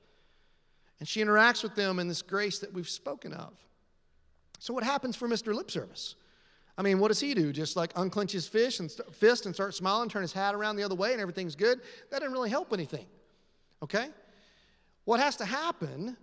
And 0.99 1.07
she 1.07 1.23
interacts 1.23 1.63
with 1.63 1.75
them 1.75 1.99
in 1.99 2.09
this 2.09 2.23
grace 2.23 2.59
that 2.61 2.73
we've 2.73 2.89
spoken 2.89 3.35
of. 3.35 3.53
So, 4.59 4.73
what 4.73 4.83
happens 4.83 5.15
for 5.15 5.29
Mr. 5.29 5.55
Lip 5.55 5.71
Service? 5.71 6.15
I 6.79 6.83
mean, 6.83 6.99
what 6.99 7.09
does 7.09 7.21
he 7.21 7.35
do? 7.35 7.53
Just 7.53 7.77
like 7.77 7.93
unclench 7.97 8.33
his 8.33 8.53
and 8.81 8.91
st- 8.91 9.15
fist 9.15 9.45
and 9.45 9.55
start 9.55 9.75
smiling, 9.75 10.09
turn 10.09 10.23
his 10.23 10.33
hat 10.33 10.55
around 10.55 10.77
the 10.77 10.83
other 10.83 10.95
way, 10.95 11.13
and 11.13 11.21
everything's 11.21 11.55
good? 11.55 11.81
That 12.11 12.21
didn't 12.21 12.33
really 12.33 12.51
help 12.51 12.73
anything. 12.73 13.07
Okay? 13.83 14.09
What 15.05 15.21
has 15.21 15.37
to 15.37 15.45
happen 15.45 16.17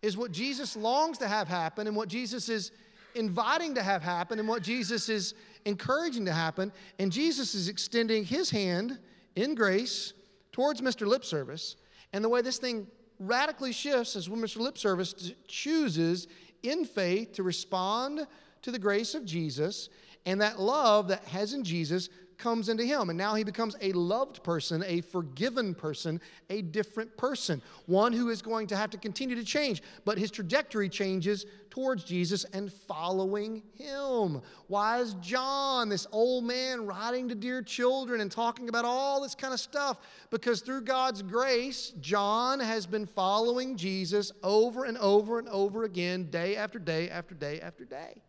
is 0.00 0.16
what 0.16 0.32
Jesus 0.32 0.76
longs 0.76 1.18
to 1.18 1.28
have 1.28 1.46
happen 1.46 1.86
and 1.86 1.94
what 1.94 2.08
Jesus 2.08 2.48
is 2.48 2.72
inviting 3.14 3.74
to 3.74 3.82
have 3.82 4.02
happen 4.02 4.38
and 4.38 4.48
what 4.48 4.62
Jesus 4.62 5.08
is 5.08 5.34
encouraging 5.64 6.24
to 6.26 6.32
happen. 6.32 6.72
And 6.98 7.10
Jesus 7.10 7.54
is 7.54 7.68
extending 7.68 8.24
his 8.24 8.50
hand 8.50 8.98
in 9.36 9.54
grace 9.54 10.12
towards 10.52 10.80
Mr. 10.80 11.06
Lip 11.06 11.24
Service. 11.24 11.76
And 12.12 12.24
the 12.24 12.28
way 12.28 12.42
this 12.42 12.58
thing 12.58 12.86
radically 13.18 13.72
shifts 13.72 14.16
is 14.16 14.28
when 14.28 14.40
Mr. 14.40 14.58
Lip 14.58 14.78
Service 14.78 15.32
chooses 15.48 16.28
in 16.62 16.84
faith 16.84 17.32
to 17.32 17.42
respond 17.42 18.26
to 18.62 18.70
the 18.70 18.78
grace 18.78 19.14
of 19.14 19.24
Jesus 19.24 19.88
and 20.26 20.40
that 20.40 20.58
love 20.58 21.08
that 21.08 21.24
has 21.24 21.52
in 21.52 21.64
Jesus 21.64 22.08
comes 22.38 22.68
into 22.68 22.84
him. 22.84 23.10
And 23.10 23.18
now 23.18 23.34
he 23.34 23.44
becomes 23.44 23.76
a 23.80 23.92
loved 23.92 24.42
person, 24.42 24.84
a 24.86 25.00
forgiven 25.00 25.74
person, 25.74 26.20
a 26.50 26.62
different 26.62 27.16
person, 27.16 27.62
one 27.86 28.12
who 28.12 28.30
is 28.30 28.42
going 28.42 28.66
to 28.68 28.76
have 28.76 28.90
to 28.90 28.98
continue 28.98 29.36
to 29.36 29.44
change. 29.44 29.82
But 30.04 30.18
his 30.18 30.30
trajectory 30.30 30.88
changes 30.88 31.46
towards 31.70 32.04
Jesus 32.04 32.44
and 32.52 32.72
following 32.72 33.62
him. 33.74 34.40
Why 34.68 35.00
is 35.00 35.14
John, 35.14 35.88
this 35.88 36.06
old 36.12 36.44
man, 36.44 36.86
writing 36.86 37.28
to 37.28 37.34
dear 37.34 37.62
children 37.62 38.20
and 38.20 38.30
talking 38.30 38.68
about 38.68 38.84
all 38.84 39.20
this 39.20 39.34
kind 39.34 39.52
of 39.52 39.60
stuff? 39.60 39.98
Because 40.30 40.60
through 40.60 40.82
God's 40.82 41.22
grace, 41.22 41.92
John 42.00 42.60
has 42.60 42.86
been 42.86 43.06
following 43.06 43.76
Jesus 43.76 44.30
over 44.42 44.84
and 44.84 44.96
over 44.98 45.38
and 45.38 45.48
over 45.48 45.84
again, 45.84 46.30
day 46.30 46.56
after 46.56 46.78
day 46.78 47.10
after 47.10 47.34
day 47.34 47.60
after 47.60 47.84
day. 47.84 48.22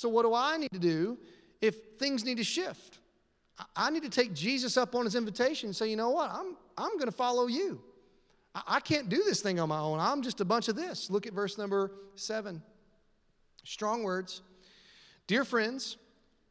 So, 0.00 0.08
what 0.08 0.22
do 0.22 0.32
I 0.32 0.56
need 0.56 0.72
to 0.72 0.78
do 0.78 1.18
if 1.60 1.76
things 1.98 2.24
need 2.24 2.38
to 2.38 2.44
shift. 2.44 2.98
I 3.76 3.90
need 3.90 4.02
to 4.04 4.08
take 4.08 4.32
Jesus 4.32 4.76
up 4.76 4.94
on 4.94 5.04
his 5.04 5.14
invitation 5.14 5.68
and 5.68 5.76
say, 5.76 5.88
you 5.88 5.96
know 5.96 6.10
what? 6.10 6.30
I'm, 6.30 6.56
I'm 6.78 6.92
going 6.92 7.06
to 7.06 7.12
follow 7.12 7.46
you. 7.46 7.80
I, 8.54 8.62
I 8.66 8.80
can't 8.80 9.08
do 9.08 9.18
this 9.18 9.40
thing 9.40 9.60
on 9.60 9.68
my 9.68 9.78
own. 9.78 9.98
I'm 9.98 10.22
just 10.22 10.40
a 10.40 10.44
bunch 10.44 10.68
of 10.68 10.76
this. 10.76 11.10
Look 11.10 11.26
at 11.26 11.32
verse 11.32 11.58
number 11.58 11.92
seven. 12.14 12.62
Strong 13.64 14.02
words. 14.02 14.42
Dear 15.26 15.44
friends, 15.44 15.96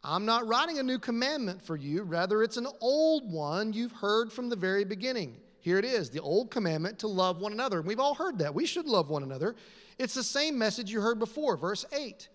I'm 0.03 0.25
not 0.25 0.47
writing 0.47 0.79
a 0.79 0.83
new 0.83 0.99
commandment 0.99 1.61
for 1.61 1.75
you. 1.75 2.03
Rather, 2.03 2.43
it's 2.43 2.57
an 2.57 2.67
old 2.79 3.29
one 3.31 3.73
you've 3.73 3.91
heard 3.91 4.31
from 4.31 4.49
the 4.49 4.55
very 4.55 4.85
beginning. 4.85 5.37
Here 5.59 5.77
it 5.77 5.85
is 5.85 6.09
the 6.09 6.21
old 6.21 6.51
commandment 6.51 6.99
to 6.99 7.07
love 7.07 7.41
one 7.41 7.51
another. 7.51 7.81
We've 7.81 7.99
all 7.99 8.15
heard 8.15 8.37
that. 8.39 8.53
We 8.53 8.65
should 8.65 8.85
love 8.85 9.09
one 9.09 9.23
another. 9.23 9.55
It's 9.97 10.13
the 10.13 10.23
same 10.23 10.57
message 10.57 10.89
you 10.89 11.01
heard 11.01 11.19
before, 11.19 11.57
verse 11.57 11.85
8. 11.91 12.29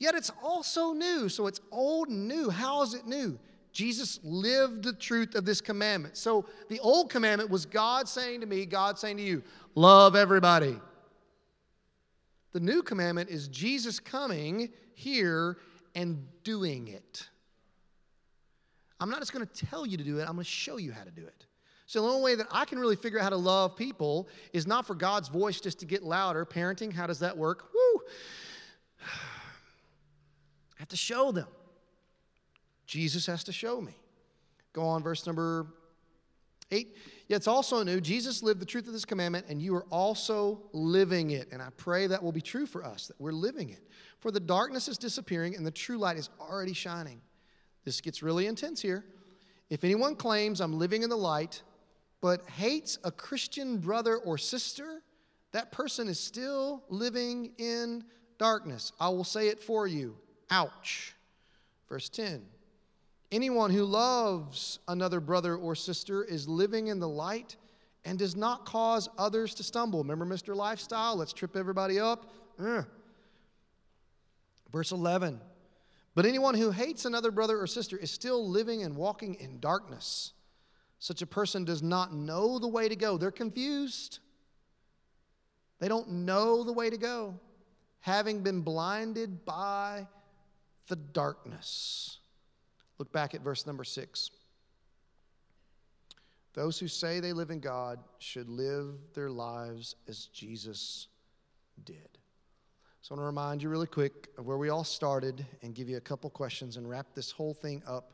Yet 0.00 0.14
it's 0.14 0.32
also 0.42 0.92
new. 0.92 1.28
So 1.28 1.46
it's 1.46 1.60
old 1.70 2.08
and 2.08 2.26
new. 2.26 2.48
How 2.50 2.82
is 2.82 2.94
it 2.94 3.06
new? 3.06 3.38
Jesus 3.70 4.18
lived 4.24 4.82
the 4.82 4.94
truth 4.94 5.36
of 5.36 5.44
this 5.44 5.60
commandment. 5.60 6.16
So 6.16 6.46
the 6.68 6.80
old 6.80 7.10
commandment 7.10 7.50
was 7.50 7.66
God 7.66 8.08
saying 8.08 8.40
to 8.40 8.46
me, 8.46 8.66
God 8.66 8.98
saying 8.98 9.18
to 9.18 9.22
you, 9.22 9.44
love 9.74 10.16
everybody. 10.16 10.76
The 12.52 12.60
new 12.60 12.82
commandment 12.82 13.30
is 13.30 13.46
Jesus 13.46 14.00
coming 14.00 14.70
here 14.94 15.58
and 15.94 16.26
doing 16.42 16.88
it. 16.88 17.28
I'm 18.98 19.10
not 19.10 19.20
just 19.20 19.32
going 19.32 19.46
to 19.46 19.66
tell 19.66 19.86
you 19.86 19.96
to 19.98 20.04
do 20.04 20.18
it, 20.18 20.22
I'm 20.22 20.34
going 20.34 20.38
to 20.38 20.44
show 20.44 20.78
you 20.78 20.92
how 20.92 21.04
to 21.04 21.10
do 21.10 21.22
it. 21.22 21.46
So 21.86 22.02
the 22.02 22.08
only 22.08 22.22
way 22.22 22.34
that 22.36 22.46
I 22.50 22.64
can 22.64 22.78
really 22.78 22.96
figure 22.96 23.18
out 23.18 23.24
how 23.24 23.30
to 23.30 23.36
love 23.36 23.76
people 23.76 24.28
is 24.52 24.66
not 24.66 24.86
for 24.86 24.94
God's 24.94 25.28
voice 25.28 25.60
just 25.60 25.78
to 25.80 25.86
get 25.86 26.02
louder. 26.02 26.46
Parenting, 26.46 26.92
how 26.92 27.06
does 27.06 27.18
that 27.20 27.36
work? 27.36 27.68
Woo! 27.74 28.00
Have 30.80 30.88
to 30.88 30.96
show 30.96 31.30
them. 31.30 31.46
Jesus 32.86 33.26
has 33.26 33.44
to 33.44 33.52
show 33.52 33.82
me. 33.82 33.94
Go 34.72 34.82
on, 34.82 35.02
verse 35.02 35.26
number 35.26 35.66
eight. 36.70 36.96
Yet 37.28 37.36
it's 37.36 37.46
also 37.46 37.82
new. 37.82 38.00
Jesus 38.00 38.42
lived 38.42 38.60
the 38.60 38.66
truth 38.66 38.86
of 38.86 38.94
this 38.94 39.04
commandment, 39.04 39.44
and 39.50 39.60
you 39.60 39.74
are 39.74 39.84
also 39.90 40.62
living 40.72 41.32
it. 41.32 41.48
And 41.52 41.60
I 41.60 41.68
pray 41.76 42.06
that 42.06 42.22
will 42.22 42.32
be 42.32 42.40
true 42.40 42.64
for 42.64 42.82
us, 42.82 43.08
that 43.08 43.20
we're 43.20 43.30
living 43.30 43.68
it. 43.68 43.86
For 44.20 44.30
the 44.30 44.40
darkness 44.40 44.88
is 44.88 44.96
disappearing, 44.96 45.54
and 45.54 45.66
the 45.66 45.70
true 45.70 45.98
light 45.98 46.16
is 46.16 46.30
already 46.40 46.72
shining. 46.72 47.20
This 47.84 48.00
gets 48.00 48.22
really 48.22 48.46
intense 48.46 48.80
here. 48.80 49.04
If 49.68 49.84
anyone 49.84 50.16
claims 50.16 50.62
I'm 50.62 50.78
living 50.78 51.02
in 51.02 51.10
the 51.10 51.16
light, 51.16 51.62
but 52.22 52.48
hates 52.48 52.98
a 53.04 53.10
Christian 53.10 53.76
brother 53.76 54.16
or 54.16 54.38
sister, 54.38 55.02
that 55.52 55.72
person 55.72 56.08
is 56.08 56.18
still 56.18 56.84
living 56.88 57.52
in 57.58 58.02
darkness. 58.38 58.92
I 58.98 59.10
will 59.10 59.24
say 59.24 59.48
it 59.48 59.60
for 59.60 59.86
you. 59.86 60.16
Ouch. 60.50 61.14
Verse 61.88 62.08
10 62.08 62.42
Anyone 63.32 63.70
who 63.70 63.84
loves 63.84 64.80
another 64.88 65.20
brother 65.20 65.56
or 65.56 65.74
sister 65.74 66.24
is 66.24 66.48
living 66.48 66.88
in 66.88 66.98
the 66.98 67.08
light 67.08 67.56
and 68.04 68.18
does 68.18 68.34
not 68.34 68.64
cause 68.64 69.08
others 69.18 69.54
to 69.54 69.62
stumble. 69.62 70.02
Remember 70.02 70.26
Mr. 70.26 70.56
Lifestyle? 70.56 71.16
Let's 71.16 71.32
trip 71.32 71.56
everybody 71.56 72.00
up. 72.00 72.30
Ugh. 72.58 72.84
Verse 74.72 74.92
11 74.92 75.40
But 76.14 76.26
anyone 76.26 76.54
who 76.54 76.70
hates 76.70 77.04
another 77.04 77.30
brother 77.30 77.60
or 77.60 77.66
sister 77.66 77.96
is 77.96 78.10
still 78.10 78.48
living 78.48 78.82
and 78.82 78.96
walking 78.96 79.34
in 79.36 79.60
darkness. 79.60 80.32
Such 80.98 81.22
a 81.22 81.26
person 81.26 81.64
does 81.64 81.82
not 81.82 82.12
know 82.12 82.58
the 82.58 82.68
way 82.68 82.88
to 82.88 82.96
go. 82.96 83.16
They're 83.16 83.30
confused. 83.30 84.18
They 85.78 85.88
don't 85.88 86.10
know 86.10 86.62
the 86.62 86.74
way 86.74 86.90
to 86.90 86.98
go, 86.98 87.40
having 88.00 88.42
been 88.42 88.60
blinded 88.60 89.46
by 89.46 90.06
the 90.90 90.96
darkness. 90.96 92.18
Look 92.98 93.10
back 93.12 93.34
at 93.34 93.40
verse 93.40 93.66
number 93.66 93.84
six. 93.84 94.30
Those 96.52 96.78
who 96.78 96.88
say 96.88 97.20
they 97.20 97.32
live 97.32 97.50
in 97.50 97.60
God 97.60 98.00
should 98.18 98.48
live 98.48 98.96
their 99.14 99.30
lives 99.30 99.94
as 100.08 100.26
Jesus 100.26 101.06
did. 101.84 102.18
So 103.00 103.14
I 103.14 103.16
want 103.16 103.22
to 103.22 103.26
remind 103.26 103.62
you 103.62 103.70
really 103.70 103.86
quick 103.86 104.28
of 104.36 104.44
where 104.44 104.58
we 104.58 104.68
all 104.68 104.84
started 104.84 105.46
and 105.62 105.74
give 105.74 105.88
you 105.88 105.96
a 105.96 106.00
couple 106.02 106.28
questions 106.28 106.76
and 106.76 106.90
wrap 106.90 107.06
this 107.14 107.30
whole 107.30 107.54
thing 107.54 107.82
up 107.86 108.12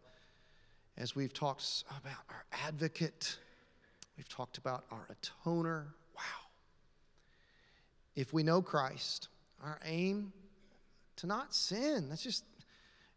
as 0.98 1.16
we've 1.16 1.32
talked 1.32 1.84
about 1.90 2.22
our 2.30 2.44
advocate, 2.66 3.38
we've 4.16 4.28
talked 4.28 4.58
about 4.58 4.84
our 4.90 5.08
atoner. 5.10 5.86
Wow. 6.14 6.22
If 8.14 8.32
we 8.32 8.42
know 8.42 8.62
Christ, 8.62 9.28
our 9.62 9.80
aim 9.84 10.32
to 11.16 11.26
not 11.26 11.54
sin. 11.54 12.08
That's 12.08 12.22
just, 12.22 12.44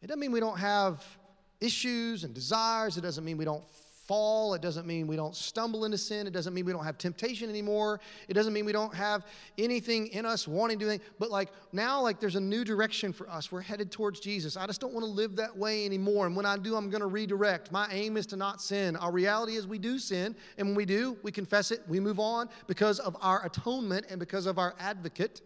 it 0.01 0.07
doesn't 0.07 0.19
mean 0.19 0.31
we 0.31 0.39
don't 0.39 0.59
have 0.59 1.03
issues 1.59 2.23
and 2.23 2.33
desires. 2.33 2.97
It 2.97 3.01
doesn't 3.01 3.23
mean 3.23 3.37
we 3.37 3.45
don't 3.45 3.63
fall. 4.09 4.55
It 4.55 4.61
doesn't 4.63 4.87
mean 4.87 5.05
we 5.05 5.15
don't 5.15 5.35
stumble 5.35 5.85
into 5.85 5.97
sin. 5.97 6.25
It 6.25 6.33
doesn't 6.33 6.51
mean 6.51 6.65
we 6.65 6.71
don't 6.71 6.83
have 6.83 6.97
temptation 6.97 7.47
anymore. 7.47 7.99
It 8.27 8.33
doesn't 8.33 8.53
mean 8.53 8.65
we 8.65 8.71
don't 8.71 8.93
have 8.95 9.23
anything 9.59 10.07
in 10.07 10.25
us 10.25 10.47
wanting 10.47 10.79
to 10.79 10.85
do 10.85 10.89
anything. 10.89 11.07
But 11.19 11.29
like 11.29 11.49
now, 11.73 12.01
like 12.01 12.19
there's 12.19 12.35
a 12.35 12.41
new 12.41 12.63
direction 12.63 13.13
for 13.13 13.29
us. 13.29 13.51
We're 13.51 13.61
headed 13.61 13.91
towards 13.91 14.19
Jesus. 14.19 14.57
I 14.57 14.65
just 14.65 14.81
don't 14.81 14.93
want 14.93 15.05
to 15.05 15.11
live 15.11 15.35
that 15.35 15.55
way 15.55 15.85
anymore. 15.85 16.25
And 16.25 16.35
when 16.35 16.47
I 16.47 16.57
do, 16.57 16.75
I'm 16.75 16.89
going 16.89 17.01
to 17.01 17.07
redirect. 17.07 17.71
My 17.71 17.87
aim 17.91 18.17
is 18.17 18.25
to 18.27 18.35
not 18.35 18.63
sin. 18.63 18.95
Our 18.95 19.11
reality 19.11 19.57
is 19.57 19.67
we 19.67 19.77
do 19.77 19.99
sin. 19.99 20.35
And 20.57 20.69
when 20.69 20.75
we 20.75 20.85
do, 20.85 21.15
we 21.21 21.31
confess 21.31 21.69
it, 21.69 21.81
we 21.87 21.99
move 21.99 22.19
on 22.19 22.49
because 22.65 22.99
of 22.99 23.15
our 23.21 23.45
atonement 23.45 24.07
and 24.09 24.19
because 24.19 24.47
of 24.47 24.57
our 24.57 24.73
advocate. 24.79 25.41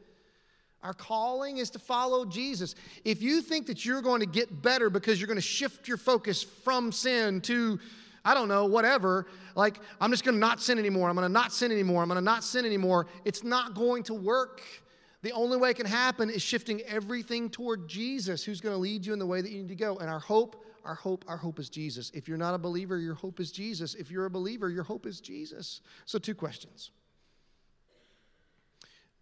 Our 0.84 0.94
calling 0.94 1.58
is 1.58 1.70
to 1.72 1.80
follow 1.80 2.26
Jesus. 2.26 2.76
If 3.06 3.22
you 3.22 3.42
think 3.42 3.68
that 3.68 3.86
you're 3.86 4.02
going 4.02 4.20
to 4.20 4.26
get 4.26 4.62
better 4.62 4.90
because 4.90 5.20
you're 5.20 5.28
going 5.28 5.38
to 5.38 5.42
shift 5.42 5.88
your 5.88 5.98
focus 5.98 6.44
from 6.44 6.92
sin 6.92 7.40
to, 7.42 7.80
I 8.26 8.34
don't 8.34 8.50
know, 8.50 8.66
whatever, 8.66 9.28
like, 9.56 9.80
I'm 10.02 10.12
just 10.12 10.26
going 10.26 10.36
to 10.36 10.40
not 10.40 10.62
sin 10.62 10.78
anymore. 10.78 11.10
I'm 11.10 11.16
going 11.16 11.28
to 11.28 11.32
not 11.32 11.54
sin 11.54 11.72
anymore. 11.72 12.02
I'm 12.02 12.10
going 12.10 12.18
to 12.18 12.22
not 12.22 12.44
sin 12.44 12.66
anymore. 12.66 13.08
It's 13.24 13.44
not 13.44 13.76
going 13.76 14.04
to 14.04 14.14
work. 14.14 14.62
The 15.22 15.32
only 15.32 15.56
way 15.56 15.70
it 15.70 15.78
can 15.78 15.86
happen 15.86 16.30
is 16.30 16.42
shifting 16.42 16.82
everything 16.82 17.50
toward 17.50 17.88
Jesus, 17.88 18.44
who's 18.44 18.60
going 18.60 18.76
to 18.76 18.80
lead 18.80 19.06
you 19.06 19.14
in 19.14 19.20
the 19.20 19.26
way 19.26 19.42
that 19.42 19.52
you 19.52 19.60
need 19.60 19.70
to 19.70 19.76
go. 19.76 19.96
And 19.98 20.10
our 20.10 20.20
hope, 20.20 20.66
our 20.84 20.96
hope, 20.96 21.24
our 21.30 21.38
hope 21.38 21.60
is 21.60 21.70
Jesus. 21.70 22.12
If 22.14 22.28
you're 22.28 22.38
not 22.38 22.54
a 22.54 22.58
believer, 22.58 23.00
your 23.00 23.16
hope 23.16 23.40
is 23.40 23.50
Jesus. 23.50 23.96
If 23.96 24.12
you're 24.12 24.26
a 24.26 24.30
believer, 24.30 24.70
your 24.70 24.84
hope 24.84 25.06
is 25.06 25.22
Jesus. 25.22 25.80
So, 26.06 26.20
two 26.20 26.36
questions. 26.36 26.92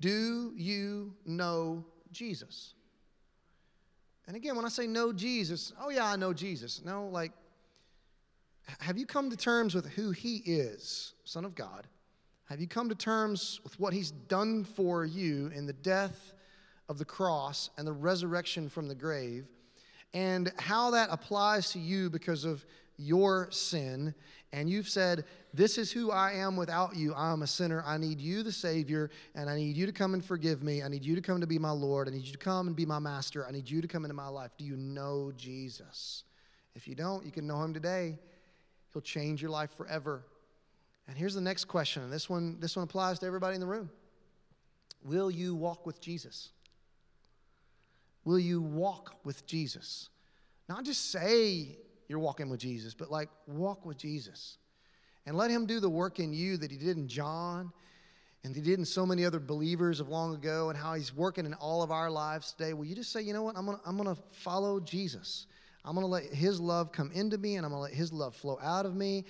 Do 0.02 0.52
you 0.58 1.14
know 1.26 1.86
Jesus? 2.12 2.74
And 4.28 4.36
again, 4.36 4.56
when 4.56 4.66
I 4.66 4.70
say 4.70 4.88
know 4.88 5.14
Jesus, 5.14 5.72
oh 5.80 5.90
yeah, 5.90 6.06
I 6.06 6.16
know 6.16 6.34
Jesus. 6.34 6.82
No, 6.84 7.08
like, 7.08 7.32
have 8.80 8.98
you 8.98 9.06
come 9.06 9.30
to 9.30 9.38
terms 9.38 9.76
with 9.76 9.86
who 9.88 10.12
he 10.12 10.38
is, 10.38 11.14
Son 11.24 11.46
of 11.46 11.56
God? 11.56 11.88
Have 12.46 12.60
you 12.60 12.68
come 12.68 12.90
to 12.90 12.96
terms 12.96 13.62
with 13.64 13.80
what 13.80 13.94
he's 13.94 14.12
done 14.12 14.64
for 14.64 15.06
you 15.06 15.52
in 15.56 15.66
the 15.66 15.74
death 15.74 16.34
of 16.90 16.98
the 16.98 17.06
cross 17.06 17.70
and 17.78 17.88
the 17.88 17.94
resurrection 17.94 18.70
from 18.70 18.88
the 18.88 18.96
grave, 18.96 19.48
and 20.14 20.52
how 20.58 20.92
that 20.92 21.10
applies 21.12 21.72
to 21.72 21.80
you 21.80 22.10
because 22.10 22.44
of 22.44 22.66
your 22.98 23.50
sin, 23.52 24.14
and 24.54 24.70
you've 24.70 24.90
said, 24.90 25.26
This 25.54 25.78
is 25.78 25.92
who 25.92 26.12
I 26.12 26.34
am 26.34 26.56
without 26.56 26.96
you. 26.96 27.14
I'm 27.16 27.42
a 27.42 27.48
sinner. 27.48 27.84
I 27.86 27.98
need 27.98 28.20
you, 28.20 28.44
the 28.44 28.52
Savior, 28.52 29.10
and 29.36 29.50
I 29.50 29.56
need 29.56 29.78
you 29.78 29.86
to 29.86 29.92
come 29.92 30.14
and 30.14 30.24
forgive 30.24 30.62
me. 30.62 30.84
I 30.84 30.88
need 30.88 31.06
you 31.06 31.16
to 31.16 31.22
come 31.22 31.40
to 31.40 31.48
be 31.48 31.60
my 31.60 31.72
Lord. 31.72 32.08
I 32.08 32.12
need 32.12 32.26
you 32.26 32.34
to 32.34 32.38
come 32.38 32.68
and 32.68 32.76
be 32.76 32.86
my 32.86 33.00
master. 33.00 33.46
I 33.48 33.52
need 33.52 33.70
you 33.70 33.82
to 33.82 33.88
come 33.88 34.04
into 34.04 34.16
my 34.16 34.28
life. 34.28 34.52
Do 34.58 34.66
you 34.66 34.76
know 34.76 35.32
Jesus? 35.38 36.24
If 36.76 36.88
you 36.88 36.96
don't, 36.96 37.26
you 37.26 37.32
can 37.32 37.48
know 37.48 37.62
him 37.64 37.74
today. 37.74 38.20
He'll 38.94 39.02
change 39.02 39.42
your 39.42 39.52
life 39.52 39.72
forever. 39.78 40.24
And 41.08 41.18
here's 41.18 41.34
the 41.34 41.42
next 41.42 41.66
question, 41.66 42.04
and 42.04 42.12
this 42.12 42.30
one, 42.30 42.58
this 42.60 42.76
one 42.76 42.84
applies 42.84 43.20
to 43.20 43.26
everybody 43.26 43.56
in 43.56 43.62
the 43.62 43.68
room. 43.68 43.90
Will 45.04 45.32
you 45.32 45.56
walk 45.56 45.86
with 45.86 46.00
Jesus? 46.00 46.50
Will 48.24 48.40
you 48.40 48.62
walk 48.62 49.16
with 49.24 49.46
Jesus? 49.46 50.10
Not 50.70 50.86
just 50.86 51.12
say 51.12 51.78
you're 52.12 52.20
walking 52.20 52.50
with 52.50 52.60
Jesus, 52.60 52.94
but 52.94 53.10
like 53.10 53.30
walk 53.48 53.86
with 53.86 53.98
Jesus 53.98 54.58
and 55.26 55.36
let 55.36 55.50
Him 55.50 55.66
do 55.66 55.80
the 55.80 55.90
work 55.90 56.20
in 56.20 56.34
you 56.34 56.58
that 56.58 56.70
He 56.70 56.78
did 56.78 56.98
in 56.98 57.08
John 57.08 57.72
and 58.44 58.54
He 58.54 58.62
did 58.62 58.78
in 58.78 58.86
so 58.86 59.06
many 59.06 59.24
other 59.24 59.40
believers 59.40 60.00
of 60.00 60.10
long 60.10 60.36
ago 60.36 60.70
and 60.70 60.78
how 60.78 60.94
He's 60.94 61.16
working 61.16 61.46
in 61.46 61.54
all 61.56 61.82
of 61.82 61.90
our 61.90 62.12
lives 62.12 62.52
today. 62.52 62.74
Will 62.74 62.86
you 62.86 62.96
just 62.96 63.12
say, 63.12 63.22
you 63.22 63.34
know 63.34 63.44
what? 63.44 63.58
I'm 63.58 63.66
going 63.66 63.78
to 63.78 63.84
I'm 63.88 63.98
going 63.98 64.14
to 64.14 64.22
follow 64.32 64.80
Jesus. 64.80 65.48
I'm 65.84 65.96
going 65.96 66.06
to 66.06 66.12
let 66.12 66.26
His 66.26 66.60
love 66.60 66.92
come 66.92 67.12
into 67.14 67.38
me 67.38 67.56
and 67.56 67.66
I'm 67.66 67.72
going 67.72 67.80
to 67.80 67.84
let 67.84 67.94
His 67.94 68.12
love 68.12 68.36
flow 68.36 68.60
out 68.62 68.86
of 68.86 68.96
me. 68.96 69.24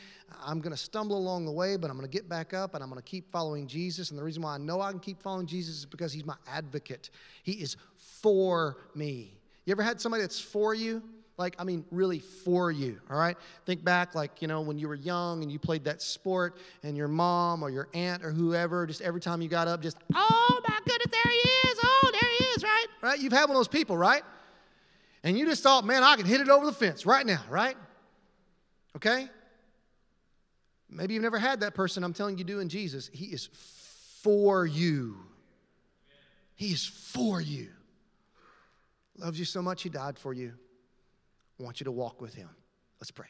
I'm 0.44 0.60
going 0.60 0.74
to 0.74 0.78
stumble 0.78 1.18
along 1.18 1.46
the 1.46 1.52
way, 1.52 1.78
but 1.78 1.90
I'm 1.90 1.98
going 1.98 2.10
to 2.10 2.12
get 2.12 2.28
back 2.28 2.54
up 2.54 2.74
and 2.74 2.84
I'm 2.84 2.90
going 2.90 3.02
to 3.02 3.08
keep 3.08 3.32
following 3.32 3.68
Jesus. 3.68 4.10
And 4.10 4.18
the 4.18 4.24
reason 4.24 4.42
why 4.42 4.56
I 4.56 4.58
know 4.58 4.82
I 4.82 4.90
can 4.92 5.00
keep 5.00 5.22
following 5.22 5.46
Jesus 5.46 5.76
is 5.76 5.86
because 5.86 6.12
He's 6.12 6.26
my 6.26 6.36
advocate. 6.48 7.12
He 7.44 7.54
is 7.54 7.78
for 7.96 8.78
me. 8.96 9.38
You 9.66 9.72
ever 9.72 9.84
had 9.84 10.02
somebody 10.02 10.22
that's 10.22 10.40
for 10.40 10.74
you? 10.74 11.04
Like 11.42 11.56
I 11.60 11.64
mean 11.64 11.84
really 11.92 12.20
for 12.20 12.72
you, 12.72 13.00
all 13.10 13.18
right? 13.18 13.38
Think 13.66 13.84
back 13.84 14.16
like, 14.16 14.42
you 14.42 14.48
know, 14.48 14.62
when 14.62 14.78
you 14.78 14.88
were 14.88 14.96
young 14.96 15.44
and 15.44 15.52
you 15.52 15.60
played 15.60 15.84
that 15.86 16.02
sport 16.02 16.58
and 16.84 16.96
your 16.96 17.08
mom 17.08 17.64
or 17.64 17.70
your 17.70 17.90
aunt 17.94 18.24
or 18.24 18.32
whoever 18.32 18.88
just 18.88 19.02
every 19.02 19.20
time 19.20 19.42
you 19.42 19.50
got 19.50 19.68
up 19.68 19.82
just, 19.82 19.98
"Oh 20.14 20.62
my 20.68 20.80
goodness, 20.86 21.08
there 21.12 21.32
he 21.32 21.70
is. 21.70 21.80
Oh, 21.84 22.12
there 22.14 22.30
he 22.38 22.46
is," 22.46 22.64
right? 22.64 22.86
Right? 23.02 23.20
You've 23.20 23.34
had 23.34 23.44
one 23.44 23.52
of 23.52 23.56
those 23.58 23.68
people, 23.68 23.98
right? 23.98 24.24
And 25.24 25.38
you 25.38 25.46
just 25.46 25.64
thought, 25.64 25.86
"Man, 25.86 26.04
I 26.04 26.16
can 26.16 26.26
hit 26.26 26.42
it 26.42 26.50
over 26.50 26.66
the 26.66 26.74
fence 26.74 27.06
right 27.06 27.26
now," 27.26 27.44
right? 27.50 27.76
Okay? 28.96 29.30
Maybe 30.90 31.14
you've 31.14 31.24
never 31.24 31.40
had 31.40 31.62
that 31.62 31.74
person. 31.74 32.04
I'm 32.04 32.14
telling 32.14 32.38
you, 32.38 32.44
do 32.44 32.60
in 32.60 32.70
Jesus. 32.70 33.10
He 33.14 33.26
is 33.26 33.48
for 34.22 34.66
you. 34.66 35.16
He 36.56 36.68
is 36.74 36.86
for 36.86 37.40
you. 37.42 37.70
Loves 39.18 39.40
you 39.40 39.46
so 39.46 39.62
much, 39.62 39.84
He 39.84 39.90
died 39.90 40.18
for 40.18 40.34
you. 40.34 40.54
I 41.62 41.64
want 41.64 41.80
you 41.80 41.84
to 41.86 41.92
walk 41.92 42.22
with 42.22 42.34
him. 42.34 42.50
Let's 43.00 43.12
pray. 43.12 43.28